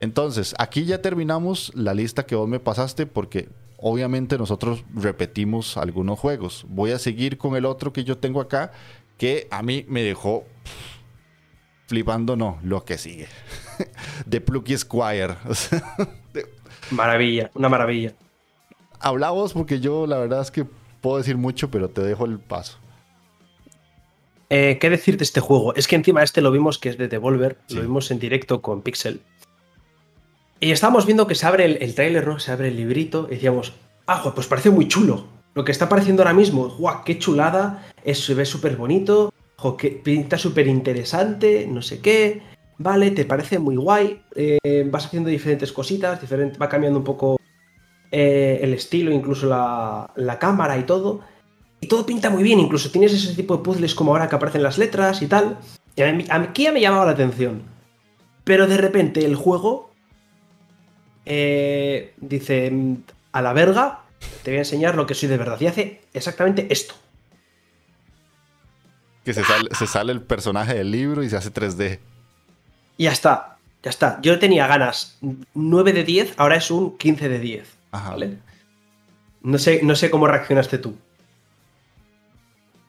Entonces, 0.00 0.54
aquí 0.58 0.86
ya 0.86 1.02
terminamos 1.02 1.70
la 1.74 1.92
lista 1.92 2.24
que 2.24 2.34
vos 2.34 2.48
me 2.48 2.60
pasaste 2.60 3.04
porque 3.04 3.50
obviamente 3.76 4.38
nosotros 4.38 4.86
repetimos 4.94 5.76
algunos 5.76 6.18
juegos. 6.18 6.64
Voy 6.70 6.92
a 6.92 6.98
seguir 6.98 7.36
con 7.36 7.54
el 7.54 7.66
otro 7.66 7.92
que 7.92 8.04
yo 8.04 8.16
tengo 8.16 8.40
acá 8.40 8.72
que 9.18 9.48
a 9.50 9.62
mí 9.62 9.84
me 9.86 10.02
dejó 10.02 10.44
flipando, 11.88 12.36
no, 12.36 12.58
lo 12.62 12.86
que 12.86 12.96
sigue. 12.96 13.28
de 14.24 14.40
Plucky 14.40 14.78
Squire. 14.78 15.36
Maravilla, 16.90 17.50
una 17.54 17.68
maravilla. 17.68 18.14
Hablamos 19.00 19.52
porque 19.52 19.80
yo 19.80 20.06
la 20.06 20.18
verdad 20.18 20.42
es 20.42 20.50
que 20.50 20.66
puedo 21.00 21.18
decir 21.18 21.36
mucho, 21.36 21.70
pero 21.70 21.88
te 21.88 22.02
dejo 22.02 22.24
el 22.24 22.38
paso. 22.38 22.78
Eh, 24.50 24.78
¿Qué 24.80 24.90
decir 24.90 25.18
de 25.18 25.24
este 25.24 25.40
juego? 25.40 25.74
Es 25.74 25.86
que 25.86 25.96
encima 25.96 26.22
este 26.22 26.40
lo 26.40 26.50
vimos 26.50 26.78
que 26.78 26.88
es 26.88 26.98
de 26.98 27.08
Devolver, 27.08 27.58
lo 27.68 27.82
vimos 27.82 28.10
en 28.10 28.18
directo 28.18 28.62
con 28.62 28.82
Pixel. 28.82 29.20
Y 30.60 30.72
estábamos 30.72 31.06
viendo 31.06 31.26
que 31.26 31.34
se 31.34 31.46
abre 31.46 31.64
el, 31.66 31.78
el 31.80 31.94
tráiler, 31.94 32.26
¿no? 32.26 32.38
Se 32.40 32.50
abre 32.50 32.68
el 32.68 32.76
librito 32.76 33.26
y 33.30 33.34
decíamos, 33.34 33.74
ah, 34.06 34.32
pues 34.34 34.46
parece 34.46 34.70
muy 34.70 34.88
chulo. 34.88 35.26
Lo 35.54 35.64
que 35.64 35.72
está 35.72 35.84
apareciendo 35.84 36.22
ahora 36.22 36.34
mismo, 36.34 36.68
guau, 36.78 37.04
qué 37.04 37.18
chulada, 37.18 37.90
es, 38.04 38.24
se 38.24 38.34
ve 38.34 38.44
súper 38.44 38.76
bonito, 38.76 39.32
jo, 39.56 39.76
que 39.76 39.90
pinta 39.90 40.38
súper 40.38 40.66
interesante, 40.66 41.66
no 41.68 41.82
sé 41.82 42.00
qué. 42.00 42.42
Vale, 42.78 43.10
te 43.10 43.24
parece 43.24 43.58
muy 43.58 43.76
guay, 43.76 44.22
eh, 44.36 44.88
vas 44.90 45.06
haciendo 45.06 45.30
diferentes 45.30 45.72
cositas, 45.72 46.20
va 46.22 46.68
cambiando 46.68 47.00
un 47.00 47.04
poco 47.04 47.38
eh, 48.10 48.60
el 48.62 48.74
estilo, 48.74 49.12
incluso 49.12 49.46
la, 49.46 50.10
la 50.16 50.38
cámara 50.38 50.78
y 50.78 50.84
todo. 50.84 51.20
Y 51.80 51.86
todo 51.86 52.04
pinta 52.06 52.30
muy 52.30 52.42
bien, 52.42 52.58
incluso 52.58 52.90
tienes 52.90 53.12
ese 53.12 53.34
tipo 53.34 53.56
de 53.56 53.62
puzzles 53.62 53.94
como 53.94 54.12
ahora 54.12 54.28
que 54.28 54.36
aparecen 54.36 54.62
las 54.62 54.78
letras 54.78 55.22
y 55.22 55.26
tal. 55.26 55.58
Y 55.94 56.02
aquí 56.02 56.64
ya 56.64 56.72
me 56.72 56.80
llamaba 56.80 57.06
la 57.06 57.12
atención. 57.12 57.62
Pero 58.44 58.66
de 58.66 58.78
repente 58.78 59.24
el 59.24 59.36
juego 59.36 59.90
eh, 61.26 62.14
dice, 62.16 62.72
a 63.32 63.42
la 63.42 63.52
verga, 63.52 64.04
te 64.42 64.50
voy 64.50 64.56
a 64.56 64.60
enseñar 64.60 64.94
lo 64.94 65.06
que 65.06 65.14
soy 65.14 65.28
de 65.28 65.36
verdad. 65.36 65.60
Y 65.60 65.66
hace 65.66 66.00
exactamente 66.14 66.66
esto. 66.70 66.94
que 69.24 69.34
se 69.34 69.44
sale, 69.44 69.68
se 69.74 69.86
sale 69.86 70.12
el 70.12 70.22
personaje 70.22 70.74
del 70.74 70.90
libro 70.90 71.22
y 71.22 71.28
se 71.28 71.36
hace 71.36 71.52
3D. 71.52 71.98
Y 72.96 73.04
ya 73.04 73.12
está, 73.12 73.58
ya 73.82 73.90
está. 73.90 74.18
Yo 74.22 74.38
tenía 74.38 74.66
ganas 74.66 75.18
9 75.54 75.92
de 75.92 76.04
10, 76.04 76.34
ahora 76.38 76.56
es 76.56 76.70
un 76.70 76.96
15 76.96 77.28
de 77.28 77.38
10. 77.38 77.77
¿Vale? 78.04 78.38
No 79.42 79.58
sé, 79.58 79.80
no 79.82 79.94
sé 79.94 80.10
cómo 80.10 80.26
reaccionaste 80.26 80.78
tú. 80.78 80.96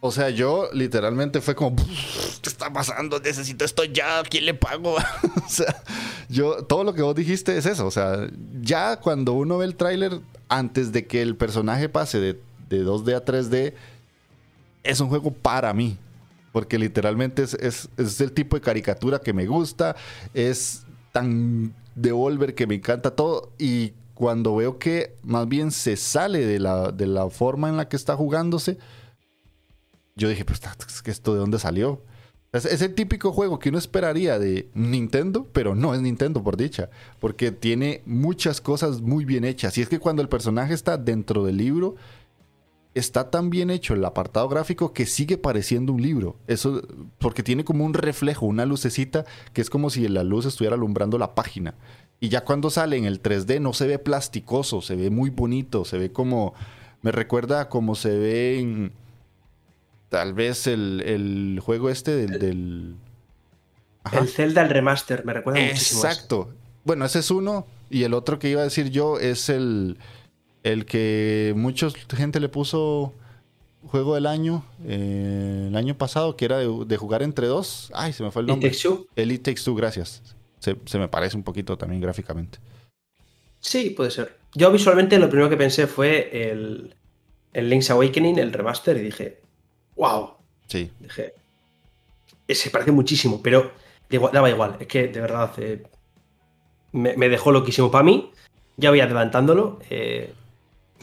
O 0.02 0.12
sea, 0.12 0.30
yo 0.30 0.70
literalmente 0.72 1.42
fue 1.42 1.56
como, 1.56 1.76
¿qué 1.76 2.50
está 2.50 2.72
pasando? 2.72 3.20
Necesito 3.20 3.66
esto 3.66 3.84
ya, 3.84 4.24
quién 4.24 4.46
le 4.46 4.54
pago? 4.54 4.96
o 5.46 5.50
sea, 5.50 5.84
yo, 6.30 6.64
todo 6.64 6.86
lo 6.86 6.94
que 6.94 7.02
vos 7.02 7.16
dijiste 7.16 7.58
es 7.58 7.66
eso. 7.66 7.86
O 7.86 7.92
sea, 7.92 8.30
ya 8.62 8.98
cuando 8.98 9.34
uno 9.34 9.58
ve 9.58 9.66
el 9.66 9.76
tráiler, 9.76 10.22
antes 10.48 10.94
de 10.94 11.06
que 11.06 11.22
el 11.22 11.36
personaje 11.36 11.90
pase 11.90 12.20
de, 12.20 12.40
2D 12.70 13.16
a 13.16 13.26
3D, 13.26 13.74
es 14.84 15.00
un 15.02 15.10
juego 15.10 15.32
para 15.32 15.74
mí. 15.74 15.98
Porque 16.54 16.80
literalmente 16.80 17.44
es, 17.44 17.54
es, 17.98 18.22
el 18.22 18.32
tipo 18.32 18.56
de 18.56 18.62
caricatura 18.62 19.20
que 19.20 19.34
me 19.34 19.48
gusta, 19.48 19.98
es 20.34 20.84
tan 21.12 21.74
devolver 21.96 22.56
que 22.56 22.68
me 22.68 22.76
encanta 22.76 23.12
todo. 23.12 23.52
Y 23.60 23.92
cuando 24.20 24.54
veo 24.54 24.80
que 24.80 25.16
más 25.24 25.48
bien 25.48 25.72
se 25.72 25.96
sale 25.96 26.46
de 26.46 26.60
la, 26.60 26.92
de 26.92 27.08
la 27.08 27.30
forma 27.30 27.70
en 27.70 27.78
la 27.78 27.88
que 27.88 27.96
está 27.96 28.18
jugándose, 28.18 28.78
yo 30.18 30.28
dije, 30.28 30.44
pues, 30.44 30.60
¿esto 31.06 31.34
de 31.34 31.40
dónde 31.40 31.58
salió? 31.58 32.02
Es, 32.52 32.66
el 32.82 32.96
típico 32.96 33.32
juego 33.32 33.60
que 33.60 33.70
uno 33.70 33.78
esperaría 33.78 34.38
de 34.38 34.68
Nintendo, 34.74 35.48
pero 35.54 35.74
no 35.74 35.94
es 35.94 36.02
Nintendo 36.02 36.44
por 36.44 36.58
dicha, 36.58 36.90
porque 37.22 37.54
tiene 37.54 38.02
muchas 38.06 38.60
cosas 38.60 39.00
muy 39.00 39.24
bien 39.24 39.46
hechas. 39.46 39.78
Y 39.78 39.84
es 39.84 39.88
que 39.88 40.00
cuando 40.00 40.22
el 40.22 40.28
personaje 40.28 40.74
está 40.74 40.98
dentro 40.98 41.46
del 41.46 41.56
libro, 41.56 41.96
está 42.96 43.30
tan 43.30 43.50
bien 43.50 43.70
hecho 43.70 43.94
el 43.94 44.04
apartado 44.04 44.50
gráfico 44.50 44.92
que 44.92 45.06
sigue 45.06 45.38
pareciendo 45.38 45.94
un 45.94 46.02
libro. 46.02 46.36
Eso, 46.46 46.82
porque 47.20 47.42
tiene 47.42 47.64
como 47.64 47.86
un 47.86 47.94
reflejo, 47.94 48.48
una 48.48 48.66
lucecita, 48.66 49.24
que 49.54 49.62
es 49.62 49.70
como 49.70 49.90
si 49.90 50.10
la 50.10 50.26
luz 50.26 50.46
estuviera 50.46 50.76
alumbrando 50.76 51.18
la 51.18 51.36
página. 51.36 51.76
Y 52.20 52.30
ya 52.30 52.44
cuando 52.44 52.70
sale 52.70 52.98
en 52.98 53.06
el 53.06 53.22
3D 53.22 53.62
no 53.62 53.74
se 53.74 53.88
ve 53.88 54.00
plasticoso, 54.00 54.82
se 54.82 54.96
ve 54.96 55.10
muy 55.10 55.30
bonito, 55.30 55.86
se 55.86 55.98
ve 55.98 56.12
como, 56.12 56.54
me 57.02 57.12
recuerda 57.12 57.70
como 57.70 57.96
se 57.96 58.18
ve 58.18 58.60
en 58.60 58.92
Tal 60.10 60.34
vez 60.34 60.66
el, 60.68 61.60
juego 61.64 61.90
este 61.90 62.12
del... 62.12 62.40
del... 62.40 62.96
El 64.12 64.28
Zelda, 64.28 64.64
el 64.64 64.70
remaster, 64.70 65.24
me 65.24 65.34
recuerda 65.34 65.62
muchísimo. 65.62 66.04
Exacto. 66.04 66.50
Bueno, 66.84 67.06
ese 67.06 67.20
es 67.20 67.30
uno. 67.30 67.68
Y 67.92 68.04
el 68.04 68.16
otro 68.16 68.40
que 68.40 68.50
iba 68.50 68.62
a 68.62 68.64
decir 68.64 68.90
yo 68.90 69.20
es 69.20 69.50
el, 69.50 69.98
el 70.64 70.86
que 70.86 71.54
mucha 71.56 71.90
gente 72.16 72.40
le 72.40 72.50
puso 72.50 73.14
juego 73.88 74.16
del 74.16 74.26
año, 74.26 74.66
eh, 74.86 75.66
el 75.68 75.76
año 75.76 75.96
pasado, 75.96 76.36
que 76.36 76.46
era 76.46 76.58
de, 76.58 76.98
jugar 76.98 77.22
entre 77.22 77.46
dos. 77.46 77.92
Ay, 77.94 78.14
se 78.14 78.24
me 78.24 78.32
fue 78.32 78.42
el 78.42 78.48
nombre. 78.48 78.72
El 79.16 79.32
It 79.32 79.44
Takes 79.44 79.62
Two, 79.64 79.76
gracias. 79.76 80.24
Se, 80.60 80.76
me 80.98 81.08
parece 81.08 81.38
un 81.38 81.44
poquito 81.44 81.78
también 81.78 82.02
gráficamente. 82.02 82.60
Sí, 83.60 83.92
puede 83.92 84.12
ser. 84.12 84.38
Yo 84.54 84.72
visualmente 84.72 85.20
lo 85.20 85.30
primero 85.30 85.50
que 85.50 85.58
pensé 85.58 85.88
fue 85.88 86.52
el, 86.52 86.94
el 87.54 87.70
Link's 87.70 87.90
Awakening, 87.90 88.40
el 88.40 88.54
remaster, 88.54 88.98
y 88.98 89.02
dije, 89.02 89.40
wow. 89.96 90.32
Sí. 90.68 90.92
Dije, 91.00 91.34
se 92.48 92.70
parece 92.70 92.92
muchísimo, 92.92 93.42
pero 93.42 93.72
daba 94.10 94.50
igual. 94.50 94.78
Es 94.80 94.88
que 94.88 95.08
de 95.08 95.22
verdad 95.22 95.52
eh, 95.58 95.84
me, 96.92 97.30
dejó 97.30 97.52
loquísimo 97.52 97.92
para 97.92 98.04
mí. 98.04 98.32
Ya 98.78 98.90
voy 98.90 99.02
adelantándolo. 99.02 99.80
Eh, 99.90 100.34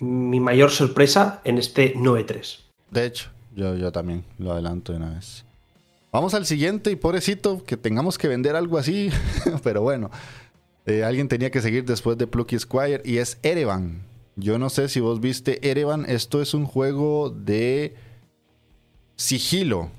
mi 0.01 0.40
mayor 0.40 0.71
sorpresa 0.71 1.40
en 1.45 1.59
este 1.59 1.95
9-3. 1.95 2.61
De 2.90 3.07
hecho, 3.07 3.31
yo, 3.55 3.75
yo 3.77 3.92
también 3.92 4.25
lo 4.38 4.53
adelanto 4.53 4.92
de 4.92 4.99
una 4.99 5.14
vez. 5.14 5.45
Vamos 6.12 6.35
al 6.35 6.47
siguiente 6.47 6.90
y 6.90 6.97
pobrecito 6.97 7.62
que 7.64 7.77
tengamos 7.77 8.16
que 8.19 8.29
vender 8.29 8.57
algo 8.57 8.79
así, 8.79 9.11
pero 9.62 9.83
bueno. 9.83 10.11
Eh, 10.87 11.03
alguien 11.03 11.29
tenía 11.29 11.51
que 11.51 11.61
seguir 11.61 11.85
después 11.85 12.16
de 12.16 12.29
Plucky 12.29 12.59
Squire 12.59 13.03
y 13.05 13.19
es 13.19 13.38
Erevan. 13.42 14.03
Yo 14.37 14.59
no 14.59 14.71
sé 14.71 14.88
si 14.88 15.01
vos 15.01 15.21
viste 15.21 15.69
Erevan. 15.69 16.05
Esto 16.09 16.40
es 16.40 16.55
un 16.55 16.64
juego 16.64 17.31
de 17.31 17.95
sigilo 19.16 19.90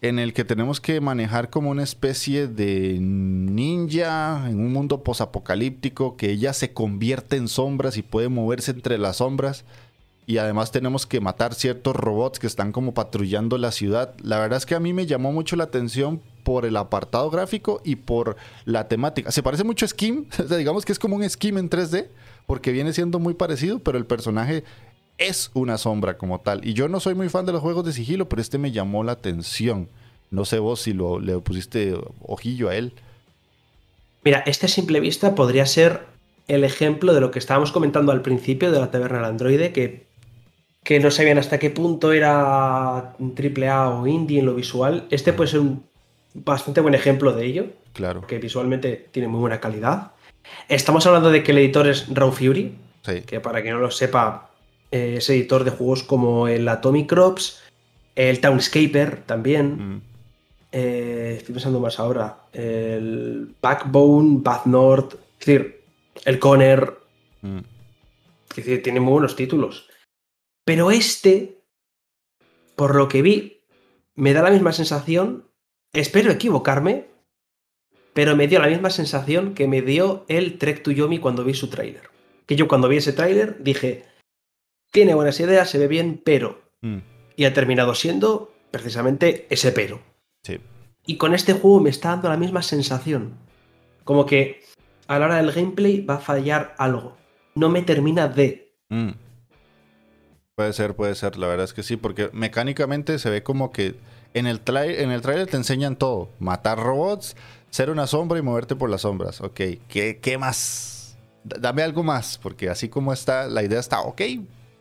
en 0.00 0.20
el 0.20 0.32
que 0.32 0.44
tenemos 0.44 0.80
que 0.80 1.00
manejar 1.00 1.50
como 1.50 1.70
una 1.70 1.82
especie 1.82 2.46
de 2.46 2.98
ninja 3.00 4.48
en 4.48 4.60
un 4.60 4.72
mundo 4.72 5.02
posapocalíptico 5.02 6.16
que 6.16 6.30
ella 6.30 6.52
se 6.52 6.72
convierte 6.72 7.36
en 7.36 7.48
sombras 7.48 7.96
y 7.96 8.02
puede 8.02 8.28
moverse 8.28 8.70
entre 8.70 8.96
las 8.96 9.16
sombras. 9.16 9.64
Y 10.28 10.36
además 10.36 10.72
tenemos 10.72 11.06
que 11.06 11.22
matar 11.22 11.54
ciertos 11.54 11.96
robots 11.96 12.38
que 12.38 12.46
están 12.46 12.70
como 12.70 12.92
patrullando 12.92 13.56
la 13.56 13.72
ciudad. 13.72 14.14
La 14.22 14.38
verdad 14.38 14.58
es 14.58 14.66
que 14.66 14.74
a 14.74 14.78
mí 14.80 14.92
me 14.92 15.06
llamó 15.06 15.32
mucho 15.32 15.56
la 15.56 15.64
atención 15.64 16.20
por 16.42 16.66
el 16.66 16.76
apartado 16.76 17.30
gráfico 17.30 17.80
y 17.82 17.96
por 17.96 18.36
la 18.66 18.88
temática. 18.88 19.30
Se 19.30 19.42
parece 19.42 19.64
mucho 19.64 19.86
a 19.86 19.88
Skim, 19.88 20.26
digamos 20.58 20.84
que 20.84 20.92
es 20.92 20.98
como 20.98 21.16
un 21.16 21.26
Skim 21.26 21.56
en 21.56 21.70
3D, 21.70 22.08
porque 22.46 22.72
viene 22.72 22.92
siendo 22.92 23.18
muy 23.18 23.32
parecido, 23.32 23.78
pero 23.78 23.96
el 23.96 24.04
personaje 24.04 24.64
es 25.16 25.50
una 25.54 25.78
sombra 25.78 26.18
como 26.18 26.42
tal. 26.42 26.62
Y 26.62 26.74
yo 26.74 26.88
no 26.88 27.00
soy 27.00 27.14
muy 27.14 27.30
fan 27.30 27.46
de 27.46 27.52
los 27.52 27.62
juegos 27.62 27.86
de 27.86 27.94
sigilo, 27.94 28.28
pero 28.28 28.42
este 28.42 28.58
me 28.58 28.70
llamó 28.70 29.04
la 29.04 29.12
atención. 29.12 29.88
No 30.30 30.44
sé 30.44 30.58
vos 30.58 30.82
si 30.82 30.92
lo, 30.92 31.20
le 31.20 31.38
pusiste 31.38 31.98
ojillo 32.20 32.68
a 32.68 32.76
él. 32.76 32.92
Mira, 34.24 34.40
este 34.40 34.68
simple 34.68 35.00
vista 35.00 35.34
podría 35.34 35.64
ser 35.64 36.02
el 36.48 36.64
ejemplo 36.64 37.14
de 37.14 37.22
lo 37.22 37.30
que 37.30 37.38
estábamos 37.38 37.72
comentando 37.72 38.12
al 38.12 38.20
principio 38.20 38.70
de 38.70 38.78
la 38.78 38.90
taberna 38.90 39.20
del 39.20 39.26
androide, 39.26 39.72
que, 39.72 40.07
que 40.82 41.00
no 41.00 41.10
sabían 41.10 41.38
hasta 41.38 41.58
qué 41.58 41.70
punto 41.70 42.12
era 42.12 43.14
triple 43.34 43.68
A 43.68 43.90
o 43.90 44.06
indie 44.06 44.40
en 44.40 44.46
lo 44.46 44.54
visual. 44.54 45.06
Este 45.10 45.32
puede 45.32 45.50
ser 45.50 45.60
un 45.60 45.84
bastante 46.34 46.80
buen 46.80 46.94
ejemplo 46.94 47.32
de 47.32 47.46
ello. 47.46 47.66
Claro. 47.92 48.26
Que 48.26 48.38
visualmente 48.38 49.08
tiene 49.10 49.28
muy 49.28 49.40
buena 49.40 49.60
calidad. 49.60 50.12
Estamos 50.68 51.06
hablando 51.06 51.30
de 51.30 51.42
que 51.42 51.52
el 51.52 51.58
editor 51.58 51.88
es 51.88 52.06
Raw 52.08 52.32
Fury, 52.32 52.74
que 53.26 53.40
para 53.40 53.62
quien 53.62 53.74
no 53.74 53.80
lo 53.80 53.90
sepa, 53.90 54.50
eh, 54.90 55.16
es 55.18 55.28
editor 55.30 55.64
de 55.64 55.70
juegos 55.70 56.02
como 56.02 56.48
el 56.48 56.68
Atomic 56.68 57.08
Crops, 57.08 57.62
el 58.14 58.40
Townscaper 58.40 59.22
también. 59.24 59.94
Mm. 59.94 60.02
Eh, 60.72 61.34
estoy 61.38 61.54
pensando 61.54 61.80
más 61.80 61.98
ahora. 61.98 62.38
El 62.52 63.54
Backbone, 63.60 64.40
Bad 64.42 64.66
North, 64.66 65.14
es 65.40 65.46
decir, 65.46 65.82
el 66.24 66.38
Conner. 66.38 66.94
Mm. 67.42 67.58
Es 68.50 68.56
decir, 68.56 68.82
tiene 68.82 69.00
muy 69.00 69.12
buenos 69.12 69.36
títulos. 69.36 69.87
Pero 70.68 70.90
este, 70.90 71.62
por 72.76 72.94
lo 72.94 73.08
que 73.08 73.22
vi, 73.22 73.62
me 74.14 74.34
da 74.34 74.42
la 74.42 74.50
misma 74.50 74.74
sensación. 74.74 75.46
Espero 75.94 76.30
equivocarme, 76.30 77.06
pero 78.12 78.36
me 78.36 78.48
dio 78.48 78.60
la 78.60 78.66
misma 78.66 78.90
sensación 78.90 79.54
que 79.54 79.66
me 79.66 79.80
dio 79.80 80.26
el 80.28 80.58
Trek 80.58 80.82
to 80.82 80.90
Yomi 80.90 81.20
cuando 81.20 81.42
vi 81.42 81.54
su 81.54 81.70
tráiler. 81.70 82.10
Que 82.44 82.54
yo 82.54 82.68
cuando 82.68 82.86
vi 82.86 82.98
ese 82.98 83.14
tráiler 83.14 83.56
dije, 83.62 84.04
tiene 84.92 85.14
buenas 85.14 85.40
ideas, 85.40 85.70
se 85.70 85.78
ve 85.78 85.88
bien, 85.88 86.20
pero. 86.22 86.60
Mm. 86.82 86.98
Y 87.34 87.46
ha 87.46 87.54
terminado 87.54 87.94
siendo 87.94 88.52
precisamente 88.70 89.46
ese 89.48 89.72
pero. 89.72 90.02
Sí. 90.42 90.58
Y 91.06 91.16
con 91.16 91.34
este 91.34 91.54
juego 91.54 91.80
me 91.80 91.88
está 91.88 92.10
dando 92.10 92.28
la 92.28 92.36
misma 92.36 92.60
sensación. 92.60 93.38
Como 94.04 94.26
que 94.26 94.60
a 95.06 95.18
la 95.18 95.24
hora 95.24 95.36
del 95.36 95.50
gameplay 95.50 96.02
va 96.02 96.16
a 96.16 96.20
fallar 96.20 96.74
algo. 96.76 97.16
No 97.54 97.70
me 97.70 97.80
termina 97.80 98.28
de. 98.28 98.74
Mm. 98.90 99.12
Puede 100.58 100.72
ser, 100.72 100.96
puede 100.96 101.14
ser. 101.14 101.38
La 101.38 101.46
verdad 101.46 101.66
es 101.66 101.72
que 101.72 101.84
sí, 101.84 101.96
porque 101.96 102.30
mecánicamente 102.32 103.20
se 103.20 103.30
ve 103.30 103.44
como 103.44 103.70
que 103.70 103.94
en 104.34 104.48
el, 104.48 104.60
en 104.66 105.12
el 105.12 105.22
trailer 105.22 105.46
te 105.46 105.56
enseñan 105.56 105.94
todo. 105.94 106.30
Matar 106.40 106.80
robots, 106.80 107.36
ser 107.70 107.90
una 107.90 108.08
sombra 108.08 108.40
y 108.40 108.42
moverte 108.42 108.74
por 108.74 108.90
las 108.90 109.02
sombras. 109.02 109.40
Ok, 109.40 109.60
¿qué, 109.86 110.18
qué 110.20 110.36
más? 110.36 111.16
dame 111.44 111.84
algo 111.84 112.02
más, 112.02 112.38
porque 112.38 112.70
así 112.70 112.88
como 112.88 113.12
está, 113.12 113.46
la 113.46 113.62
idea 113.62 113.78
está 113.78 114.00
ok, 114.00 114.20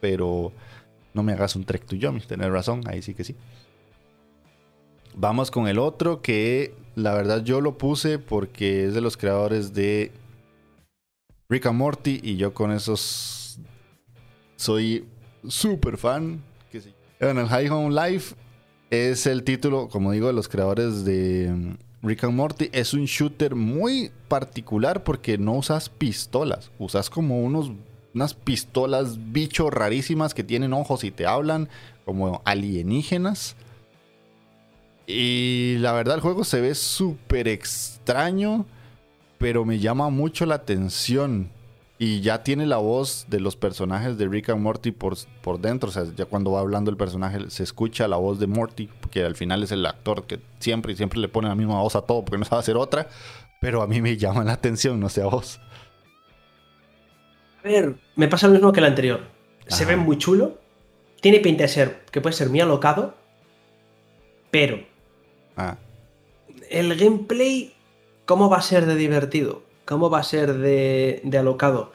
pero 0.02 0.52
no 1.14 1.22
me 1.22 1.34
hagas 1.34 1.56
un 1.56 1.64
Trek 1.64 1.86
to 1.86 1.96
Yomi, 1.96 2.22
tener 2.22 2.52
razón, 2.52 2.82
ahí 2.88 3.04
sí 3.04 3.14
que 3.14 3.24
sí. 3.24 3.36
Vamos 5.14 5.52
con 5.52 5.68
el 5.68 5.78
otro 5.78 6.24
que 6.24 6.74
la 6.96 7.14
verdad 7.14 7.44
yo 7.44 7.62
lo 7.62 7.78
puse 7.78 8.18
porque 8.18 8.86
es 8.86 8.96
de 8.96 9.02
los 9.02 9.16
creadores 9.16 9.76
de 9.76 10.12
Rick 11.50 11.68
and 11.68 11.78
Morty 11.78 12.20
y 12.24 12.36
yo 12.36 12.56
con 12.56 12.72
esos 12.72 13.60
soy 14.56 15.06
súper 15.48 15.98
fan. 15.98 16.44
En 17.20 17.38
el 17.38 17.48
High 17.48 17.70
Home 17.70 18.10
Life 18.10 18.36
es 18.90 19.26
el 19.26 19.44
título, 19.44 19.90
como 19.90 20.12
digo, 20.12 20.28
de 20.28 20.34
los 20.34 20.48
creadores 20.48 21.04
de 21.04 21.52
mm, 21.52 22.08
Rick 22.08 22.24
and 22.26 22.34
Morty. 22.34 22.70
Es 22.72 22.94
un 22.94 23.06
shooter 23.06 23.56
muy 23.56 24.12
particular 24.28 25.04
porque 25.04 25.38
no 25.38 25.54
usas 25.54 25.90
pistolas, 25.90 26.72
usas 26.78 27.10
como 27.10 27.42
unos 27.42 27.72
unas 28.14 28.34
pistolas 28.34 29.32
bichos 29.32 29.72
rarísimas 29.72 30.34
que 30.34 30.44
tienen 30.44 30.74
ojos 30.74 31.04
y 31.04 31.12
te 31.12 31.28
hablan 31.28 31.70
como 32.04 32.42
alienígenas. 32.46 33.56
Y 35.06 35.76
la 35.80 35.94
verdad 35.94 36.16
el 36.16 36.22
juego 36.22 36.44
se 36.44 36.60
ve 36.60 36.74
súper 36.74 37.48
extraño, 37.48 38.66
pero 39.38 39.66
me 39.66 39.78
llama 39.78 40.10
mucho 40.10 40.48
la 40.48 40.56
atención. 40.56 41.52
Y 42.00 42.22
ya 42.22 42.44
tiene 42.44 42.68
la 42.68 42.78
voz 42.78 43.26
de 43.28 43.40
los 43.40 43.56
personajes 43.56 44.18
de 44.18 44.28
Rick 44.28 44.50
and 44.50 44.62
Morty 44.62 44.92
por, 44.92 45.18
por 45.42 45.60
dentro. 45.60 45.90
O 45.90 45.92
sea, 45.92 46.04
ya 46.16 46.26
cuando 46.26 46.52
va 46.52 46.60
hablando 46.60 46.92
el 46.92 46.98
personaje 46.98 47.50
se 47.50 47.64
escucha 47.64 48.08
la 48.08 48.18
voz 48.18 48.40
de 48.40 48.46
Morty, 48.46 48.90
que 49.10 49.24
al 49.24 49.36
final 49.36 49.64
es 49.64 49.72
el 49.72 49.86
actor 49.86 50.26
que 50.26 50.40
siempre 50.60 50.94
y 50.94 50.96
siempre 50.96 51.20
le 51.20 51.28
pone 51.28 51.48
la 51.48 51.56
misma 51.56 51.82
voz 51.82 51.96
a 51.96 52.02
todo 52.02 52.24
porque 52.24 52.38
no 52.38 52.46
sabe 52.46 52.60
hacer 52.60 52.78
otra. 52.78 53.08
Pero 53.60 53.82
a 53.82 53.88
mí 53.88 54.02
me 54.02 54.16
llama 54.18 54.44
la 54.44 54.54
atención, 54.54 55.00
no 55.00 55.10
sé 55.10 55.24
a 55.24 55.26
vos. 55.26 55.60
A 57.64 57.68
ver, 57.68 57.96
me 58.16 58.28
pasa 58.28 58.48
lo 58.48 58.54
mismo 58.54 58.72
que 58.72 58.80
el 58.80 58.86
anterior. 58.86 59.22
Se 59.66 59.84
ve 59.86 59.96
muy 59.96 60.18
chulo. 60.18 60.60
Tiene 61.20 61.40
pinta 61.40 61.64
de 61.64 61.70
ser 61.70 62.06
que 62.12 62.22
puede 62.22 62.36
ser 62.36 62.50
muy 62.50 62.62
alocado. 62.62 63.16
Pero. 64.52 64.80
Ah. 65.56 65.78
El 66.70 66.96
gameplay, 66.96 67.74
¿cómo 68.26 68.50
va 68.50 68.58
a 68.58 68.62
ser 68.62 68.86
de 68.86 68.96
divertido? 68.96 69.64
¿Cómo 69.88 70.10
va 70.10 70.20
a 70.20 70.24
ser 70.24 70.54
de, 70.54 71.22
alocado? 71.40 71.94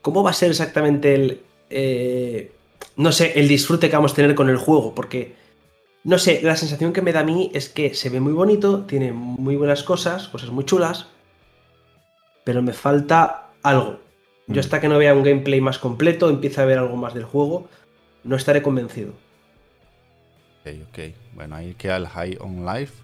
¿Cómo 0.00 0.22
va 0.22 0.30
a 0.30 0.32
ser 0.32 0.50
exactamente 0.50 1.14
el... 1.14 1.42
Eh, 1.68 2.50
no 2.96 3.12
sé, 3.12 3.38
el 3.38 3.46
disfrute 3.46 3.90
que 3.90 3.96
vamos 3.96 4.12
a 4.12 4.14
tener 4.14 4.34
con 4.34 4.48
el 4.48 4.56
juego? 4.56 4.94
Porque, 4.94 5.34
no 6.02 6.18
sé, 6.18 6.40
la 6.42 6.56
sensación 6.56 6.94
que 6.94 7.02
me 7.02 7.12
da 7.12 7.20
a 7.20 7.24
mí 7.24 7.50
es 7.52 7.68
que 7.68 7.92
se 7.94 8.08
ve 8.08 8.20
muy 8.20 8.32
bonito, 8.32 8.86
tiene 8.86 9.12
muy 9.12 9.54
buenas 9.54 9.82
cosas, 9.82 10.28
cosas 10.28 10.48
muy 10.48 10.64
chulas, 10.64 11.08
pero 12.42 12.62
me 12.62 12.72
falta 12.72 13.50
algo. 13.62 13.98
Yo 14.46 14.56
mm. 14.56 14.60
hasta 14.60 14.80
que 14.80 14.88
no 14.88 14.96
vea 14.96 15.12
un 15.12 15.22
gameplay 15.22 15.60
más 15.60 15.78
completo, 15.78 16.30
empiece 16.30 16.62
a 16.62 16.64
ver 16.64 16.78
algo 16.78 16.96
más 16.96 17.12
del 17.12 17.24
juego, 17.24 17.68
no 18.24 18.36
estaré 18.36 18.62
convencido. 18.62 19.12
Ok, 20.62 20.72
ok. 20.88 20.98
Bueno, 21.34 21.56
ahí 21.56 21.74
queda 21.74 21.98
el 21.98 22.06
High 22.06 22.38
on 22.40 22.64
Life. 22.64 22.94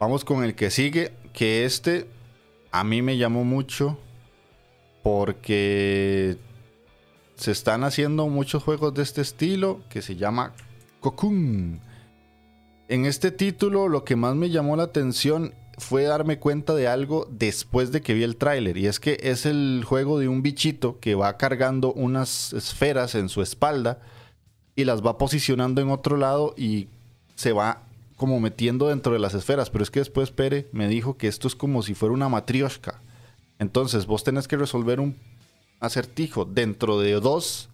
Vamos 0.00 0.24
con 0.24 0.42
el 0.42 0.56
que 0.56 0.70
sigue, 0.72 1.12
que 1.32 1.64
este 1.64 2.08
a 2.72 2.84
mí 2.84 3.02
me 3.02 3.18
llamó 3.18 3.44
mucho 3.44 3.98
porque 5.02 6.38
se 7.36 7.52
están 7.52 7.84
haciendo 7.84 8.26
muchos 8.28 8.62
juegos 8.62 8.94
de 8.94 9.02
este 9.02 9.20
estilo 9.20 9.82
que 9.90 10.00
se 10.00 10.16
llama 10.16 10.54
Cocoon. 11.00 11.80
En 12.88 13.04
este 13.04 13.30
título 13.30 13.88
lo 13.88 14.04
que 14.04 14.16
más 14.16 14.34
me 14.34 14.50
llamó 14.50 14.76
la 14.76 14.84
atención 14.84 15.54
fue 15.78 16.04
darme 16.04 16.38
cuenta 16.38 16.74
de 16.74 16.88
algo 16.88 17.26
después 17.30 17.92
de 17.92 18.00
que 18.00 18.14
vi 18.14 18.22
el 18.22 18.36
tráiler 18.36 18.76
y 18.76 18.86
es 18.86 19.00
que 19.00 19.18
es 19.22 19.46
el 19.46 19.84
juego 19.86 20.18
de 20.18 20.28
un 20.28 20.42
bichito 20.42 20.98
que 20.98 21.14
va 21.14 21.36
cargando 21.36 21.92
unas 21.92 22.52
esferas 22.52 23.14
en 23.14 23.28
su 23.28 23.42
espalda 23.42 24.00
y 24.76 24.84
las 24.84 25.04
va 25.04 25.18
posicionando 25.18 25.80
en 25.80 25.90
otro 25.90 26.16
lado 26.16 26.54
y 26.56 26.88
se 27.34 27.52
va 27.52 27.82
como 28.22 28.38
metiendo 28.38 28.86
dentro 28.86 29.14
de 29.14 29.18
las 29.18 29.34
esferas, 29.34 29.68
pero 29.68 29.82
es 29.82 29.90
que 29.90 29.98
después 29.98 30.30
Pere 30.30 30.68
me 30.70 30.86
dijo 30.86 31.16
que 31.16 31.26
esto 31.26 31.48
es 31.48 31.56
como 31.56 31.82
si 31.82 31.94
fuera 31.94 32.14
una 32.14 32.28
matrioshka. 32.28 33.02
Entonces 33.58 34.06
vos 34.06 34.22
tenés 34.22 34.46
que 34.46 34.56
resolver 34.56 35.00
un 35.00 35.16
acertijo 35.80 36.44
dentro 36.44 37.00
de 37.00 37.14
dos 37.14 37.68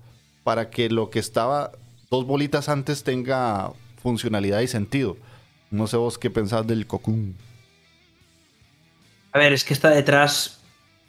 para 0.44 0.70
que 0.70 0.88
lo 0.88 1.10
que 1.10 1.18
estaba 1.18 1.72
dos 2.10 2.24
bolitas 2.24 2.70
antes 2.70 3.04
tenga 3.04 3.72
funcionalidad 4.02 4.60
y 4.60 4.68
sentido. 4.68 5.18
No 5.70 5.86
sé 5.86 5.98
vos 5.98 6.16
qué 6.16 6.30
pensás 6.30 6.66
del 6.66 6.86
Cocoon. 6.86 7.36
A 9.32 9.38
ver, 9.38 9.52
es 9.52 9.64
que 9.64 9.74
está 9.74 9.90
detrás 9.90 10.62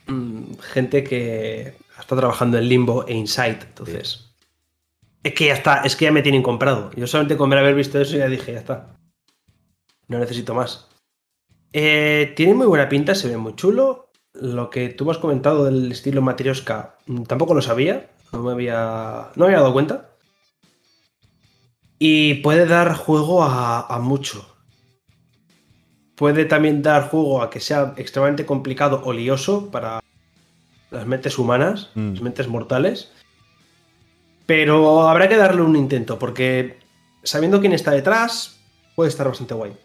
mm, 0.08 0.56
gente 0.74 1.02
que 1.06 1.76
está 1.98 2.18
trabajando 2.18 2.58
en 2.58 2.68
Limbo 2.68 3.08
e 3.08 3.14
Insight, 3.14 3.64
entonces. 3.64 4.34
Es 5.24 5.34
que 5.34 5.46
ya 5.46 5.54
está, 5.54 5.84
es 5.86 5.96
que 5.96 6.04
ya 6.04 6.12
me 6.12 6.24
tienen 6.24 6.44
comprado. 6.44 6.92
Yo 6.98 7.08
solamente 7.08 7.38
con 7.38 7.54
haber 7.54 7.74
visto 7.74 8.02
eso 8.02 8.18
ya 8.18 8.28
dije, 8.28 8.52
ya 8.52 8.60
está. 8.60 8.99
No 10.10 10.20
necesito 10.20 10.54
más. 10.54 10.90
Eh, 11.72 12.34
tiene 12.36 12.56
muy 12.56 12.66
buena 12.66 12.90
pinta, 12.90 13.16
se 13.16 13.30
ve 13.30 13.38
muy 13.38 13.56
chulo. 13.56 14.10
Lo 14.34 14.70
que 14.70 14.90
tú 14.90 15.10
has 15.10 15.20
comentado 15.20 15.66
del 15.66 15.92
estilo 15.92 16.22
Matrioska 16.22 16.98
mm, 17.06 17.24
tampoco 17.24 17.54
lo 17.54 17.62
sabía. 17.62 18.10
No 18.34 18.44
me 18.44 18.52
había, 18.52 19.30
no 19.36 19.46
me 19.46 19.46
había 19.46 19.60
dado 19.60 19.74
cuenta. 19.74 20.10
Y 22.00 22.36
puede 22.36 22.66
dar 22.66 22.96
juego 22.96 23.44
a, 23.44 24.00
mucho. 24.02 24.56
Puede 26.16 26.46
también 26.46 26.82
dar 26.82 27.10
juego 27.10 27.42
a 27.42 27.50
que 27.50 27.60
sea 27.60 27.94
extremadamente 27.98 28.46
complicado 28.46 29.02
o 29.06 29.14
lioso 29.14 29.70
para 29.70 30.02
las 30.92 31.06
mentes 31.06 31.38
humanas, 31.38 31.92
mm. 31.94 32.14
las 32.14 32.22
mentes 32.22 32.48
mortales. 32.48 33.12
Pero 34.46 35.08
habrá 35.08 35.30
que 35.30 35.38
darle 35.38 35.62
un 35.62 35.76
intento, 35.76 36.18
porque 36.18 36.80
sabiendo 37.24 37.60
quién 37.60 37.74
está 37.74 37.92
detrás, 37.92 38.60
puede 38.96 39.10
estar 39.10 39.28
bastante 39.28 39.54
guay. 39.54 39.76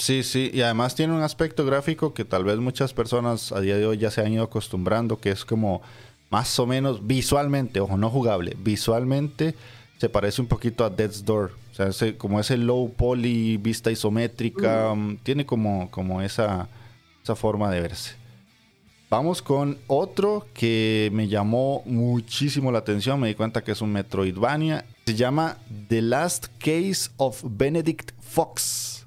Sí, 0.00 0.22
sí, 0.22 0.50
y 0.54 0.62
además 0.62 0.94
tiene 0.94 1.12
un 1.12 1.20
aspecto 1.20 1.66
gráfico 1.66 2.14
que 2.14 2.24
tal 2.24 2.42
vez 2.42 2.56
muchas 2.56 2.94
personas 2.94 3.52
a 3.52 3.60
día 3.60 3.76
de 3.76 3.84
hoy 3.84 3.98
ya 3.98 4.10
se 4.10 4.22
han 4.22 4.32
ido 4.32 4.44
acostumbrando, 4.44 5.20
que 5.20 5.28
es 5.28 5.44
como 5.44 5.82
más 6.30 6.58
o 6.58 6.66
menos 6.66 7.06
visualmente, 7.06 7.80
ojo, 7.80 7.98
no 7.98 8.08
jugable, 8.08 8.56
visualmente 8.58 9.54
se 9.98 10.08
parece 10.08 10.40
un 10.40 10.48
poquito 10.48 10.86
a 10.86 10.90
Death's 10.90 11.22
Door. 11.22 11.52
O 11.70 11.74
sea, 11.74 11.88
ese, 11.88 12.16
como 12.16 12.40
ese 12.40 12.56
low 12.56 12.90
poly, 12.90 13.58
vista 13.58 13.90
isométrica, 13.90 14.94
mm, 14.94 15.18
tiene 15.18 15.44
como, 15.44 15.90
como 15.90 16.22
esa, 16.22 16.66
esa 17.22 17.36
forma 17.36 17.70
de 17.70 17.82
verse. 17.82 18.14
Vamos 19.10 19.42
con 19.42 19.76
otro 19.86 20.46
que 20.54 21.10
me 21.12 21.28
llamó 21.28 21.82
muchísimo 21.84 22.72
la 22.72 22.78
atención, 22.78 23.20
me 23.20 23.28
di 23.28 23.34
cuenta 23.34 23.62
que 23.62 23.72
es 23.72 23.82
un 23.82 23.92
Metroidvania. 23.92 24.86
Se 25.04 25.14
llama 25.14 25.58
The 25.88 26.00
Last 26.00 26.46
Case 26.58 27.10
of 27.18 27.42
Benedict 27.44 28.12
Fox. 28.22 28.99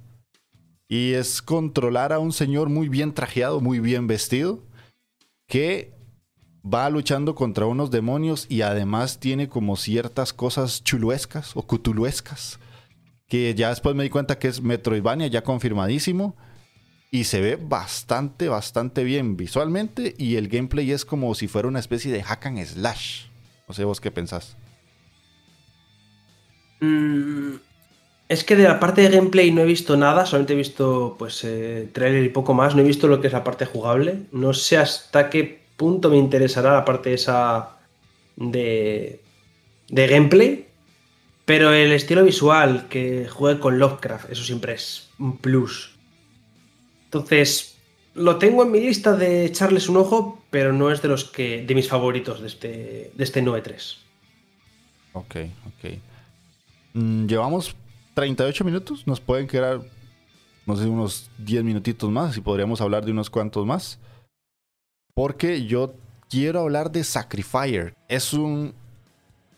Y 0.87 1.13
es 1.13 1.41
controlar 1.41 2.13
a 2.13 2.19
un 2.19 2.31
señor 2.31 2.69
muy 2.69 2.89
bien 2.89 3.13
trajeado, 3.13 3.61
muy 3.61 3.79
bien 3.79 4.07
vestido, 4.07 4.63
que 5.47 5.93
va 6.63 6.89
luchando 6.89 7.35
contra 7.35 7.65
unos 7.65 7.91
demonios 7.91 8.45
y 8.49 8.61
además 8.61 9.19
tiene 9.19 9.49
como 9.49 9.75
ciertas 9.75 10.33
cosas 10.33 10.83
chuluescas 10.83 11.55
o 11.55 11.63
cutuluescas. 11.63 12.59
Que 13.27 13.55
ya 13.55 13.69
después 13.69 13.95
me 13.95 14.03
di 14.03 14.09
cuenta 14.09 14.37
que 14.37 14.47
es 14.47 14.61
Metroidvania, 14.61 15.27
ya 15.27 15.43
confirmadísimo. 15.43 16.35
Y 17.11 17.25
se 17.25 17.41
ve 17.41 17.55
bastante, 17.57 18.49
bastante 18.49 19.03
bien 19.03 19.37
visualmente. 19.37 20.15
Y 20.17 20.35
el 20.35 20.47
gameplay 20.47 20.91
es 20.91 21.05
como 21.05 21.33
si 21.35 21.47
fuera 21.47 21.67
una 21.67 21.79
especie 21.79 22.11
de 22.11 22.23
hack 22.23 22.45
and 22.47 22.65
slash. 22.65 23.25
No 23.67 23.73
sé 23.73 23.83
vos 23.83 24.01
qué 24.01 24.11
pensás. 24.11 24.57
Mmm 26.81 27.72
es 28.33 28.43
que 28.43 28.55
de 28.55 28.63
la 28.63 28.79
parte 28.79 29.01
de 29.01 29.15
gameplay 29.15 29.51
no 29.51 29.61
he 29.61 29.65
visto 29.65 29.95
nada, 29.95 30.25
solamente 30.25 30.53
he 30.53 30.57
visto 30.57 31.15
pues 31.19 31.43
eh, 31.43 31.87
trailer 31.93 32.23
y 32.23 32.29
poco 32.29 32.53
más, 32.53 32.75
no 32.75 32.81
he 32.81 32.85
visto 32.85 33.07
lo 33.07 33.21
que 33.21 33.27
es 33.27 33.33
la 33.33 33.43
parte 33.43 33.65
jugable. 33.65 34.21
No 34.31 34.53
sé 34.53 34.77
hasta 34.77 35.29
qué 35.29 35.61
punto 35.77 36.09
me 36.09 36.17
interesará 36.17 36.73
la 36.73 36.83
parte 36.83 37.13
esa 37.13 37.77
de, 38.35 39.21
de 39.87 40.07
gameplay, 40.07 40.67
pero 41.45 41.73
el 41.73 41.91
estilo 41.91 42.23
visual 42.23 42.87
que 42.89 43.27
juegue 43.29 43.59
con 43.59 43.77
Lovecraft, 43.77 44.31
eso 44.31 44.43
siempre 44.43 44.73
es 44.73 45.09
un 45.19 45.37
plus. 45.37 45.93
Entonces, 47.05 47.77
lo 48.15 48.37
tengo 48.37 48.63
en 48.63 48.71
mi 48.71 48.79
lista 48.79 49.15
de 49.15 49.45
echarles 49.45 49.89
un 49.89 49.97
ojo, 49.97 50.41
pero 50.49 50.73
no 50.73 50.91
es 50.91 51.01
de 51.01 51.07
los 51.07 51.25
que 51.25 51.63
de 51.63 51.75
mis 51.75 51.87
favoritos 51.87 52.41
de 52.41 52.47
este, 52.47 53.11
de 53.13 53.23
este 53.23 53.43
9.3. 53.43 53.97
Ok, 55.13 55.35
ok. 55.67 55.91
Mm, 56.93 57.27
llevamos 57.27 57.75
38 58.13 58.63
minutos. 58.63 59.07
Nos 59.07 59.19
pueden 59.19 59.47
quedar, 59.47 59.81
no 60.65 60.75
sé, 60.75 60.87
unos 60.87 61.29
10 61.39 61.63
minutitos 61.63 62.09
más. 62.09 62.37
Y 62.37 62.41
podríamos 62.41 62.81
hablar 62.81 63.05
de 63.05 63.11
unos 63.11 63.29
cuantos 63.29 63.65
más. 63.65 63.99
Porque 65.13 65.65
yo 65.65 65.93
quiero 66.29 66.61
hablar 66.61 66.91
de 66.91 67.03
Sacrifier. 67.03 67.93
Es 68.07 68.33
un 68.33 68.73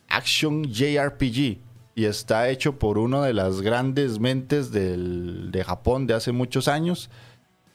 action 0.07 0.63
JRPG. 0.65 1.59
Y 1.97 2.05
está 2.05 2.49
hecho 2.49 2.77
por 2.77 2.97
una 2.97 3.23
de 3.23 3.33
las 3.33 3.61
grandes 3.61 4.19
mentes 4.19 4.71
de 4.71 5.63
Japón 5.65 6.07
de 6.07 6.13
hace 6.13 6.31
muchos 6.31 6.67
años. 6.67 7.09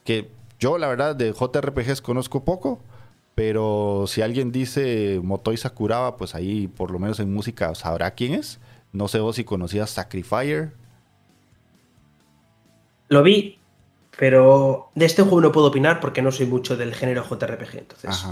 Que 0.03 0.29
yo, 0.59 0.77
la 0.77 0.87
verdad, 0.87 1.15
de 1.15 1.33
JRPGs 1.33 2.01
conozco 2.01 2.43
poco. 2.43 2.81
Pero 3.33 4.05
si 4.07 4.21
alguien 4.21 4.51
dice 4.51 5.19
Motoi 5.23 5.57
Sakuraba, 5.57 6.17
pues 6.17 6.35
ahí 6.35 6.67
por 6.67 6.91
lo 6.91 6.99
menos 6.99 7.19
en 7.19 7.33
música 7.33 7.73
sabrá 7.73 8.11
quién 8.11 8.35
es. 8.35 8.59
No 8.93 9.07
sé 9.07 9.19
vos 9.19 9.35
si 9.35 9.43
conocías 9.43 9.89
Sacrifier. 9.89 10.73
Lo 13.07 13.23
vi, 13.23 13.59
pero 14.17 14.89
de 14.95 15.05
este 15.05 15.21
juego 15.21 15.41
no 15.41 15.51
puedo 15.51 15.67
opinar 15.67 15.99
porque 15.99 16.21
no 16.21 16.31
soy 16.31 16.45
mucho 16.45 16.77
del 16.77 16.93
género 16.93 17.23
JRPG. 17.23 17.77
Entonces, 17.77 18.25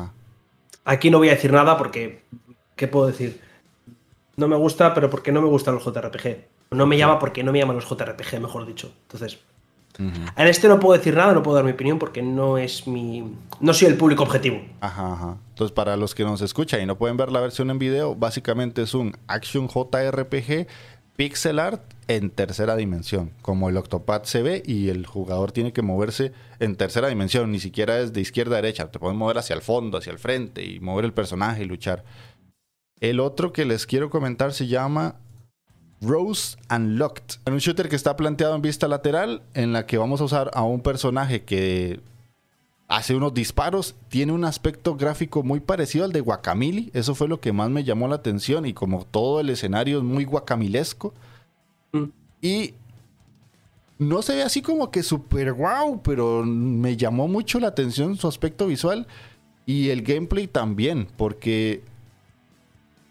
aquí 0.86 1.10
no 1.10 1.18
voy 1.18 1.30
a 1.30 1.36
decir 1.36 1.51
nada 1.51 1.78
porque, 1.78 2.24
¿qué 2.76 2.88
puedo 2.88 3.07
decir? 3.07 3.41
No 4.36 4.47
me 4.47 4.55
gusta, 4.55 4.93
pero 4.93 5.10
porque 5.10 5.32
no 5.32 5.41
me 5.41 5.47
gustan 5.47 5.76
los 5.76 5.84
JRPG. 5.84 6.45
No 6.72 6.86
me 6.86 6.97
llama 6.97 7.20
porque 7.20 7.43
no 7.43 7.51
me 7.51 7.60
llaman 7.60 7.76
los 7.76 7.89
JRPG, 7.89 8.39
mejor 8.39 8.66
dicho. 8.66 8.93
Entonces, 9.03 9.39
en 9.99 10.47
este 10.47 10.67
no 10.67 10.79
puedo 10.79 10.97
decir 10.97 11.15
nada, 11.15 11.33
no 11.33 11.43
puedo 11.43 11.55
dar 11.55 11.65
mi 11.65 11.71
opinión 11.71 11.99
porque 11.99 12.21
no 12.21 12.57
es 12.57 12.87
mi. 12.87 13.35
No 13.59 13.73
soy 13.73 13.89
el 13.89 13.95
público 13.95 14.23
objetivo. 14.23 14.61
Ajá, 14.79 15.13
ajá. 15.13 15.37
Entonces, 15.49 15.73
para 15.73 15.97
los 15.97 16.15
que 16.15 16.23
nos 16.23 16.41
escuchan 16.41 16.81
y 16.81 16.85
no 16.85 16.97
pueden 16.97 17.17
ver 17.17 17.31
la 17.31 17.41
versión 17.41 17.69
en 17.69 17.79
video, 17.79 18.15
básicamente 18.15 18.81
es 18.81 18.93
un 18.93 19.15
Action 19.27 19.67
JRPG 19.67 20.67
pixel 21.19 21.59
art 21.59 21.81
en 22.07 22.29
tercera 22.29 22.77
dimensión, 22.77 23.33
como 23.41 23.67
el 23.67 23.75
Octopad 23.75 24.23
se 24.23 24.41
ve 24.41 24.63
y 24.65 24.87
el 24.87 25.05
jugador 25.05 25.51
tiene 25.51 25.73
que 25.73 25.81
moverse 25.81 26.31
en 26.59 26.77
tercera 26.77 27.09
dimensión, 27.09 27.51
ni 27.51 27.59
siquiera 27.59 27.99
es 27.99 28.13
de 28.13 28.21
izquierda 28.21 28.57
a 28.57 28.61
derecha, 28.61 28.89
te 28.89 28.99
puedes 28.99 29.17
mover 29.17 29.37
hacia 29.37 29.53
el 29.53 29.61
fondo, 29.61 29.97
hacia 29.97 30.13
el 30.13 30.17
frente 30.17 30.63
y 30.63 30.79
mover 30.79 31.03
el 31.03 31.11
personaje 31.11 31.63
y 31.63 31.65
luchar. 31.65 32.05
El 33.01 33.19
otro 33.19 33.51
que 33.51 33.65
les 33.65 33.85
quiero 33.85 34.09
comentar 34.09 34.53
se 34.53 34.67
llama 34.67 35.15
Rose 36.01 36.57
Unlocked. 36.73 37.39
Es 37.45 37.51
un 37.51 37.57
shooter 37.57 37.89
que 37.89 37.95
está 37.95 38.15
planteado 38.15 38.55
en 38.55 38.61
vista 38.61 38.87
lateral, 38.87 39.41
en 39.53 39.73
la 39.73 39.85
que 39.85 39.97
vamos 39.97 40.21
a 40.21 40.25
usar 40.25 40.51
a 40.53 40.63
un 40.63 40.81
personaje 40.81 41.43
que 41.43 41.99
hace 42.89 43.15
unos 43.15 43.33
disparos, 43.33 43.95
tiene 44.09 44.33
un 44.33 44.43
aspecto 44.43 44.95
gráfico 44.95 45.43
muy 45.43 45.59
parecido 45.59 46.05
al 46.05 46.11
de 46.11 46.21
Guacamili. 46.21 46.89
Eso 46.93 47.13
fue 47.15 47.27
lo 47.27 47.39
que 47.39 47.53
más 47.53 47.69
me 47.69 47.83
llamó 47.83 48.07
la 48.07 48.15
atención 48.15 48.65
y 48.65 48.73
como 48.73 49.05
todo 49.05 49.39
el 49.39 49.49
escenario 49.51 49.99
es 49.99 50.03
muy 50.03 50.25
guacamilesco. 50.25 51.13
Mm. 51.91 52.05
Y 52.41 52.73
no 53.99 54.21
se 54.23 54.35
ve 54.35 54.43
así 54.43 54.61
como 54.61 54.89
que 54.89 55.03
súper 55.03 55.53
wow, 55.53 56.01
pero 56.01 56.43
me 56.43 56.97
llamó 56.97 57.27
mucho 57.27 57.59
la 57.59 57.67
atención 57.67 58.15
su 58.15 58.27
aspecto 58.27 58.65
visual 58.65 59.05
y 59.67 59.89
el 59.89 60.01
gameplay 60.01 60.47
también, 60.47 61.07
porque 61.15 61.83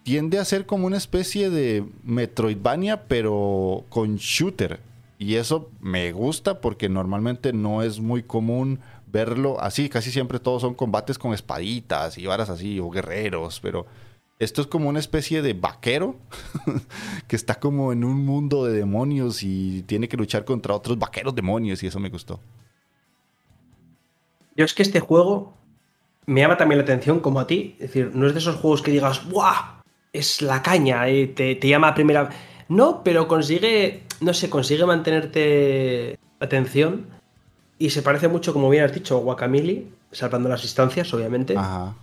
tiende 0.08 0.38
a 0.38 0.44
ser 0.46 0.64
como 0.64 0.86
una 0.86 0.96
especie 0.96 1.50
de 1.50 1.84
Metroidvania, 2.02 3.02
pero 3.08 3.84
con 3.90 4.16
shooter. 4.16 4.80
Y 5.18 5.34
eso 5.34 5.70
me 5.82 6.12
gusta 6.12 6.62
porque 6.62 6.88
normalmente 6.88 7.52
no 7.52 7.82
es 7.82 8.00
muy 8.00 8.22
común 8.22 8.80
verlo 9.06 9.60
así. 9.60 9.90
Casi 9.90 10.10
siempre 10.10 10.38
todos 10.40 10.62
son 10.62 10.72
combates 10.72 11.18
con 11.18 11.34
espaditas 11.34 12.16
y 12.16 12.24
varas 12.24 12.48
así, 12.48 12.80
o 12.80 12.88
guerreros, 12.88 13.60
pero 13.60 13.84
esto 14.38 14.62
es 14.62 14.66
como 14.66 14.88
una 14.88 14.98
especie 14.98 15.42
de 15.42 15.52
vaquero 15.52 16.16
que 17.28 17.36
está 17.36 17.56
como 17.60 17.92
en 17.92 18.02
un 18.02 18.24
mundo 18.24 18.64
de 18.64 18.72
demonios 18.72 19.42
y 19.42 19.82
tiene 19.82 20.08
que 20.08 20.16
luchar 20.16 20.46
contra 20.46 20.74
otros 20.74 20.98
vaqueros 20.98 21.34
demonios 21.34 21.82
y 21.82 21.88
eso 21.88 22.00
me 22.00 22.08
gustó. 22.08 22.40
Yo 24.56 24.64
es 24.64 24.72
que 24.72 24.84
este 24.84 25.00
juego 25.00 25.52
me 26.24 26.40
llama 26.40 26.56
también 26.56 26.78
la 26.78 26.84
atención 26.84 27.20
como 27.20 27.40
a 27.40 27.46
ti. 27.46 27.76
Es 27.78 27.88
decir, 27.88 28.10
no 28.14 28.26
es 28.26 28.32
de 28.32 28.38
esos 28.38 28.56
juegos 28.56 28.80
que 28.80 28.90
digas, 28.90 29.28
¡buah! 29.28 29.77
Es 30.12 30.42
la 30.42 30.62
caña, 30.62 31.08
eh, 31.08 31.26
te, 31.26 31.54
te, 31.54 31.68
llama 31.68 31.88
a 31.88 31.94
primera... 31.94 32.30
No, 32.68 33.02
pero 33.02 33.28
consigue, 33.28 34.02
no 34.20 34.34
sé, 34.34 34.50
consigue 34.50 34.84
mantenerte 34.84 36.18
atención 36.40 37.06
y 37.78 37.90
se 37.90 38.02
parece 38.02 38.28
mucho, 38.28 38.52
como 38.52 38.68
bien 38.68 38.84
has 38.84 38.92
dicho, 38.92 39.16
a 39.16 39.20
Guacamili, 39.20 39.90
salvando 40.12 40.48
las 40.48 40.62
distancias, 40.62 41.12
obviamente. 41.14 41.56
Ajá. 41.56 41.94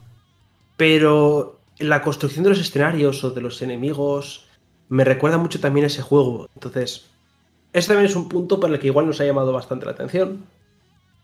Pero 0.78 1.60
la 1.80 2.02
construcción 2.02 2.44
de 2.44 2.52
los 2.52 2.60
escenarios 2.60 3.24
o 3.24 3.32
de 3.32 3.42
los 3.42 3.62
enemigos 3.62 4.48
me 4.90 5.04
recuerda 5.04 5.38
mucho 5.38 5.60
también 5.60 5.86
a 5.86 5.88
ese 5.88 6.02
juego. 6.02 6.48
Entonces, 6.56 7.08
este 7.74 7.94
también 7.94 8.10
es 8.10 8.16
un 8.16 8.30
punto 8.30 8.60
por 8.60 8.72
el 8.72 8.80
que 8.80 8.88
igual 8.88 9.08
nos 9.08 9.20
ha 9.20 9.26
llamado 9.26 9.52
bastante 9.52 9.86
la 9.86 9.92
atención. 9.92 10.46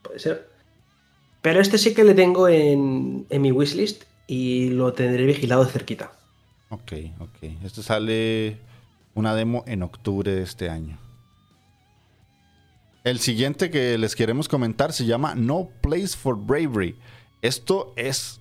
Puede 0.02 0.20
ser. 0.20 0.50
Pero 1.42 1.62
este 1.62 1.78
sí 1.78 1.94
que 1.94 2.04
le 2.04 2.14
tengo 2.14 2.48
en, 2.48 3.26
en 3.30 3.42
mi 3.42 3.52
wishlist 3.52 4.04
y 4.28 4.70
lo 4.70 4.94
tendré 4.94 5.26
vigilado 5.26 5.66
de 5.66 5.72
cerquita. 5.72 6.12
Ok, 6.72 6.94
ok. 7.20 7.44
Esto 7.64 7.84
sale 7.84 8.58
una 9.14 9.36
demo 9.36 9.64
en 9.68 9.84
octubre 9.84 10.34
de 10.34 10.42
este 10.42 10.70
año. 10.70 10.98
El 13.04 13.20
siguiente 13.20 13.70
que 13.70 13.98
les 13.98 14.16
queremos 14.16 14.48
comentar 14.48 14.94
se 14.94 15.06
llama 15.06 15.36
No 15.36 15.70
Place 15.82 16.16
for 16.16 16.38
Bravery. 16.38 16.98
Esto 17.42 17.94
es 17.98 18.40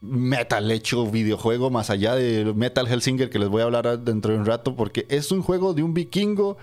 metal 0.00 0.70
hecho 0.70 1.06
videojuego 1.06 1.70
más 1.70 1.90
allá 1.90 2.16
de 2.16 2.52
Metal 2.54 2.86
Hellsinger 2.88 3.30
que 3.30 3.38
les 3.38 3.48
voy 3.48 3.62
a 3.62 3.66
hablar 3.66 4.00
dentro 4.00 4.32
de 4.32 4.38
un 4.38 4.46
rato 4.46 4.74
porque 4.74 5.06
es 5.08 5.30
un 5.32 5.42
juego 5.42 5.74
de 5.74 5.82
un 5.82 5.94
vikingo 5.94 6.58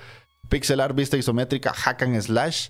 pixel 0.49 0.79
art 0.79 0.95
vista 0.95 1.17
isométrica 1.17 1.73
hack 1.73 2.03
and 2.03 2.21
slash 2.21 2.69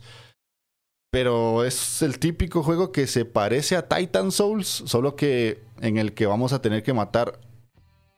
pero 1.12 1.64
es 1.64 2.02
el 2.02 2.18
típico 2.18 2.64
juego 2.64 2.92
que 2.92 3.08
se 3.08 3.26
parece 3.26 3.76
a 3.76 3.88
Titan 3.88 4.32
Souls 4.32 4.84
solo 4.86 5.16
que 5.16 5.62
en 5.82 5.98
el 5.98 6.14
que 6.14 6.26
vamos 6.26 6.54
a 6.54 6.62
tener 6.62 6.82
que 6.82 6.94
matar 6.94 7.40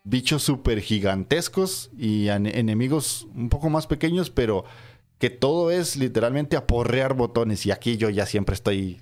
bichos 0.05 0.43
super 0.43 0.79
gigantescos 0.79 1.91
y 1.97 2.29
enemigos 2.29 3.27
un 3.35 3.49
poco 3.49 3.69
más 3.69 3.87
pequeños 3.87 4.29
pero 4.29 4.63
que 5.19 5.29
todo 5.29 5.71
es 5.71 5.97
literalmente 5.97 6.55
aporrear 6.55 7.15
botones 7.15 7.65
y 7.65 7.71
aquí 7.71 7.97
yo 7.97 8.09
ya 8.09 8.25
siempre 8.25 8.55
estoy 8.55 9.01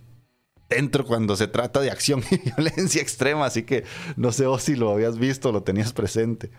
dentro 0.69 1.05
cuando 1.05 1.35
se 1.35 1.47
trata 1.47 1.81
de 1.81 1.91
acción 1.91 2.23
y 2.31 2.37
violencia 2.55 3.01
extrema, 3.01 3.45
así 3.45 3.63
que 3.63 3.83
no 4.15 4.31
sé 4.31 4.45
vos 4.45 4.63
si 4.63 4.75
lo 4.75 4.91
habías 4.91 5.17
visto, 5.17 5.51
lo 5.51 5.63
tenías 5.63 5.93
presente. 5.93 6.49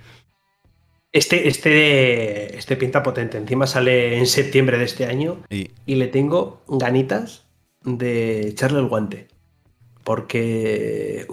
Este, 1.12 1.46
este, 1.46 2.58
este 2.58 2.76
pinta 2.76 3.02
potente. 3.04 3.38
Encima 3.38 3.68
sale 3.68 4.18
en 4.18 4.26
septiembre 4.26 4.78
de 4.78 4.84
este 4.84 5.06
año 5.06 5.42
y, 5.48 5.70
le 5.86 6.08
tengo 6.08 6.64
ganitas 6.66 7.46
de 7.82 8.48
echarle 8.48 8.80
el 8.80 8.88
guante. 8.88 9.28
Porque 10.02 11.26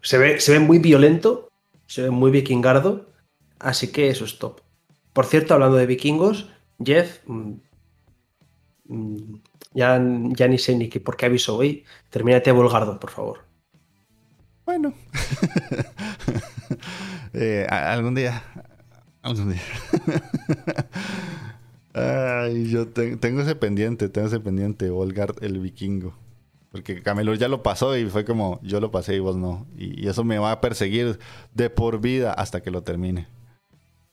se, 0.00 0.18
ve, 0.18 0.40
se 0.40 0.52
ve 0.52 0.58
muy 0.60 0.78
violento, 0.78 1.47
se 1.88 2.02
ve 2.02 2.10
muy 2.10 2.30
vikingardo, 2.30 3.10
así 3.58 3.90
que 3.90 4.10
eso 4.10 4.24
es 4.24 4.38
top. 4.38 4.60
Por 5.12 5.26
cierto, 5.26 5.54
hablando 5.54 5.76
de 5.76 5.86
vikingos, 5.86 6.50
Jeff, 6.84 7.20
mm, 7.26 7.54
mm, 8.84 9.40
ya, 9.72 9.98
ni 9.98 10.58
sé 10.58 10.76
ni 10.76 10.88
qué, 10.88 11.00
por 11.00 11.16
qué 11.16 11.26
aviso 11.26 11.56
hoy. 11.56 11.84
Termínate 12.10 12.52
Volgardo, 12.52 13.00
por 13.00 13.10
favor. 13.10 13.40
Bueno. 14.64 14.94
Eh, 17.34 17.66
algún 17.68 18.14
día. 18.14 18.42
Algún 19.22 19.52
día. 19.52 19.62
Ay, 21.94 22.68
yo 22.70 22.88
tengo 22.88 23.42
ese 23.42 23.54
pendiente, 23.54 24.08
tengo 24.08 24.28
ese 24.28 24.40
pendiente, 24.40 24.88
Volgard 24.90 25.44
el 25.44 25.58
vikingo. 25.60 26.14
Porque 26.78 27.02
Camelot 27.02 27.38
ya 27.38 27.48
lo 27.48 27.62
pasó 27.62 27.96
y 27.96 28.06
fue 28.06 28.24
como, 28.24 28.60
yo 28.62 28.80
lo 28.80 28.90
pasé 28.90 29.16
y 29.16 29.18
vos 29.18 29.36
no. 29.36 29.66
y 29.76 30.06
eso 30.08 30.24
me 30.24 30.38
va 30.38 30.52
a 30.52 30.60
perseguir 30.60 31.18
de 31.54 31.70
por 31.70 32.00
vida 32.00 32.32
hasta 32.32 32.62
que 32.62 32.70
lo 32.70 32.82
termine. 32.82 33.26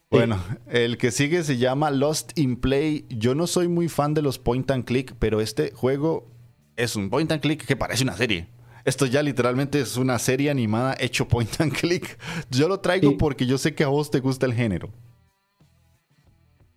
Bueno, 0.10 0.42
el 0.68 0.98
que 0.98 1.12
sigue 1.12 1.44
se 1.44 1.58
llama 1.58 1.92
Lost 1.92 2.38
in 2.38 2.56
Play. 2.58 3.06
Yo 3.10 3.36
no 3.36 3.48
soy 3.48 3.68
muy 3.68 3.90
fan 3.90 4.14
de 4.14 4.22
los 4.22 4.40
point 4.40 4.70
and 4.72 4.86
click, 4.86 5.16
pero 5.20 5.42
este 5.42 5.72
juego 5.72 6.32
es 6.76 6.96
un 6.96 7.10
point 7.10 7.32
and 7.32 7.42
click 7.42 7.66
que 7.66 7.76
parece 7.76 8.04
una 8.04 8.16
serie. 8.16 8.48
Esto 8.86 9.08
ya 9.08 9.24
literalmente 9.24 9.80
es 9.80 9.98
una 9.98 10.20
serie 10.20 10.52
animada 10.52 10.96
hecho 11.00 11.28
point 11.28 11.60
and 11.60 11.74
click. 11.74 12.18
Yo 12.50 12.68
lo 12.68 12.80
traigo 12.80 13.18
porque 13.18 13.46
yo 13.46 13.58
sé 13.58 13.74
que 13.74 13.84
a 13.84 13.88
vos 13.88 14.12
te 14.12 14.20
gusta 14.20 14.46
el 14.46 14.54
género. 14.54 14.90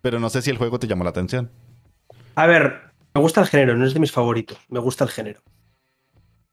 Pero 0.01 0.19
no 0.19 0.29
sé 0.29 0.41
si 0.41 0.49
el 0.49 0.57
juego 0.57 0.79
te 0.79 0.87
llamó 0.87 1.03
la 1.03 1.11
atención. 1.11 1.51
A 2.35 2.47
ver, 2.47 2.93
me 3.13 3.21
gusta 3.21 3.41
el 3.41 3.47
género, 3.47 3.77
no 3.77 3.85
es 3.85 3.93
de 3.93 3.99
mis 3.99 4.11
favoritos. 4.11 4.57
Me 4.69 4.79
gusta 4.79 5.03
el 5.03 5.11
género. 5.11 5.41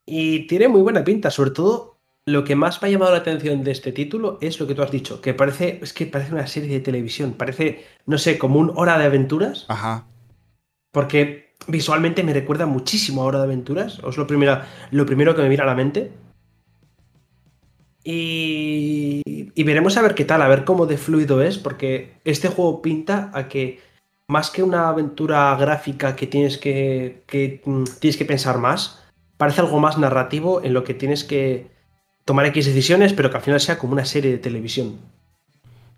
Y 0.07 0.46
tiene 0.46 0.68
muy 0.68 0.80
buena 0.80 1.04
pinta, 1.04 1.30
sobre 1.30 1.50
todo 1.50 1.96
lo 2.26 2.44
que 2.44 2.57
más 2.57 2.82
me 2.82 2.88
ha 2.88 2.90
llamado 2.90 3.12
la 3.12 3.18
atención 3.18 3.62
de 3.62 3.70
este 3.70 3.92
título 3.92 4.38
es 4.40 4.59
lo 4.59 4.66
que 4.66 4.74
tú 4.74 4.82
has 4.82 4.90
dicho, 4.90 5.20
que 5.20 5.34
parece, 5.34 5.78
es 5.82 5.92
que 5.92 6.07
parece 6.07 6.32
una 6.32 6.46
serie 6.46 6.70
de 6.70 6.80
televisión, 6.80 7.34
parece, 7.34 7.84
no 8.04 8.18
sé, 8.18 8.36
como 8.36 8.59
un 8.59 8.72
Hora 8.74 8.98
de 8.98 9.04
Aventuras. 9.04 9.64
Ajá. 9.68 10.07
Porque 10.92 11.54
visualmente 11.68 12.24
me 12.24 12.32
recuerda 12.32 12.66
muchísimo 12.66 13.22
a 13.22 13.26
Hora 13.26 13.38
de 13.38 13.44
Aventuras, 13.44 14.00
es 14.09 14.16
lo 14.16 14.26
primero, 14.26 14.61
lo 14.90 15.07
primero 15.07 15.34
que 15.36 15.42
me 15.42 15.48
viene 15.48 15.62
a 15.62 15.66
la 15.66 15.74
mente. 15.74 16.12
Y, 18.02 19.22
y 19.24 19.62
veremos 19.64 19.96
a 19.96 20.02
ver 20.02 20.14
qué 20.14 20.24
tal, 20.24 20.42
a 20.42 20.48
ver 20.48 20.64
cómo 20.64 20.86
de 20.86 20.96
fluido 20.96 21.42
es, 21.42 21.59
porque 21.59 22.20
este 22.24 22.48
juego 22.48 22.82
pinta 22.82 23.30
a 23.34 23.48
que 23.48 23.80
más 24.28 24.50
que 24.50 24.62
una 24.62 24.88
aventura 24.88 25.57
gráfica 25.57 26.16
que 26.16 26.26
tienes 26.26 26.59
que, 26.59 27.22
que 27.26 27.62
mm, 27.64 27.84
tienes 28.00 28.16
que 28.16 28.24
pensar 28.24 28.59
más, 28.59 29.05
parece 29.37 29.61
algo 29.61 29.78
más 29.80 29.99
narrativo 29.99 30.62
en 30.62 30.72
lo 30.74 30.84
que 30.84 30.95
tienes 30.95 31.24
que 31.24 31.70
tomar 32.24 32.47
X 32.47 32.66
decisiones, 32.66 33.12
pero 33.12 33.30
que 33.30 33.37
al 33.37 33.43
final 33.43 33.61
sea 33.61 33.78
como 33.78 33.93
una 33.93 34.05
serie 34.05 34.32
de 34.32 34.39
televisión. 34.39 34.99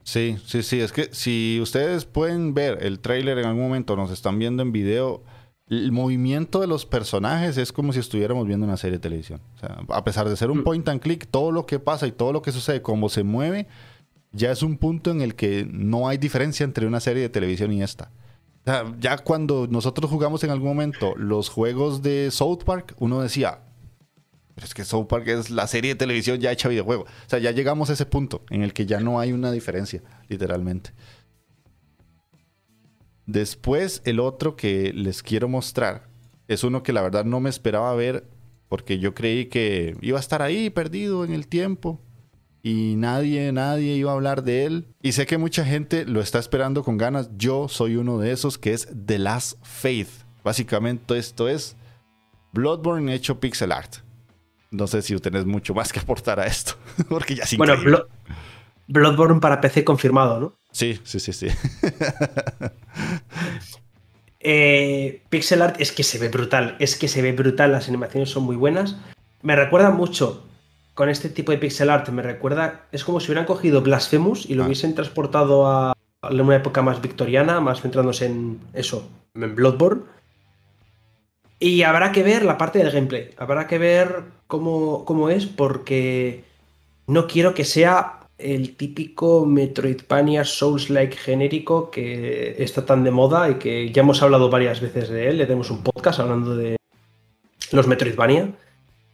Sí, 0.02 0.38
sí, 0.46 0.62
sí. 0.62 0.80
Es 0.80 0.92
que 0.92 1.08
si 1.12 1.58
ustedes 1.60 2.04
pueden 2.04 2.54
ver 2.54 2.78
el 2.82 3.00
tráiler 3.00 3.38
en 3.38 3.46
algún 3.46 3.62
momento, 3.62 3.96
nos 3.96 4.10
están 4.10 4.38
viendo 4.38 4.62
en 4.62 4.72
video, 4.72 5.22
el 5.68 5.92
movimiento 5.92 6.60
de 6.60 6.66
los 6.66 6.86
personajes 6.86 7.58
es 7.58 7.72
como 7.72 7.92
si 7.92 8.00
estuviéramos 8.00 8.46
viendo 8.46 8.66
una 8.66 8.76
serie 8.76 8.96
de 8.96 9.02
televisión. 9.02 9.40
O 9.56 9.58
sea, 9.58 9.80
a 9.88 10.04
pesar 10.04 10.28
de 10.28 10.36
ser 10.36 10.50
un 10.50 10.60
mm. 10.60 10.64
point 10.64 10.88
and 10.88 11.00
click, 11.00 11.26
todo 11.30 11.52
lo 11.52 11.66
que 11.66 11.78
pasa 11.78 12.06
y 12.06 12.12
todo 12.12 12.32
lo 12.32 12.40
que 12.40 12.52
sucede, 12.52 12.80
cómo 12.80 13.08
se 13.08 13.22
mueve, 13.22 13.66
ya 14.32 14.50
es 14.50 14.62
un 14.62 14.78
punto 14.78 15.10
en 15.10 15.20
el 15.20 15.34
que 15.34 15.66
no 15.70 16.08
hay 16.08 16.16
diferencia 16.16 16.64
entre 16.64 16.86
una 16.86 17.00
serie 17.00 17.22
de 17.22 17.28
televisión 17.28 17.72
y 17.72 17.82
esta. 17.82 18.10
O 18.68 18.70
sea, 18.70 18.94
ya 19.00 19.16
cuando 19.16 19.66
nosotros 19.66 20.10
jugamos 20.10 20.44
en 20.44 20.50
algún 20.50 20.68
momento 20.68 21.14
los 21.16 21.48
juegos 21.48 22.02
de 22.02 22.30
South 22.30 22.64
Park, 22.66 22.94
uno 22.98 23.22
decía, 23.22 23.60
pero 24.54 24.66
es 24.66 24.74
que 24.74 24.84
South 24.84 25.06
Park 25.06 25.26
es 25.28 25.48
la 25.48 25.66
serie 25.66 25.94
de 25.94 25.98
televisión 25.98 26.38
ya 26.38 26.52
hecha 26.52 26.68
videojuego. 26.68 27.04
O 27.04 27.28
sea, 27.28 27.38
ya 27.38 27.50
llegamos 27.50 27.88
a 27.88 27.94
ese 27.94 28.04
punto 28.04 28.42
en 28.50 28.62
el 28.62 28.74
que 28.74 28.84
ya 28.84 29.00
no 29.00 29.20
hay 29.20 29.32
una 29.32 29.52
diferencia, 29.52 30.02
literalmente. 30.28 30.90
Después, 33.24 34.02
el 34.04 34.20
otro 34.20 34.54
que 34.54 34.92
les 34.92 35.22
quiero 35.22 35.48
mostrar 35.48 36.06
es 36.46 36.62
uno 36.62 36.82
que 36.82 36.92
la 36.92 37.00
verdad 37.00 37.24
no 37.24 37.40
me 37.40 37.48
esperaba 37.48 37.94
ver 37.94 38.28
porque 38.68 38.98
yo 38.98 39.14
creí 39.14 39.46
que 39.46 39.96
iba 40.02 40.18
a 40.18 40.20
estar 40.20 40.42
ahí 40.42 40.68
perdido 40.68 41.24
en 41.24 41.32
el 41.32 41.48
tiempo. 41.48 42.02
Y 42.62 42.96
nadie, 42.96 43.52
nadie 43.52 43.94
iba 43.94 44.10
a 44.10 44.14
hablar 44.14 44.42
de 44.42 44.64
él. 44.64 44.86
Y 45.02 45.12
sé 45.12 45.26
que 45.26 45.38
mucha 45.38 45.64
gente 45.64 46.04
lo 46.04 46.20
está 46.20 46.38
esperando 46.38 46.82
con 46.82 46.98
ganas. 46.98 47.30
Yo 47.36 47.68
soy 47.68 47.96
uno 47.96 48.18
de 48.18 48.32
esos 48.32 48.58
que 48.58 48.72
es 48.72 48.88
The 49.06 49.18
Last 49.18 49.58
Faith. 49.62 50.08
Básicamente 50.44 51.18
esto 51.18 51.48
es 51.48 51.76
Bloodborne 52.52 53.14
hecho 53.14 53.40
pixel 53.40 53.72
art. 53.72 53.96
No 54.70 54.86
sé 54.86 55.02
si 55.02 55.16
tenés 55.18 55.46
mucho 55.46 55.74
más 55.74 55.92
que 55.92 56.00
aportar 56.00 56.40
a 56.40 56.46
esto, 56.46 56.74
porque 57.08 57.34
ya 57.34 57.46
sí. 57.46 57.56
Bueno, 57.56 57.74
Bloodborne 58.86 59.40
para 59.40 59.60
PC 59.60 59.84
confirmado, 59.84 60.40
¿no? 60.40 60.54
Sí, 60.72 60.98
sí, 61.04 61.20
sí, 61.20 61.32
sí. 61.32 61.48
Eh, 64.40 65.24
pixel 65.30 65.60
art 65.62 65.80
es 65.80 65.90
que 65.90 66.04
se 66.04 66.16
ve 66.16 66.28
brutal, 66.28 66.76
es 66.78 66.94
que 66.96 67.08
se 67.08 67.22
ve 67.22 67.32
brutal, 67.32 67.72
las 67.72 67.88
animaciones 67.88 68.30
son 68.30 68.44
muy 68.44 68.54
buenas. 68.54 68.96
Me 69.42 69.56
recuerda 69.56 69.90
mucho 69.90 70.47
con 70.98 71.08
este 71.08 71.28
tipo 71.28 71.52
de 71.52 71.58
pixel 71.58 71.90
art, 71.90 72.08
me 72.08 72.22
recuerda, 72.22 72.88
es 72.90 73.04
como 73.04 73.20
si 73.20 73.26
hubieran 73.26 73.44
cogido 73.44 73.82
Blasphemous 73.82 74.50
y 74.50 74.54
lo 74.54 74.64
ah. 74.64 74.66
hubiesen 74.66 74.96
transportado 74.96 75.68
a, 75.68 75.92
una 76.28 76.56
época 76.56 76.82
más 76.82 77.00
victoriana, 77.00 77.60
más 77.60 77.82
centrándose 77.82 78.26
en 78.26 78.58
eso, 78.72 79.08
en 79.36 79.54
Bloodborne. 79.54 80.02
Y 81.60 81.84
habrá 81.84 82.10
que 82.10 82.24
ver 82.24 82.44
la 82.44 82.58
parte 82.58 82.80
del 82.80 82.90
gameplay, 82.90 83.30
habrá 83.36 83.68
que 83.68 83.78
ver 83.78 84.24
cómo, 84.48 85.04
cómo 85.04 85.30
es, 85.30 85.46
porque 85.46 86.42
no 87.06 87.28
quiero 87.28 87.54
que 87.54 87.64
sea 87.64 88.26
el 88.36 88.74
típico 88.74 89.46
Metroidvania 89.46 90.44
Souls-like 90.44 91.16
genérico 91.16 91.92
que 91.92 92.56
está 92.60 92.84
tan 92.84 93.04
de 93.04 93.12
moda 93.12 93.48
y 93.48 93.54
que 93.54 93.92
ya 93.92 94.02
hemos 94.02 94.20
hablado 94.20 94.50
varias 94.50 94.80
veces 94.80 95.10
de 95.10 95.28
él. 95.28 95.38
Le 95.38 95.46
tenemos 95.46 95.70
un 95.70 95.84
podcast 95.84 96.18
hablando 96.18 96.56
de 96.56 96.76
los 97.70 97.86
Metroidvania. 97.86 98.52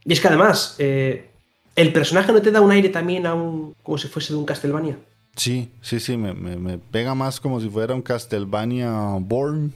Y 0.06 0.14
es 0.14 0.20
que 0.22 0.28
además, 0.28 0.76
eh, 0.78 1.33
el 1.76 1.92
personaje 1.92 2.32
no 2.32 2.40
te 2.40 2.50
da 2.50 2.60
un 2.60 2.70
aire 2.70 2.88
también 2.88 3.26
a 3.26 3.34
un. 3.34 3.74
como 3.82 3.98
si 3.98 4.08
fuese 4.08 4.32
de 4.32 4.38
un 4.38 4.44
Castlevania. 4.44 4.98
Sí, 5.36 5.72
sí, 5.80 5.98
sí, 5.98 6.16
me, 6.16 6.78
pega 6.78 7.14
más 7.14 7.40
como 7.40 7.60
si 7.60 7.68
fuera 7.68 7.94
un 7.94 8.02
Castlevania 8.02 8.90
Born 9.18 9.74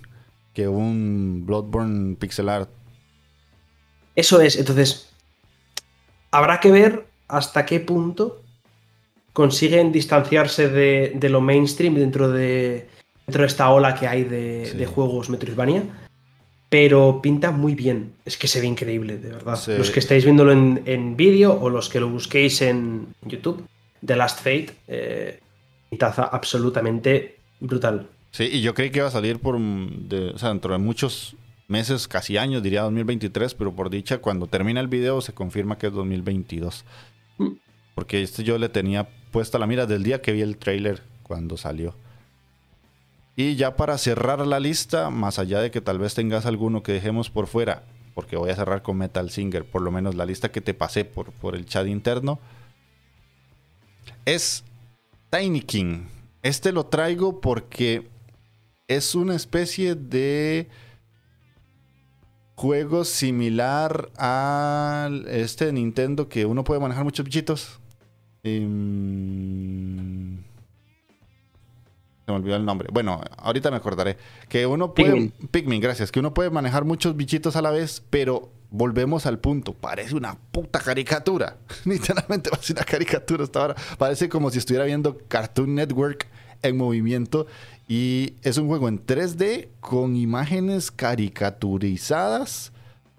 que 0.55 0.69
un 0.69 1.43
Bloodborne 1.45 2.17
pixel 2.17 2.49
art. 2.49 2.71
Eso 4.15 4.41
es, 4.41 4.57
entonces. 4.57 5.11
Habrá 6.31 6.61
que 6.61 6.71
ver 6.71 7.07
hasta 7.27 7.65
qué 7.65 7.81
punto 7.81 8.43
consiguen 9.33 9.93
distanciarse 9.93 10.69
de, 10.69 11.29
lo 11.29 11.41
mainstream 11.41 11.95
dentro 11.95 12.29
de, 12.29 12.89
dentro 13.27 13.43
de 13.43 13.47
esta 13.47 13.71
ola 13.71 13.95
que 13.95 14.07
hay 14.07 14.25
de, 14.25 14.87
juegos 14.93 15.31
Metroidvania. 15.31 15.85
Pero 16.69 17.21
pinta 17.23 17.51
muy 17.51 17.75
bien. 17.75 18.13
Es 18.25 18.37
que 18.37 18.47
se 18.47 18.61
ve 18.61 18.67
increíble, 18.67 19.17
de 19.17 19.31
verdad. 19.31 19.59
Los 19.79 19.91
que 19.91 20.01
estáis 20.01 20.25
viéndolo 20.25 20.53
en, 20.53 21.17
vídeo 21.17 21.59
o 21.59 21.71
los 21.71 21.89
que 21.89 22.01
lo 22.01 22.09
busquéis 22.09 22.61
en 22.63 23.07
YouTube, 23.23 23.65
The 24.05 24.17
Last 24.17 24.39
Fate, 24.39 24.71
eh, 24.87 25.41
pintaza 25.89 26.25
absolutamente 26.25 27.39
brutal. 27.61 28.09
Sí, 28.31 28.45
y 28.53 28.61
yo 28.61 28.75
creí 28.75 28.91
que 28.91 28.99
iba 28.99 29.09
a 29.09 29.11
salir 29.11 29.39
por 29.39 29.59
dentro 29.59 30.73
de 30.73 30.79
muchos 30.79 31.37
meses, 31.69 32.09
casi 32.09 32.37
años, 32.37 32.63
diría 32.63 32.83
2023, 32.83 33.55
pero 33.55 33.75
por 33.75 33.91
dicha, 33.91 34.19
cuando 34.19 34.47
termina 34.47 34.81
el 34.81 34.89
video 34.89 35.21
se 35.21 35.33
confirma 35.33 35.79
que 35.79 35.87
es 35.87 35.93
2022. 35.93 36.85
Mm. 37.39 37.53
Porque 37.95 38.23
este 38.23 38.45
yo 38.45 38.59
le 38.59 38.69
tenía 38.69 39.09
puesta 39.31 39.59
la 39.59 39.67
mira 39.67 39.87
del 39.87 40.03
día 40.03 40.21
que 40.21 40.33
vi 40.33 40.43
el 40.43 40.57
trailer 40.57 41.03
cuando 41.23 41.57
salió. 41.57 41.95
Y 43.41 43.55
ya 43.55 43.77
para 43.77 43.97
cerrar 43.99 44.45
la 44.45 44.59
lista, 44.59 45.11
más 45.11 45.39
allá 45.39 45.61
de 45.61 45.71
que 45.71 45.81
tal 45.81 46.01
vez 46.01 46.13
tengas 46.13 46.45
alguno 46.45 46.83
que 46.83 46.91
dejemos 46.91 47.31
por 47.31 47.47
fuera, 47.47 47.85
porque 48.13 48.37
voy 48.37 48.51
a 48.51 48.57
cerrar 48.57 48.83
con 48.83 48.97
Metal 48.97 49.31
Singer, 49.31 49.65
por 49.65 49.81
lo 49.81 49.93
menos 49.93 50.17
la 50.17 50.27
lista 50.27 50.51
que 50.51 50.61
te 50.61 50.75
pasé 50.75 51.05
por, 51.05 51.31
por 51.31 51.55
el 51.55 51.65
chat 51.65 51.87
interno, 51.87 52.41
es 54.25 54.65
Tiny 55.31 55.61
King. 55.61 56.07
Este 56.43 56.73
lo 56.73 56.87
traigo 56.87 57.41
porque 57.41 58.09
es 58.89 59.15
una 59.15 59.37
especie 59.37 59.95
de 59.95 60.67
juego 62.57 63.05
similar 63.05 64.11
a 64.19 65.11
este 65.29 65.73
Nintendo 65.73 66.29
que 66.29 66.45
uno 66.45 66.65
puede 66.65 66.81
manejar 66.81 67.05
muchos 67.05 67.25
bichitos. 67.25 67.79
Em, 68.43 70.09
se 72.29 72.33
me 72.33 72.37
olvidó 72.37 72.57
el 72.57 72.65
nombre. 72.67 72.89
Bueno, 72.93 73.23
ahorita 73.39 73.71
me 73.71 73.79
acordaré. 73.79 74.19
Que 74.51 74.67
uno 74.67 74.93
puede. 74.93 75.33
Pikmin. 75.51 75.81
gracias. 75.81 76.13
Que 76.13 76.21
uno 76.21 76.35
puede 76.35 76.51
manejar 76.51 76.85
muchos 76.85 77.17
bichitos 77.17 77.57
a 77.57 77.63
la 77.63 77.71
vez, 77.71 78.03
pero 78.11 78.51
volvemos 78.71 79.25
al 79.25 79.39
punto. 79.39 79.73
Parece 79.73 80.15
una 80.15 80.37
puta 80.53 80.79
caricatura. 80.79 81.57
Literalmente 81.87 82.51
parece 82.51 82.75
una 82.75 82.85
caricatura 82.85 83.45
hasta 83.45 83.61
ahora. 83.61 83.77
Parece 83.97 84.29
como 84.29 84.51
si 84.51 84.59
estuviera 84.59 84.85
viendo 84.85 85.17
Cartoon 85.27 85.75
Network 85.75 86.29
en 86.61 86.77
movimiento. 86.77 87.47
Y 87.89 88.35
es 88.43 88.59
un 88.59 88.69
juego 88.69 88.89
en 88.89 89.07
3D 89.07 89.69
con 89.81 90.15
imágenes 90.15 90.91
caricaturizadas 90.91 92.73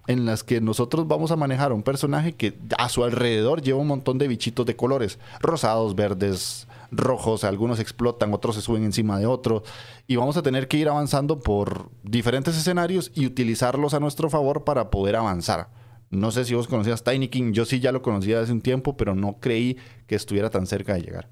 en 0.06 0.24
las 0.24 0.44
que 0.44 0.60
nosotros 0.60 1.08
vamos 1.08 1.32
a 1.32 1.36
manejar 1.36 1.72
a 1.72 1.74
un 1.74 1.82
personaje 1.82 2.32
que 2.32 2.56
a 2.78 2.88
su 2.88 3.02
alrededor 3.02 3.60
lleva 3.60 3.80
un 3.80 3.88
montón 3.88 4.18
de 4.18 4.28
bichitos 4.28 4.66
de 4.66 4.76
colores, 4.76 5.18
rosados, 5.40 5.96
verdes, 5.96 6.68
rojos, 6.90 7.44
algunos 7.44 7.80
explotan, 7.80 8.32
otros 8.34 8.56
se 8.56 8.62
suben 8.62 8.84
encima 8.84 9.18
de 9.18 9.26
otros, 9.26 9.62
y 10.06 10.16
vamos 10.16 10.36
a 10.36 10.42
tener 10.42 10.68
que 10.68 10.76
ir 10.76 10.88
avanzando 10.88 11.40
por 11.40 11.90
diferentes 12.02 12.56
escenarios 12.56 13.10
y 13.14 13.26
utilizarlos 13.26 13.94
a 13.94 14.00
nuestro 14.00 14.30
favor 14.30 14.64
para 14.64 14.90
poder 14.90 15.16
avanzar. 15.16 15.68
No 16.10 16.30
sé 16.30 16.44
si 16.44 16.54
vos 16.54 16.66
conocías 16.66 17.04
Tiny 17.04 17.28
King, 17.28 17.52
yo 17.52 17.64
sí 17.64 17.80
ya 17.80 17.92
lo 17.92 18.02
conocía 18.02 18.40
hace 18.40 18.52
un 18.52 18.60
tiempo, 18.60 18.96
pero 18.96 19.14
no 19.14 19.38
creí 19.40 19.76
que 20.06 20.16
estuviera 20.16 20.50
tan 20.50 20.66
cerca 20.66 20.94
de 20.94 21.02
llegar. 21.02 21.28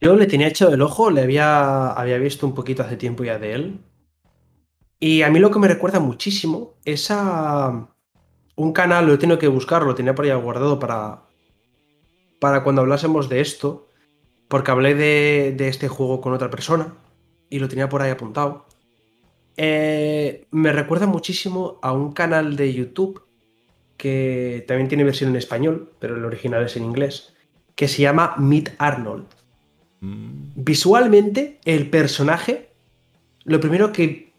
Yo 0.00 0.14
le 0.14 0.26
tenía 0.26 0.48
hecho 0.48 0.72
el 0.72 0.82
ojo, 0.82 1.10
le 1.10 1.22
había, 1.22 1.92
había 1.92 2.18
visto 2.18 2.46
un 2.46 2.54
poquito 2.54 2.82
hace 2.82 2.96
tiempo 2.96 3.24
ya 3.24 3.38
de 3.38 3.54
él, 3.54 3.80
y 5.02 5.22
a 5.22 5.30
mí 5.30 5.40
lo 5.40 5.50
que 5.50 5.58
me 5.58 5.66
recuerda 5.66 5.98
muchísimo 5.98 6.74
es 6.84 7.10
a 7.10 7.88
un 8.54 8.72
canal, 8.72 9.04
lo 9.04 9.14
he 9.14 9.18
tenido 9.18 9.36
que 9.36 9.48
buscar, 9.48 9.82
lo 9.82 9.96
tenía 9.96 10.14
por 10.14 10.24
ahí 10.24 10.32
guardado 10.32 10.78
para, 10.78 11.24
para 12.38 12.62
cuando 12.62 12.82
hablásemos 12.82 13.28
de 13.28 13.40
esto, 13.40 13.88
porque 14.52 14.70
hablé 14.70 14.94
de, 14.94 15.68
este 15.68 15.88
juego 15.88 16.20
con 16.20 16.34
otra 16.34 16.50
persona 16.50 16.94
y 17.48 17.58
lo 17.58 17.68
tenía 17.68 17.88
por 17.88 18.02
ahí 18.02 18.10
apuntado. 18.10 18.66
Eh, 19.56 20.44
me 20.50 20.72
recuerda 20.72 21.06
muchísimo 21.06 21.78
a 21.80 21.92
un 21.92 22.12
canal 22.12 22.54
de 22.54 22.74
YouTube 22.74 23.24
que 23.96 24.62
también 24.68 24.88
tiene 24.88 25.04
versión 25.04 25.30
en 25.30 25.36
español, 25.36 25.90
pero 25.98 26.16
el 26.16 26.24
original 26.26 26.64
es 26.64 26.76
en 26.76 26.84
inglés, 26.84 27.32
que 27.74 27.88
se 27.88 28.02
llama 28.02 28.34
Meet 28.36 28.74
Arnold. 28.76 29.24
Mm. 30.00 30.52
Visualmente, 30.54 31.58
el 31.64 31.88
personaje, 31.88 32.68
lo 33.44 33.58
primero 33.58 33.90
que 33.90 34.32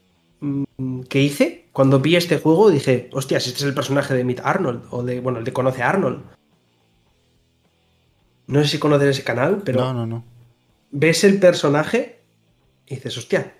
Mm, 0.43 1.03
que 1.03 1.21
hice 1.21 1.67
cuando 1.71 1.99
vi 1.99 2.17
este 2.17 2.37
juego 2.37 2.69
dije, 2.69 3.09
hostias, 3.13 3.47
este 3.47 3.59
es 3.59 3.63
el 3.63 3.73
personaje 3.73 4.13
de 4.13 4.25
Meet 4.25 4.41
Arnold, 4.43 4.83
o 4.89 5.01
de, 5.03 5.21
bueno, 5.21 5.39
el 5.39 5.45
de 5.45 5.53
Conoce 5.53 5.81
a 5.81 5.89
Arnold. 5.89 6.21
No 8.47 8.61
sé 8.61 8.67
si 8.67 8.79
conoces 8.79 9.09
ese 9.09 9.23
canal, 9.23 9.61
pero. 9.63 9.81
No, 9.81 9.93
no, 9.93 10.05
no. 10.05 10.23
Ves 10.91 11.23
el 11.23 11.39
personaje 11.39 12.19
y 12.87 12.95
dices, 12.95 13.17
hostia. 13.17 13.53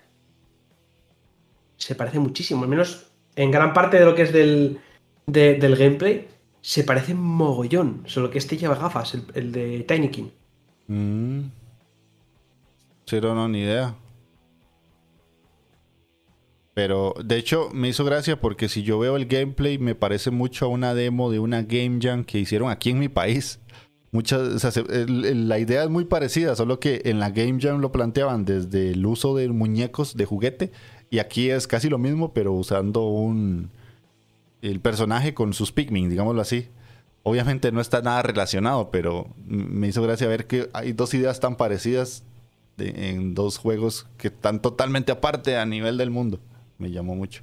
Se 1.76 1.94
parece 1.94 2.18
muchísimo, 2.18 2.62
al 2.62 2.68
menos 2.68 3.10
en 3.36 3.50
gran 3.50 3.72
parte 3.72 3.98
de 3.98 4.04
lo 4.04 4.14
que 4.14 4.22
es 4.22 4.32
del, 4.32 4.78
del 5.26 5.76
gameplay, 5.76 6.28
se 6.60 6.84
parece 6.84 7.14
mogollón. 7.14 8.04
Solo 8.06 8.30
que 8.30 8.38
este 8.38 8.56
lleva 8.56 8.76
gafas, 8.76 9.18
el, 9.34 9.52
de 9.52 9.84
Tiny 9.86 10.08
King. 10.08 10.28
Mm. 10.86 11.40
Cero, 13.06 13.34
no, 13.34 13.48
ni 13.48 13.60
idea. 13.60 13.94
Pero 16.72 17.14
de 17.22 17.36
hecho 17.36 17.68
me 17.72 17.88
hizo 17.88 18.04
gracia 18.04 18.40
porque 18.40 18.68
si 18.68 18.82
yo 18.82 18.98
veo 18.98 19.16
el 19.16 19.26
gameplay 19.26 19.78
me 19.78 19.94
parece 19.94 20.30
mucho 20.32 20.64
a 20.64 20.68
una 20.68 20.92
demo 20.94 21.30
de 21.30 21.38
una 21.38 21.62
Game 21.62 21.98
Jam 22.00 22.24
que 22.24 22.38
hicieron 22.38 22.70
aquí 22.70 22.90
en 22.90 22.98
mi 22.98 23.08
país. 23.08 23.60
Muchas, 24.14 24.64
la 25.08 25.58
idea 25.58 25.82
es 25.82 25.90
muy 25.90 26.04
parecida, 26.04 26.54
solo 26.54 26.78
que 26.78 27.02
en 27.06 27.18
la 27.18 27.30
Game 27.30 27.60
Jam 27.60 27.80
lo 27.80 27.90
planteaban 27.90 28.44
desde 28.44 28.92
el 28.92 29.04
uso 29.04 29.34
de 29.34 29.48
muñecos 29.48 30.16
de 30.16 30.24
juguete 30.24 30.70
y 31.10 31.18
aquí 31.18 31.50
es 31.50 31.66
casi 31.66 31.90
lo 31.90 31.98
mismo, 31.98 32.32
pero 32.32 32.52
usando 32.52 33.06
un 33.08 33.70
el 34.62 34.78
personaje 34.80 35.34
con 35.34 35.52
sus 35.52 35.72
Pikmin, 35.72 36.08
digámoslo 36.08 36.40
así. 36.40 36.68
Obviamente 37.24 37.72
no 37.72 37.80
está 37.80 38.02
nada 38.02 38.22
relacionado, 38.22 38.92
pero 38.92 39.34
me 39.46 39.88
hizo 39.88 40.00
gracia 40.00 40.28
ver 40.28 40.46
que 40.46 40.70
hay 40.72 40.92
dos 40.92 41.12
ideas 41.12 41.40
tan 41.40 41.56
parecidas 41.56 42.22
en 42.78 43.34
dos 43.34 43.58
juegos 43.58 44.06
que 44.16 44.28
están 44.28 44.62
totalmente 44.62 45.10
aparte 45.10 45.56
a 45.56 45.66
nivel 45.66 45.98
del 45.98 46.10
mundo 46.10 46.38
me 46.78 46.90
llamó 46.90 47.14
mucho. 47.14 47.42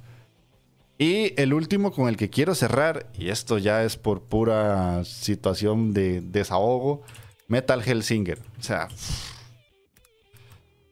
Y 0.98 1.40
el 1.40 1.52
último 1.54 1.92
con 1.92 2.08
el 2.08 2.16
que 2.16 2.30
quiero 2.30 2.54
cerrar, 2.54 3.06
y 3.18 3.30
esto 3.30 3.58
ya 3.58 3.82
es 3.84 3.96
por 3.96 4.22
pura 4.22 5.04
situación 5.04 5.92
de 5.92 6.20
desahogo, 6.20 7.02
Metal 7.48 7.82
Hellsinger. 7.84 8.38
O 8.58 8.62
sea, 8.62 8.88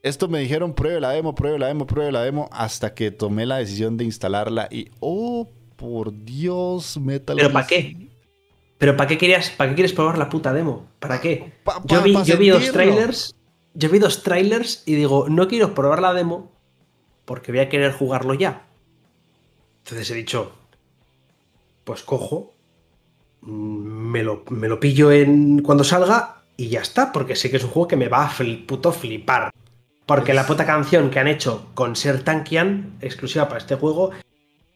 esto 0.03 0.27
me 0.27 0.39
dijeron 0.39 0.73
pruebe 0.73 0.99
la 0.99 1.11
demo, 1.11 1.35
pruebe 1.35 1.59
la 1.59 1.67
demo, 1.67 1.85
pruebe 1.85 2.11
la 2.11 2.23
demo, 2.23 2.49
hasta 2.51 2.93
que 2.93 3.11
tomé 3.11 3.45
la 3.45 3.57
decisión 3.57 3.97
de 3.97 4.03
instalarla 4.03 4.67
y, 4.71 4.89
oh, 4.99 5.47
por 5.75 6.13
Dios, 6.23 6.99
Metal 6.99 7.37
¿Pero 7.37 7.51
para 7.51 7.67
qué? 7.67 8.09
Pero 8.77 8.97
¿para 8.97 9.07
qué, 9.07 9.17
querías, 9.17 9.51
¿para 9.51 9.69
qué 9.69 9.75
quieres 9.75 9.93
probar 9.93 10.17
la 10.17 10.27
puta 10.27 10.51
demo? 10.53 10.87
¿Para 10.99 11.21
qué? 11.21 11.53
yo, 11.85 12.01
vi, 12.01 12.15
yo 12.25 12.37
vi 12.37 12.49
dos 12.49 12.71
trailers. 12.71 13.35
Yo 13.73 13.89
vi 13.89 13.99
dos 13.99 14.23
trailers 14.23 14.83
y 14.85 14.95
digo, 14.95 15.29
no 15.29 15.47
quiero 15.47 15.73
probar 15.75 16.01
la 16.01 16.13
demo 16.13 16.51
porque 17.25 17.51
voy 17.51 17.61
a 17.61 17.69
querer 17.69 17.93
jugarlo 17.93 18.33
ya. 18.33 18.67
Entonces 19.83 20.11
he 20.11 20.15
dicho, 20.15 20.53
pues 21.83 22.03
cojo, 22.03 22.53
me 23.41 24.23
lo, 24.23 24.43
me 24.49 24.67
lo 24.67 24.79
pillo 24.79 25.11
en 25.11 25.61
cuando 25.61 25.83
salga 25.83 26.43
y 26.57 26.69
ya 26.69 26.81
está, 26.81 27.11
porque 27.11 27.35
sé 27.35 27.49
que 27.49 27.57
es 27.57 27.63
un 27.63 27.71
juego 27.71 27.87
que 27.87 27.97
me 27.97 28.07
va 28.07 28.25
a 28.25 28.33
puto 28.67 28.91
flipar. 28.91 29.51
Porque 30.05 30.33
la 30.33 30.45
puta 30.45 30.65
canción 30.65 31.09
que 31.09 31.19
han 31.19 31.27
hecho 31.27 31.67
con 31.73 31.95
Ser 31.95 32.23
Tankian, 32.23 32.97
exclusiva 33.01 33.47
para 33.47 33.59
este 33.59 33.75
juego, 33.75 34.11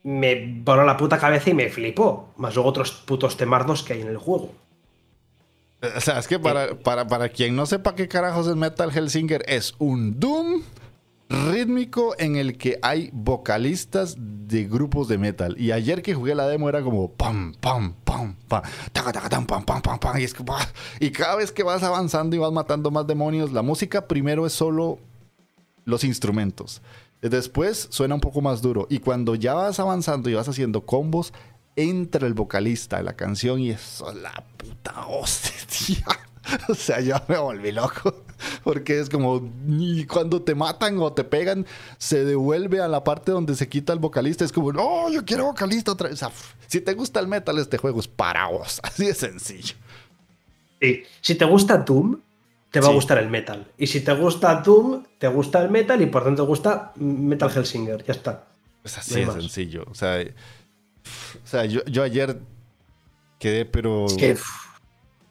me 0.04 0.62
voló 0.64 0.84
la 0.84 0.98
puta 0.98 1.18
cabeza 1.18 1.50
y 1.50 1.54
me 1.54 1.70
flipó. 1.70 2.34
Más 2.38 2.56
luego 2.56 2.70
otros 2.70 2.92
putos 2.92 3.38
temardos 3.38 3.84
que 3.84 3.94
hay 3.94 4.02
en 4.02 4.08
el 4.08 4.18
juego. 4.18 4.54
O 5.96 6.02
sea, 6.02 6.20
es 6.20 6.28
que 6.28 6.40
para, 6.40 6.80
para, 6.80 7.08
para 7.08 7.30
quien 7.30 7.56
no 7.56 7.66
sepa 7.66 7.96
qué 7.96 8.08
carajos 8.08 8.48
es 8.48 8.56
Metal 8.56 8.92
Hellsinger, 8.96 9.44
es 9.48 9.76
un 9.78 10.20
Doom 10.20 10.64
rítmico 11.30 12.16
en 12.18 12.36
el 12.36 12.58
que 12.58 12.78
hay 12.82 13.10
vocalistas 13.14 14.16
de 14.20 14.66
grupos 14.66 15.08
de 15.08 15.18
metal. 15.18 15.56
Y 15.60 15.72
ayer 15.72 16.02
que 16.02 16.14
jugué 16.14 16.36
la 16.36 16.48
demo 16.48 16.70
era 16.70 16.82
como 16.82 17.12
pam, 17.12 17.54
pam, 17.60 17.94
pam, 18.04 18.36
pam, 18.48 18.62
taca, 18.92 19.12
taca, 19.12 19.30
pam, 19.30 19.46
pam, 19.46 19.82
pam, 19.82 20.00
pam. 20.00 20.18
Y, 21.00 21.10
cada 21.12 21.36
vez 21.36 21.52
que 21.52 21.64
vas 21.64 21.84
avanzando 21.84 22.36
y 22.36 22.40
vas 22.40 22.52
matando 22.52 22.92
más 22.92 23.08
demonios, 23.08 23.52
la 23.52 23.62
música 23.62 24.08
primero 24.08 24.46
es 24.46 24.54
solo 24.54 25.00
los 25.84 26.04
instrumentos. 26.04 26.82
Después 27.22 27.88
suena 27.90 28.16
un 28.16 28.22
poco 28.22 28.42
más 28.42 28.62
duro. 28.62 28.86
Y 28.90 29.00
cuando 29.00 29.36
ya 29.36 29.56
vas 29.56 29.80
avanzando 29.80 30.30
y 30.30 30.36
vas 30.36 30.48
haciendo 30.48 30.86
combos, 30.86 31.34
entra 31.76 32.28
el 32.28 32.34
vocalista 32.34 32.98
de 32.98 33.04
la 33.04 33.14
canción 33.14 33.60
y 33.60 33.72
es 33.72 34.04
la 34.22 34.44
puta 34.58 35.08
hostia. 35.08 36.06
o 36.70 36.76
sea, 36.76 37.00
yo 37.00 37.16
me 37.28 37.38
volví 37.38 37.72
loco. 37.72 38.24
Porque 38.64 39.00
es 39.00 39.10
como, 39.10 39.50
y 39.68 40.06
cuando 40.06 40.42
te 40.42 40.56
matan 40.56 40.98
o 41.00 41.14
te 41.14 41.24
pegan, 41.24 41.66
se 41.98 42.26
devuelve 42.26 42.82
a 42.82 42.88
la 42.88 43.04
parte 43.04 43.32
donde 43.32 43.56
se 43.56 43.70
quita 43.70 43.94
el 43.94 44.00
vocalista. 44.00 44.44
Es 44.44 44.52
como, 44.52 44.74
no, 44.74 45.10
yo 45.10 45.24
quiero 45.24 45.46
vocalista 45.46 45.92
otra 45.94 46.10
vez. 46.10 46.20
si 46.68 46.82
te 46.82 46.94
gusta 46.94 47.20
el 47.20 47.28
metal, 47.28 47.58
este 47.58 47.78
juego 47.78 48.00
es 48.00 48.08
para 48.08 48.48
vos. 48.48 48.80
Así 48.84 49.06
de 49.06 49.14
sencillo. 49.14 49.76
Sí. 50.82 51.04
Si 51.22 51.36
te 51.36 51.46
gusta 51.46 51.78
Doom, 51.78 52.20
te 52.72 52.82
va 52.82 52.90
a 52.90 52.92
gustar 52.92 53.20
el 53.20 53.30
metal. 53.30 53.66
Y 53.78 53.88
si 53.88 54.02
te 54.02 54.14
gusta 54.14 54.56
Doom, 54.56 55.06
te 55.18 55.28
gusta 55.28 55.64
el 55.64 55.72
metal 55.72 56.02
y 56.02 56.08
por 56.08 56.26
tanto 56.26 56.44
te 56.44 56.48
gusta 56.48 56.92
Metal 56.96 57.50
Hellsinger. 57.50 58.04
Ya 58.04 58.14
está. 58.14 58.48
Es 58.84 58.98
así 58.98 59.22
de 59.22 59.32
sencillo. 59.32 59.86
O 59.90 59.96
sea, 59.96 60.22
o 60.22 61.48
sea 61.48 61.66
yo, 61.66 61.84
yo 61.86 62.04
ayer 62.04 62.38
quedé, 63.40 63.66
pero. 63.66 64.08
Es 64.08 64.14
que, 64.16 64.38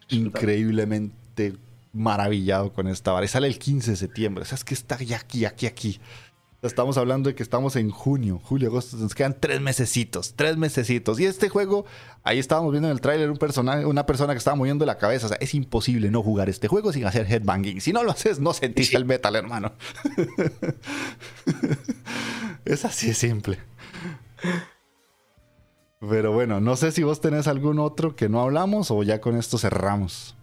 increíblemente 0.09 1.55
maravillado 1.93 2.73
con 2.73 2.87
esta 2.87 3.11
vara. 3.11 3.27
Sale 3.27 3.47
el 3.47 3.57
15 3.57 3.91
de 3.91 3.97
septiembre. 3.97 4.43
O 4.43 4.45
sea, 4.45 4.55
es 4.55 4.63
que 4.63 4.73
está 4.73 5.01
ya 5.01 5.17
aquí, 5.17 5.45
aquí, 5.45 5.65
aquí. 5.65 5.99
Estamos 6.61 6.97
hablando 6.97 7.29
de 7.29 7.35
que 7.35 7.43
estamos 7.43 7.75
en 7.75 7.91
junio, 7.91 8.41
julio, 8.43 8.69
agosto. 8.69 8.97
Nos 8.97 9.13
quedan 9.13 9.37
tres 9.39 9.61
mesecitos, 9.61 10.33
tres 10.35 10.57
mesecitos. 10.57 11.19
Y 11.19 11.25
este 11.25 11.47
juego, 11.47 11.85
ahí 12.23 12.39
estábamos 12.39 12.71
viendo 12.71 12.87
en 12.87 12.93
el 12.93 13.01
tráiler 13.01 13.29
un 13.29 13.37
una 13.85 14.05
persona 14.05 14.33
que 14.33 14.39
estaba 14.39 14.55
moviendo 14.55 14.85
la 14.85 14.97
cabeza. 14.97 15.27
O 15.27 15.29
sea, 15.29 15.37
es 15.39 15.53
imposible 15.53 16.09
no 16.09 16.23
jugar 16.23 16.49
este 16.49 16.67
juego 16.67 16.91
sin 16.91 17.05
hacer 17.05 17.31
headbanging. 17.31 17.81
Si 17.81 17.93
no 17.93 18.03
lo 18.03 18.11
haces, 18.11 18.39
no 18.39 18.53
sentís 18.53 18.93
el 18.95 19.05
metal, 19.05 19.35
hermano. 19.35 19.73
es 22.65 22.83
así 22.83 23.07
de 23.07 23.13
simple. 23.13 23.59
Pero 25.99 26.33
bueno, 26.33 26.59
no 26.59 26.75
sé 26.75 26.91
si 26.91 27.03
vos 27.03 27.21
tenés 27.21 27.47
algún 27.47 27.79
otro 27.79 28.15
que 28.15 28.29
no 28.29 28.41
hablamos 28.41 28.91
o 28.91 29.01
ya 29.03 29.21
con 29.21 29.35
esto 29.37 29.57
cerramos. 29.57 30.35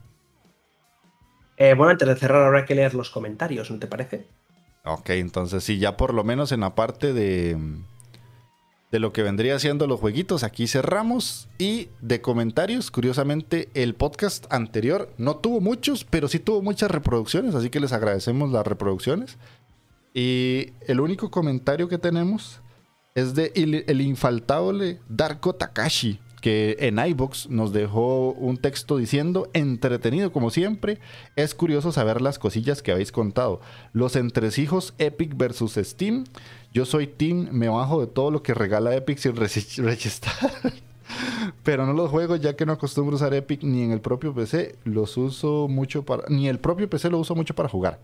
Eh, 1.57 1.75
bueno, 1.75 1.93
antes 1.93 2.09
de 2.09 2.17
cerrar 2.17 2.45
habrá 2.45 2.65
que 2.65 2.75
leer 2.75 2.95
los 2.95 3.11
comentarios, 3.11 3.71
¿no 3.71 3.79
te 3.79 3.87
parece? 3.87 4.27
Ok, 4.85 5.11
entonces 5.11 5.63
sí, 5.63 5.79
ya 5.79 5.97
por 5.97 6.15
lo 6.15 6.25
menos 6.25 6.51
en 6.51 6.61
la 6.61 6.75
parte 6.75 7.13
de, 7.13 7.57
de 8.91 8.99
lo 8.99 9.13
que 9.13 9.23
vendría 9.23 9.59
siendo 9.59 9.87
los 9.87 10.01
jueguitos, 10.01 10.43
aquí 10.43 10.67
cerramos. 10.67 11.49
Y 11.59 11.89
de 12.01 12.21
comentarios, 12.21 12.91
curiosamente, 12.91 13.69
el 13.75 13.95
podcast 13.95 14.51
anterior 14.51 15.13
no 15.19 15.37
tuvo 15.37 15.61
muchos, 15.61 16.05
pero 16.05 16.27
sí 16.27 16.39
tuvo 16.41 16.63
muchas 16.63 16.91
reproducciones, 16.91 17.55
así 17.55 17.71
que 17.71 17.79
les 17.79 17.93
agradecemos 17.93 18.51
las 18.51 18.67
reproducciones. 18.67 19.39
Y 20.15 20.73
el 20.87 21.01
único 21.01 21.31
comentario 21.31 21.89
que 21.89 21.99
tenemos 21.99 22.62
es 23.15 23.35
de 23.35 23.53
el, 23.55 24.01
infaltable 24.01 24.99
Darko 25.09 25.55
Takashi, 25.55 26.19
que 26.41 26.77
en 26.81 26.99
iBox 26.99 27.51
nos 27.51 27.73
dejó 27.73 28.33
un 28.33 28.57
texto 28.57 28.97
diciendo, 28.97 29.51
entretenido 29.53 30.33
como 30.33 30.51
siempre, 30.51 30.99
es 31.37 31.55
curioso 31.55 31.93
saber 31.93 32.21
las 32.21 32.39
cosillas 32.39 32.83
que 32.83 32.91
habéis 32.91 33.13
contado. 33.13 33.61
Los 33.93 34.17
entresijos 34.17 34.95
Epic 34.99 35.37
versus 35.37 35.75
Steam. 35.75 36.25
Yo 36.73 36.87
soy 36.87 37.07
Team, 37.07 37.49
me 37.53 37.69
bajo 37.69 38.01
de 38.01 38.07
todo 38.07 38.31
lo 38.31 38.43
que 38.43 38.55
regala 38.55 38.97
Epic 38.97 39.19
sin 39.19 39.37
registrar. 39.37 40.35
Pero 41.63 41.85
no 41.85 41.93
los 41.93 42.11
juego 42.11 42.37
ya 42.37 42.57
que 42.57 42.65
no 42.65 42.73
acostumbro 42.73 43.17
usar 43.17 43.35
Epic 43.35 43.63
ni 43.63 43.83
en 43.83 43.93
el 43.93 44.01
propio 44.01 44.35
PC. 44.35 44.77
Los 44.85 45.19
uso 45.19 45.69
mucho 45.69 46.03
para... 46.05 46.25
Ni 46.29 46.49
el 46.49 46.59
propio 46.59 46.89
PC 46.89 47.11
lo 47.11 47.19
uso 47.19 47.35
mucho 47.35 47.55
para 47.55 47.69
jugar. 47.69 47.99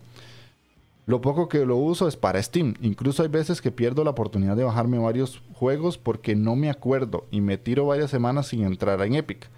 Lo 1.09 1.23
poco 1.23 1.49
que 1.49 1.65
lo 1.65 1.77
uso 1.77 2.07
es 2.07 2.17
para 2.17 2.43
Steam. 2.43 2.75
Incluso 2.83 3.23
hay 3.23 3.31
veces 3.31 3.63
que 3.63 3.71
pierdo 3.71 4.05
la 4.05 4.11
oportunidad 4.11 4.57
de 4.57 4.65
bajarme 4.65 4.99
varios 4.99 5.41
juegos 5.55 5.97
porque 5.97 6.37
no 6.37 6.55
me 6.55 6.69
acuerdo 6.69 7.27
y 7.31 7.41
me 7.41 7.57
tiro 7.57 7.87
varias 7.87 8.11
semanas 8.11 8.49
sin 8.49 8.63
entrar 8.63 9.01
en 9.01 9.15
Epic. 9.15 9.49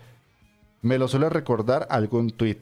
Me 0.80 0.96
lo 0.96 1.08
suele 1.08 1.28
recordar 1.28 1.88
algún 1.90 2.30
tweet. 2.30 2.60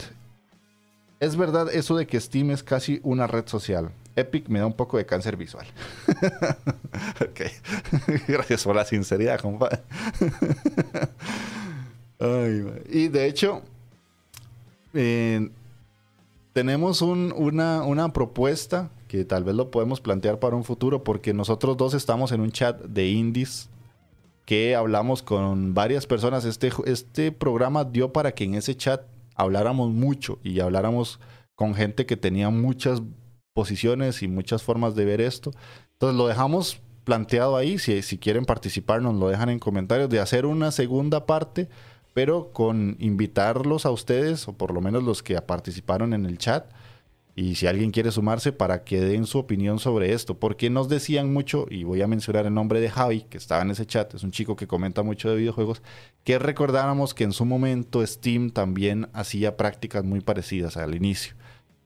Es 1.20 1.36
verdad 1.36 1.68
eso 1.70 1.98
de 1.98 2.06
que 2.06 2.18
Steam 2.18 2.50
es 2.50 2.62
casi 2.62 2.98
una 3.02 3.26
red 3.26 3.46
social. 3.46 3.90
Epic 4.16 4.48
me 4.48 4.58
da 4.58 4.64
un 4.64 4.72
poco 4.72 4.96
de 4.96 5.04
cáncer 5.04 5.36
visual. 5.36 5.66
ok. 7.20 7.40
Gracias 8.26 8.64
por 8.64 8.74
la 8.74 8.86
sinceridad, 8.86 9.38
compadre. 9.38 9.80
y 12.88 13.08
de 13.08 13.26
hecho, 13.26 13.60
eh, 14.94 15.50
tenemos 16.58 17.02
una, 17.02 18.12
propuesta 18.12 18.90
que 19.06 19.24
tal 19.24 19.44
vez 19.44 19.54
lo 19.54 19.70
podemos 19.70 20.00
plantear 20.00 20.40
para 20.40 20.56
un 20.56 20.64
futuro, 20.64 21.04
porque 21.04 21.32
nosotros 21.32 21.76
dos 21.76 21.94
estamos 21.94 22.32
en 22.32 22.40
un 22.40 22.50
chat 22.50 22.82
de 22.82 23.06
indies 23.06 23.70
que 24.44 24.74
hablamos 24.74 25.22
con 25.22 25.72
varias 25.72 26.08
personas. 26.08 26.44
Este, 26.44 26.72
este 26.86 27.30
programa 27.30 27.84
dio 27.84 28.12
para 28.12 28.32
que 28.32 28.42
en 28.42 28.56
ese 28.56 28.76
chat 28.76 29.02
habláramos 29.36 29.90
mucho 29.92 30.40
y 30.42 30.58
habláramos 30.58 31.20
con 31.54 31.76
gente 31.76 32.06
que 32.06 32.16
tenía 32.16 32.50
muchas 32.50 33.02
posiciones 33.54 34.24
y 34.24 34.26
muchas 34.26 34.64
formas 34.64 34.96
de 34.96 35.04
ver 35.04 35.20
esto. 35.20 35.52
Entonces 35.92 36.18
lo 36.18 36.26
dejamos 36.26 36.80
planteado 37.04 37.56
ahí. 37.56 37.78
Si, 37.78 38.02
si 38.02 38.18
quieren 38.18 38.44
participar, 38.44 39.00
nos 39.00 39.14
lo 39.14 39.28
dejan 39.28 39.50
en 39.50 39.60
comentarios 39.60 40.10
de 40.10 40.18
hacer 40.18 40.44
una 40.44 40.72
segunda 40.72 41.24
parte 41.24 41.68
pero 42.18 42.50
con 42.52 42.96
invitarlos 42.98 43.86
a 43.86 43.92
ustedes, 43.92 44.48
o 44.48 44.52
por 44.52 44.74
lo 44.74 44.80
menos 44.80 45.04
los 45.04 45.22
que 45.22 45.40
participaron 45.40 46.12
en 46.12 46.26
el 46.26 46.36
chat, 46.36 46.68
y 47.36 47.54
si 47.54 47.68
alguien 47.68 47.92
quiere 47.92 48.10
sumarse 48.10 48.50
para 48.50 48.82
que 48.82 49.00
den 49.00 49.24
su 49.24 49.38
opinión 49.38 49.78
sobre 49.78 50.12
esto, 50.12 50.36
porque 50.36 50.68
nos 50.68 50.88
decían 50.88 51.32
mucho, 51.32 51.66
y 51.70 51.84
voy 51.84 52.02
a 52.02 52.08
mencionar 52.08 52.44
el 52.44 52.54
nombre 52.54 52.80
de 52.80 52.90
Javi, 52.90 53.20
que 53.20 53.38
estaba 53.38 53.62
en 53.62 53.70
ese 53.70 53.86
chat, 53.86 54.12
es 54.14 54.24
un 54.24 54.32
chico 54.32 54.56
que 54.56 54.66
comenta 54.66 55.04
mucho 55.04 55.30
de 55.30 55.36
videojuegos, 55.36 55.80
que 56.24 56.40
recordáramos 56.40 57.14
que 57.14 57.22
en 57.22 57.30
su 57.30 57.44
momento 57.44 58.04
Steam 58.04 58.50
también 58.50 59.08
hacía 59.12 59.56
prácticas 59.56 60.02
muy 60.02 60.20
parecidas 60.20 60.76
al 60.76 60.96
inicio. 60.96 61.36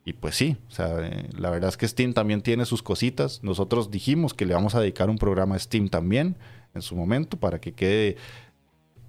Y 0.07 0.15
pues 0.15 0.35
sí, 0.35 0.57
eh, 0.79 1.29
la 1.37 1.51
verdad 1.51 1.69
es 1.69 1.77
que 1.77 1.87
Steam 1.87 2.15
también 2.15 2.41
tiene 2.41 2.65
sus 2.65 2.83
cositas. 2.83 3.43
Nosotros 3.43 3.91
dijimos 3.91 4.33
que 4.33 4.47
le 4.47 4.55
vamos 4.55 4.75
a 4.75 4.81
dedicar 4.81 5.11
un 5.11 5.19
programa 5.19 5.57
a 5.57 5.59
Steam 5.59 5.91
también 5.91 6.39
en 6.75 6.81
su 6.81 6.97
momento 6.97 7.39
para 7.39 7.61
que 7.61 7.73
quede 7.73 8.17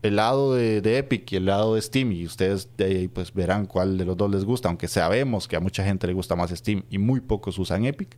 el 0.04 0.18
lado 0.18 0.54
de, 0.54 0.98
Epic 0.98 1.32
y 1.32 1.38
el 1.38 1.46
lado 1.46 1.76
de 1.76 1.82
Steam 1.82 2.12
y 2.12 2.26
ustedes 2.26 2.70
pues 3.14 3.34
verán 3.34 3.66
cuál 3.66 3.98
de 3.98 4.06
los 4.06 4.18
dos 4.18 4.30
les 4.30 4.44
gusta, 4.44 4.68
aunque 4.68 4.90
sabemos 4.90 5.48
que 5.48 5.56
a 5.56 5.62
mucha 5.62 5.84
gente 5.84 6.08
le 6.08 6.14
gusta 6.14 6.36
más 6.36 6.52
Steam 6.52 6.84
y 6.90 6.98
muy 6.98 7.22
pocos 7.22 7.58
usan 7.58 7.86
Epic. 7.86 8.18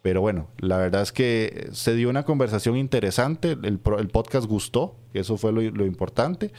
Pero 0.00 0.20
bueno, 0.20 0.48
la 0.58 0.78
verdad 0.78 1.02
es 1.02 1.12
que 1.12 1.68
se 1.72 1.94
dio 1.94 2.08
una 2.08 2.24
conversación 2.24 2.76
interesante, 2.76 3.56
el, 3.62 3.78
podcast 3.78 4.46
gustó, 4.46 4.96
eso 5.12 5.36
fue 5.36 5.52
lo, 5.52 5.60
lo, 5.62 5.84
importante, 5.84 6.52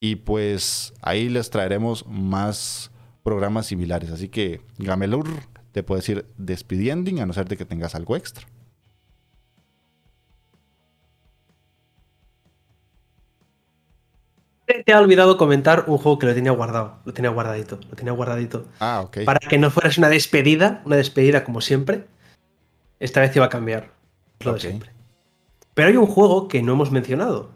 y 0.00 0.16
pues 0.16 0.92
ahí 1.00 1.28
les 1.28 1.50
traeremos 1.50 2.06
más 2.06 2.90
programas 3.22 3.66
similares. 3.66 4.10
Así 4.10 4.28
que 4.28 4.60
Gamelur 4.78 5.26
te 5.72 5.82
puedes 5.82 6.08
ir 6.08 6.26
despidiendo, 6.36 7.10
a 7.22 7.26
no 7.26 7.32
ser 7.32 7.48
de 7.48 7.56
que 7.56 7.64
tengas 7.64 7.94
algo 7.94 8.16
extra. 8.16 8.46
Te 14.84 14.92
ha 14.92 15.00
olvidado 15.00 15.36
comentar 15.36 15.84
un 15.86 15.98
juego 15.98 16.18
que 16.18 16.26
lo 16.26 16.34
tenía 16.34 16.52
guardado, 16.52 16.98
lo 17.04 17.12
tenía 17.12 17.30
guardadito, 17.30 17.78
lo 17.88 17.96
tenía 17.96 18.12
guardadito. 18.12 18.66
Ah, 18.80 19.02
ok. 19.04 19.24
Para 19.24 19.38
que 19.38 19.58
no 19.58 19.70
fueras 19.70 19.98
una 19.98 20.08
despedida, 20.08 20.82
una 20.84 20.96
despedida 20.96 21.44
como 21.44 21.60
siempre, 21.60 22.06
esta 22.98 23.20
vez 23.20 23.34
iba 23.36 23.46
a 23.46 23.50
cambiar 23.50 23.92
lo 24.40 24.54
de 24.54 24.60
siempre. 24.60 24.90
Pero 25.74 25.88
hay 25.88 25.96
un 25.96 26.06
juego 26.06 26.48
que 26.48 26.62
no 26.62 26.72
hemos 26.72 26.90
mencionado. 26.90 27.50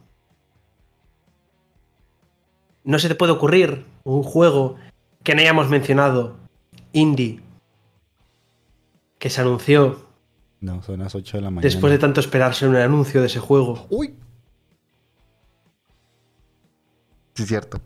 ¿no 2.85 2.99
se 2.99 3.09
te 3.09 3.15
puede 3.15 3.33
ocurrir 3.33 3.85
un 4.05 4.23
juego 4.23 4.77
que 5.23 5.35
no 5.35 5.41
hayamos 5.41 5.71
mencionado, 5.71 6.37
indie, 6.93 7.41
que 9.19 9.31
se 9.31 9.41
anunció 9.41 10.05
no, 10.65 10.83
son 10.83 11.01
las 11.01 11.15
8 11.15 11.37
de 11.37 11.43
la 11.43 11.51
mañana. 11.51 11.63
Después 11.63 11.93
de 11.93 11.99
tanto 11.99 12.21
esperarse 12.21 12.67
un 12.67 12.77
anuncio 12.77 13.21
de 13.21 13.27
ese 13.27 13.39
juego. 13.39 13.87
¡Uy! 13.91 14.15
Sí, 17.35 17.43
es 17.43 17.49
cierto. 17.49 17.81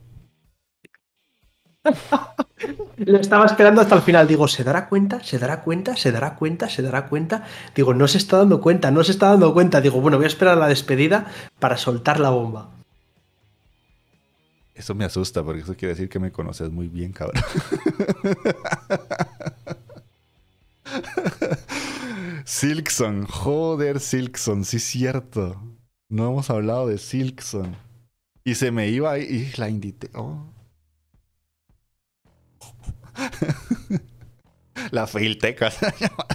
Lo 2.99 3.19
estaba 3.19 3.47
esperando 3.47 3.81
hasta 3.81 3.95
el 3.95 4.03
final. 4.03 4.27
Digo, 4.27 4.49
¿se 4.49 4.65
dará 4.65 4.89
cuenta? 4.89 5.23
¿Se 5.23 5.39
dará 5.39 5.63
cuenta? 5.63 5.97
¿Se 5.97 6.13
dará 6.13 6.35
cuenta? 6.35 6.69
¿Se 6.69 6.83
dará 6.83 7.07
cuenta? 7.07 7.47
Digo, 7.75 7.95
no 7.95 8.09
se 8.09 8.19
está 8.19 8.39
dando 8.39 8.61
cuenta, 8.61 8.91
no 8.91 9.03
se 9.05 9.13
está 9.13 9.29
dando 9.31 9.55
cuenta. 9.55 9.81
Digo, 9.81 10.01
bueno, 10.01 10.17
voy 10.17 10.25
a 10.25 10.29
esperar 10.29 10.59
la 10.59 10.69
despedida 10.69 11.27
para 11.59 11.77
soltar 11.77 12.21
la 12.21 12.31
bomba. 12.31 12.71
Eso 14.75 14.95
me 14.95 15.05
asusta 15.05 15.43
porque 15.43 15.63
eso 15.63 15.75
quiere 15.75 15.95
decir 15.95 16.09
que 16.09 16.19
me 16.19 16.31
conoces 16.31 16.71
muy 16.71 16.89
bien, 16.89 17.13
cabrón. 17.13 17.43
Silkson, 22.45 23.27
joder, 23.27 24.01
Silkson, 24.01 24.65
sí 24.65 24.77
es 24.77 24.85
cierto. 24.85 25.61
No 26.09 26.29
hemos 26.29 26.49
hablado 26.51 26.87
de 26.87 26.99
Silkson. 26.99 27.77
Y 28.49 28.55
se 28.55 28.71
me 28.71 28.89
iba 28.89 29.19
y 29.19 29.53
la 29.59 29.69
indité. 29.69 30.09
Oh. 30.15 30.47
la 34.91 35.05
llama 35.07 36.27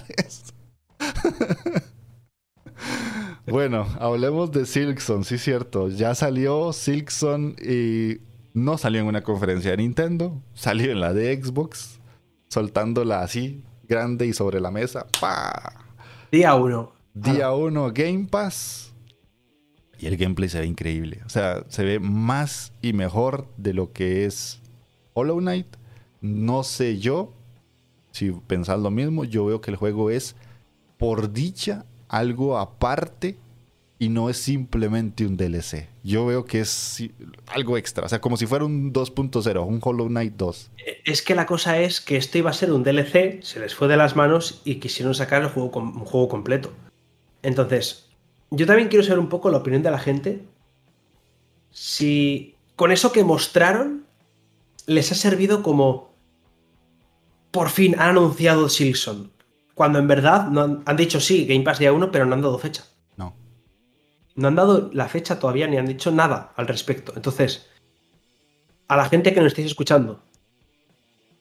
bueno, 3.48 3.88
hablemos 3.98 4.52
de 4.52 4.64
Silkson, 4.64 5.24
sí 5.24 5.38
cierto. 5.38 5.88
Ya 5.88 6.14
salió 6.14 6.72
Silkson 6.72 7.56
y 7.60 8.18
no 8.52 8.78
salió 8.78 9.00
en 9.00 9.08
una 9.08 9.24
conferencia 9.24 9.72
de 9.72 9.78
Nintendo, 9.78 10.40
salió 10.54 10.92
en 10.92 11.00
la 11.00 11.12
de 11.12 11.34
Xbox, 11.42 11.98
soltándola 12.46 13.22
así, 13.22 13.64
grande 13.88 14.28
y 14.28 14.34
sobre 14.34 14.60
la 14.60 14.70
mesa. 14.70 15.08
¡Pah! 15.20 15.84
Día 16.30 16.54
1. 16.54 16.92
Día 17.12 17.50
1 17.50 17.92
Game 17.92 18.28
Pass. 18.30 18.93
Y 20.04 20.06
el 20.06 20.18
gameplay 20.18 20.50
se 20.50 20.60
ve 20.60 20.66
increíble. 20.66 21.22
O 21.24 21.30
sea, 21.30 21.64
se 21.68 21.82
ve 21.82 21.98
más 21.98 22.74
y 22.82 22.92
mejor 22.92 23.48
de 23.56 23.72
lo 23.72 23.94
que 23.94 24.26
es 24.26 24.60
Hollow 25.14 25.38
Knight. 25.38 25.66
No 26.20 26.62
sé 26.62 26.98
yo 26.98 27.32
si 28.10 28.30
pensás 28.46 28.78
lo 28.78 28.90
mismo. 28.90 29.24
Yo 29.24 29.46
veo 29.46 29.62
que 29.62 29.70
el 29.70 29.78
juego 29.78 30.10
es, 30.10 30.36
por 30.98 31.32
dicha, 31.32 31.86
algo 32.08 32.58
aparte 32.58 33.38
y 33.98 34.10
no 34.10 34.28
es 34.28 34.36
simplemente 34.36 35.24
un 35.24 35.38
DLC. 35.38 35.88
Yo 36.02 36.26
veo 36.26 36.44
que 36.44 36.60
es 36.60 37.02
algo 37.46 37.78
extra, 37.78 38.04
o 38.04 38.08
sea, 38.10 38.20
como 38.20 38.36
si 38.36 38.44
fuera 38.44 38.66
un 38.66 38.92
2.0, 38.92 39.66
un 39.66 39.80
Hollow 39.82 40.08
Knight 40.08 40.34
2. 40.36 40.70
Es 41.06 41.22
que 41.22 41.34
la 41.34 41.46
cosa 41.46 41.80
es 41.80 42.02
que 42.02 42.18
esto 42.18 42.36
iba 42.36 42.50
a 42.50 42.52
ser 42.52 42.72
un 42.72 42.82
DLC, 42.82 43.42
se 43.42 43.58
les 43.58 43.74
fue 43.74 43.88
de 43.88 43.96
las 43.96 44.16
manos 44.16 44.60
y 44.66 44.74
quisieron 44.74 45.14
sacar 45.14 45.40
el 45.40 45.48
juego, 45.48 45.70
un 45.78 46.04
juego 46.04 46.28
completo. 46.28 46.74
Entonces, 47.42 48.10
yo 48.50 48.66
también 48.66 48.88
quiero 48.88 49.04
saber 49.04 49.18
un 49.18 49.28
poco 49.28 49.50
la 49.50 49.58
opinión 49.58 49.82
de 49.82 49.90
la 49.90 49.98
gente. 49.98 50.44
Si 51.70 52.56
con 52.76 52.92
eso 52.92 53.12
que 53.12 53.24
mostraron 53.24 54.06
les 54.86 55.12
ha 55.12 55.14
servido 55.14 55.62
como 55.62 56.14
por 57.50 57.70
fin 57.70 57.94
han 57.98 58.10
anunciado 58.10 58.68
Silson. 58.68 59.32
Cuando 59.74 59.98
en 59.98 60.06
verdad 60.06 60.48
no 60.48 60.62
han, 60.62 60.82
han 60.86 60.96
dicho 60.96 61.20
sí, 61.20 61.46
Game 61.46 61.64
Pass 61.64 61.78
día 61.78 61.92
1, 61.92 62.10
pero 62.12 62.26
no 62.26 62.34
han 62.34 62.42
dado 62.42 62.58
fecha. 62.58 62.84
No 64.36 64.48
han 64.48 64.56
dado 64.56 64.90
la 64.92 65.08
fecha 65.08 65.38
todavía 65.38 65.68
ni 65.68 65.76
han 65.76 65.86
dicho 65.86 66.10
nada 66.10 66.52
al 66.56 66.66
respecto. 66.66 67.12
Entonces, 67.14 67.70
a 68.88 68.96
la 68.96 69.08
gente 69.08 69.32
que 69.32 69.40
nos 69.40 69.48
estéis 69.48 69.68
escuchando, 69.68 70.22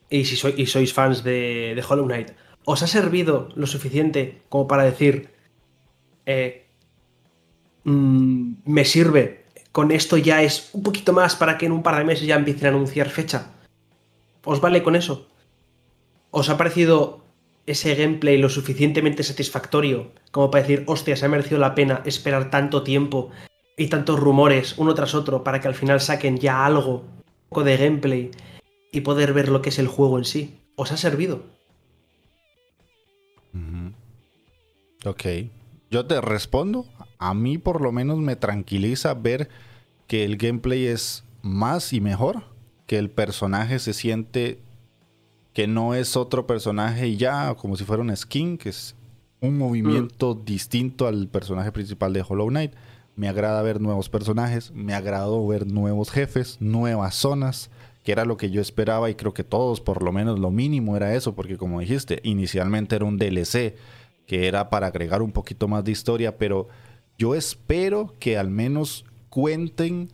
y 0.09 0.25
si 0.25 0.35
sois 0.35 0.93
fans 0.93 1.23
de, 1.23 1.83
Hollow 1.87 2.05
Knight, 2.05 2.31
¿os 2.65 2.83
ha 2.83 2.87
servido 2.87 3.49
lo 3.55 3.65
suficiente 3.65 4.43
como 4.49 4.67
para 4.67 4.83
decir, 4.83 5.31
eh, 6.25 6.62
mm, 7.83 8.53
me 8.65 8.85
sirve, 8.85 9.45
con 9.71 9.91
esto 9.91 10.17
ya 10.17 10.41
es 10.41 10.69
un 10.73 10.83
poquito 10.83 11.13
más 11.13 11.35
para 11.35 11.57
que 11.57 11.65
en 11.65 11.71
un 11.71 11.83
par 11.83 11.97
de 11.97 12.03
meses 12.03 12.27
ya 12.27 12.35
empiecen 12.35 12.67
a 12.67 12.69
anunciar 12.69 13.09
fecha? 13.09 13.51
¿Os 14.43 14.61
vale 14.61 14.83
con 14.83 14.95
eso? 14.95 15.27
¿Os 16.31 16.49
ha 16.49 16.57
parecido 16.57 17.23
ese 17.65 17.95
gameplay 17.95 18.37
lo 18.37 18.49
suficientemente 18.49 19.23
satisfactorio 19.23 20.11
como 20.33 20.49
para 20.49 20.63
decir, 20.63 20.83
hostia, 20.87 21.15
se 21.15 21.25
ha 21.25 21.29
merecido 21.29 21.59
la 21.59 21.75
pena 21.75 22.01
esperar 22.05 22.49
tanto 22.49 22.81
tiempo 22.81 23.29
y 23.77 23.87
tantos 23.87 24.19
rumores 24.19 24.75
uno 24.77 24.95
tras 24.95 25.13
otro 25.13 25.43
para 25.43 25.61
que 25.61 25.67
al 25.67 25.75
final 25.75 26.01
saquen 26.01 26.37
ya 26.37 26.65
algo, 26.65 27.01
un 27.01 27.49
poco 27.49 27.63
de 27.63 27.77
gameplay 27.77 28.31
y 28.91 29.01
poder 29.01 29.33
ver 29.33 29.49
lo 29.49 29.61
que 29.61 29.69
es 29.69 29.77
el 29.77 29.87
juego 29.87 30.17
en 30.17 30.25
sí. 30.25 30.59
¿Os 30.75 30.91
ha 30.91 30.97
servido? 30.97 31.43
Ok. 35.05 35.23
Yo 35.91 36.05
te 36.05 36.19
respondo. 36.19 36.85
A 37.23 37.33
mí 37.33 37.57
por 37.57 37.79
lo 37.79 37.93
menos 37.93 38.19
me 38.19 38.35
tranquiliza 38.35 39.13
ver 39.13 39.47
que 40.07 40.25
el 40.25 40.35
gameplay 40.35 40.87
es 40.87 41.23
más 41.41 41.93
y 41.93 42.01
mejor, 42.01 42.43
que 42.85 42.97
el 42.97 43.09
personaje 43.09 43.79
se 43.79 43.93
siente 43.93 44.59
que 45.53 45.65
no 45.65 45.93
es 45.93 46.17
otro 46.17 46.45
personaje 46.47 47.15
ya, 47.15 47.55
como 47.55 47.77
si 47.77 47.85
fuera 47.85 48.01
un 48.01 48.13
skin, 48.13 48.57
que 48.57 48.67
es 48.67 48.97
un 49.39 49.57
movimiento 49.57 50.35
mm. 50.35 50.43
distinto 50.43 51.07
al 51.07 51.29
personaje 51.29 51.71
principal 51.71 52.11
de 52.11 52.25
Hollow 52.27 52.49
Knight. 52.49 52.73
Me 53.15 53.29
agrada 53.29 53.61
ver 53.61 53.79
nuevos 53.79 54.09
personajes, 54.09 54.71
me 54.71 54.93
agradó 54.93 55.47
ver 55.47 55.65
nuevos 55.65 56.11
jefes, 56.11 56.57
nuevas 56.59 57.15
zonas, 57.15 57.69
que 58.03 58.11
era 58.11 58.25
lo 58.25 58.35
que 58.35 58.51
yo 58.51 58.59
esperaba 58.59 59.09
y 59.09 59.15
creo 59.15 59.33
que 59.33 59.45
todos, 59.45 59.79
por 59.79 60.03
lo 60.03 60.11
menos 60.11 60.39
lo 60.39 60.51
mínimo 60.51 60.97
era 60.97 61.15
eso, 61.15 61.35
porque 61.35 61.55
como 61.55 61.79
dijiste, 61.79 62.19
inicialmente 62.23 62.97
era 62.97 63.05
un 63.05 63.17
DLC 63.17 63.77
que 64.25 64.47
era 64.47 64.69
para 64.69 64.87
agregar 64.87 65.21
un 65.21 65.31
poquito 65.31 65.69
más 65.69 65.85
de 65.85 65.91
historia, 65.93 66.37
pero 66.37 66.67
yo 67.23 67.35
espero 67.35 68.13
que 68.19 68.37
al 68.37 68.49
menos 68.49 69.05
cuenten 69.29 70.09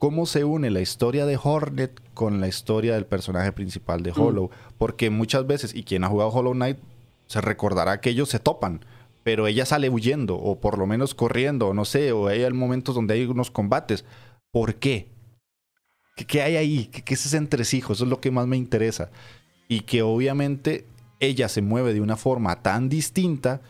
cómo 0.00 0.26
se 0.26 0.42
une 0.42 0.70
la 0.70 0.80
historia 0.80 1.24
de 1.24 1.38
Hornet 1.40 2.02
con 2.12 2.40
la 2.40 2.48
historia 2.48 2.94
del 2.94 3.06
personaje 3.06 3.52
principal 3.52 4.02
de 4.02 4.10
mm. 4.10 4.20
Hollow. 4.20 4.50
Porque 4.76 5.10
muchas 5.10 5.46
veces, 5.46 5.72
y 5.76 5.84
quien 5.84 6.02
ha 6.02 6.08
jugado 6.08 6.30
Hollow 6.30 6.54
Knight 6.54 6.78
se 7.28 7.40
recordará 7.40 8.00
que 8.00 8.10
ellos 8.10 8.30
se 8.30 8.40
topan, 8.40 8.84
pero 9.22 9.46
ella 9.46 9.64
sale 9.64 9.90
huyendo, 9.90 10.34
o 10.34 10.58
por 10.58 10.76
lo 10.76 10.88
menos 10.88 11.14
corriendo, 11.14 11.68
o 11.68 11.72
no 11.72 11.84
sé, 11.84 12.10
o 12.10 12.26
hay 12.26 12.52
momentos 12.52 12.96
donde 12.96 13.14
hay 13.14 13.26
unos 13.26 13.52
combates. 13.52 14.04
¿Por 14.50 14.74
qué? 14.74 15.06
¿Qué, 16.16 16.42
hay 16.42 16.56
ahí? 16.56 16.86
¿Qué, 16.86 17.02
¿Qué 17.02 17.14
es 17.14 17.26
ese 17.26 17.36
entresijo? 17.36 17.92
Eso 17.92 18.02
es 18.02 18.10
lo 18.10 18.20
que 18.20 18.32
más 18.32 18.48
me 18.48 18.56
interesa. 18.56 19.12
Y 19.68 19.82
que 19.82 20.02
obviamente 20.02 20.84
ella 21.20 21.48
se 21.48 21.62
mueve 21.62 21.94
de 21.94 22.00
una 22.00 22.16
forma 22.16 22.60
tan 22.60 22.88
distinta 22.88 23.60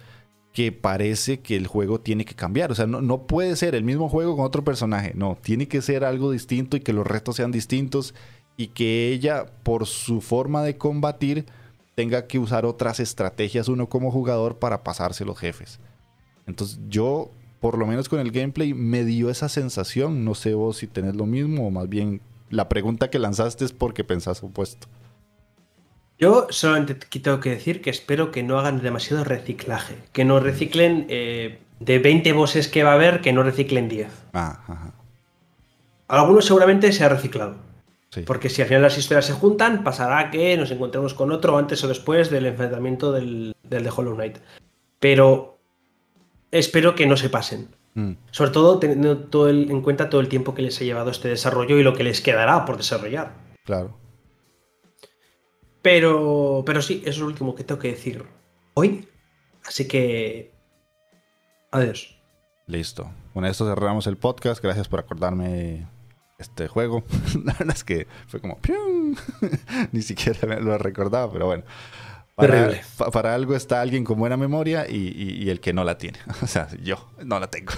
que 0.52 0.72
parece 0.72 1.40
que 1.40 1.56
el 1.56 1.66
juego 1.66 2.00
tiene 2.00 2.24
que 2.24 2.34
cambiar. 2.34 2.72
O 2.72 2.74
sea, 2.74 2.86
no, 2.86 3.26
puede 3.26 3.56
ser 3.56 3.74
el 3.74 3.84
mismo 3.84 4.08
juego 4.08 4.36
con 4.36 4.44
otro 4.44 4.64
personaje. 4.64 5.12
No, 5.14 5.38
tiene 5.40 5.68
que 5.68 5.82
ser 5.82 6.04
algo 6.04 6.30
distinto 6.30 6.76
y 6.76 6.80
que 6.80 6.92
los 6.92 7.06
retos 7.06 7.36
sean 7.36 7.52
distintos 7.52 8.14
y 8.56 8.68
que 8.68 9.12
ella, 9.12 9.46
por 9.62 9.86
su 9.86 10.20
forma 10.20 10.62
de 10.62 10.76
combatir, 10.76 11.46
tenga 11.94 12.26
que 12.26 12.38
usar 12.38 12.66
otras 12.66 13.00
estrategias 13.00 13.68
uno 13.68 13.88
como 13.88 14.10
jugador 14.10 14.58
para 14.58 14.82
pasarse 14.82 15.24
los 15.24 15.38
jefes. 15.38 15.78
Entonces 16.46 16.80
yo, 16.88 17.30
por 17.60 17.78
lo 17.78 17.86
menos 17.86 18.08
con 18.08 18.18
el 18.18 18.32
gameplay, 18.32 18.74
me 18.74 19.04
dio 19.04 19.30
esa 19.30 19.48
sensación. 19.48 20.24
No 20.24 20.34
sé 20.34 20.54
vos 20.54 20.78
si 20.78 20.86
tenés 20.86 21.14
lo 21.14 21.26
mismo 21.26 21.66
o 21.66 21.70
más 21.70 21.88
bien 21.88 22.20
la 22.50 22.68
pregunta 22.68 23.10
que 23.10 23.20
lanzaste 23.20 23.64
es 23.64 23.72
porque 23.72 24.02
pensás 24.02 24.42
opuesto. 24.42 24.88
Yo 26.20 26.46
solamente 26.50 26.94
tengo 26.94 27.40
que 27.40 27.48
decir 27.48 27.80
que 27.80 27.88
espero 27.88 28.30
que 28.30 28.42
no 28.42 28.58
hagan 28.58 28.82
demasiado 28.82 29.24
reciclaje. 29.24 29.96
Que 30.12 30.26
no 30.26 30.38
reciclen 30.38 31.06
eh, 31.08 31.60
de 31.78 31.98
20 31.98 32.34
bosses 32.34 32.68
que 32.68 32.84
va 32.84 32.90
a 32.90 32.94
haber, 32.94 33.22
que 33.22 33.32
no 33.32 33.42
reciclen 33.42 33.88
10. 33.88 34.08
Ah, 34.34 34.92
Algunos 36.08 36.44
seguramente 36.44 36.92
se 36.92 37.04
ha 37.04 37.08
reciclado. 37.08 37.56
Porque 38.26 38.50
si 38.50 38.60
al 38.60 38.68
final 38.68 38.82
las 38.82 38.98
historias 38.98 39.24
se 39.24 39.32
juntan, 39.32 39.82
pasará 39.82 40.30
que 40.30 40.56
nos 40.56 40.70
encontremos 40.70 41.14
con 41.14 41.32
otro 41.32 41.56
antes 41.56 41.82
o 41.84 41.88
después 41.88 42.28
del 42.28 42.46
enfrentamiento 42.46 43.12
del, 43.12 43.54
de 43.62 43.90
Hollow 43.96 44.14
Knight. 44.14 44.38
Pero 44.98 45.58
espero 46.50 46.96
que 46.96 47.06
no 47.06 47.16
se 47.16 47.30
pasen. 47.30 47.68
Mm. 47.94 48.12
Sobre 48.30 48.50
todo 48.50 48.78
teniendo 48.78 49.16
todo 49.16 49.48
en 49.48 49.80
cuenta 49.80 50.10
todo 50.10 50.20
el 50.20 50.28
tiempo 50.28 50.54
que 50.54 50.62
les 50.62 50.80
ha 50.80 50.84
llevado 50.84 51.10
este 51.10 51.28
desarrollo 51.28 51.78
y 51.78 51.82
lo 51.82 51.94
que 51.94 52.04
les 52.04 52.20
quedará 52.20 52.64
por 52.66 52.76
desarrollar. 52.76 53.32
Claro. 53.64 53.96
Pero, 55.82 56.62
pero 56.66 56.82
sí, 56.82 57.00
eso 57.02 57.10
es 57.10 57.18
lo 57.18 57.26
último 57.26 57.54
que 57.54 57.64
tengo 57.64 57.80
que 57.80 57.88
decir 57.88 58.24
hoy. 58.74 59.08
Así 59.66 59.86
que. 59.86 60.52
Adiós. 61.70 62.16
Listo. 62.66 63.10
Con 63.32 63.44
esto 63.44 63.66
cerramos 63.66 64.06
el 64.06 64.16
podcast. 64.16 64.62
Gracias 64.62 64.88
por 64.88 65.00
acordarme 65.00 65.86
este 66.38 66.68
juego. 66.68 67.04
La 67.44 67.54
verdad 67.54 67.76
es 67.76 67.84
que 67.84 68.06
fue 68.26 68.40
como. 68.40 68.58
Ni 69.92 70.02
siquiera 70.02 70.60
lo 70.60 70.76
recordaba, 70.78 71.32
pero 71.32 71.46
bueno. 71.46 71.64
Para, 72.34 72.70
para, 73.12 73.34
algo 73.34 73.54
está 73.54 73.82
alguien 73.82 74.02
con 74.02 74.18
buena 74.18 74.38
memoria 74.38 74.88
y, 74.88 75.50
el 75.50 75.60
que 75.60 75.74
no 75.74 75.84
la 75.84 75.98
tiene. 75.98 76.18
O 76.42 76.46
sea, 76.46 76.68
yo 76.82 77.10
no 77.22 77.38
la 77.38 77.48
tengo. 77.48 77.72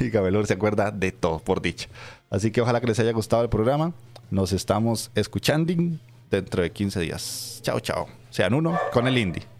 y 0.00 0.10
Cabelor 0.10 0.46
se 0.46 0.54
acuerda 0.54 0.90
de 0.90 1.12
todo, 1.12 1.38
por 1.38 1.60
dicho. 1.60 1.88
Así 2.30 2.50
que 2.50 2.62
ojalá 2.62 2.80
que 2.80 2.86
les 2.86 2.98
haya 2.98 3.12
gustado 3.12 3.42
el 3.42 3.50
programa. 3.50 3.92
Nos 4.30 4.52
estamos 4.52 5.10
escuchando 5.14 5.74
dentro 6.36 6.62
de 6.62 6.70
15 6.70 7.00
días. 7.00 7.60
Chao, 7.62 7.80
chao. 7.80 8.08
Sean 8.30 8.54
uno 8.54 8.78
con 8.92 9.06
el 9.06 9.18
indie. 9.18 9.53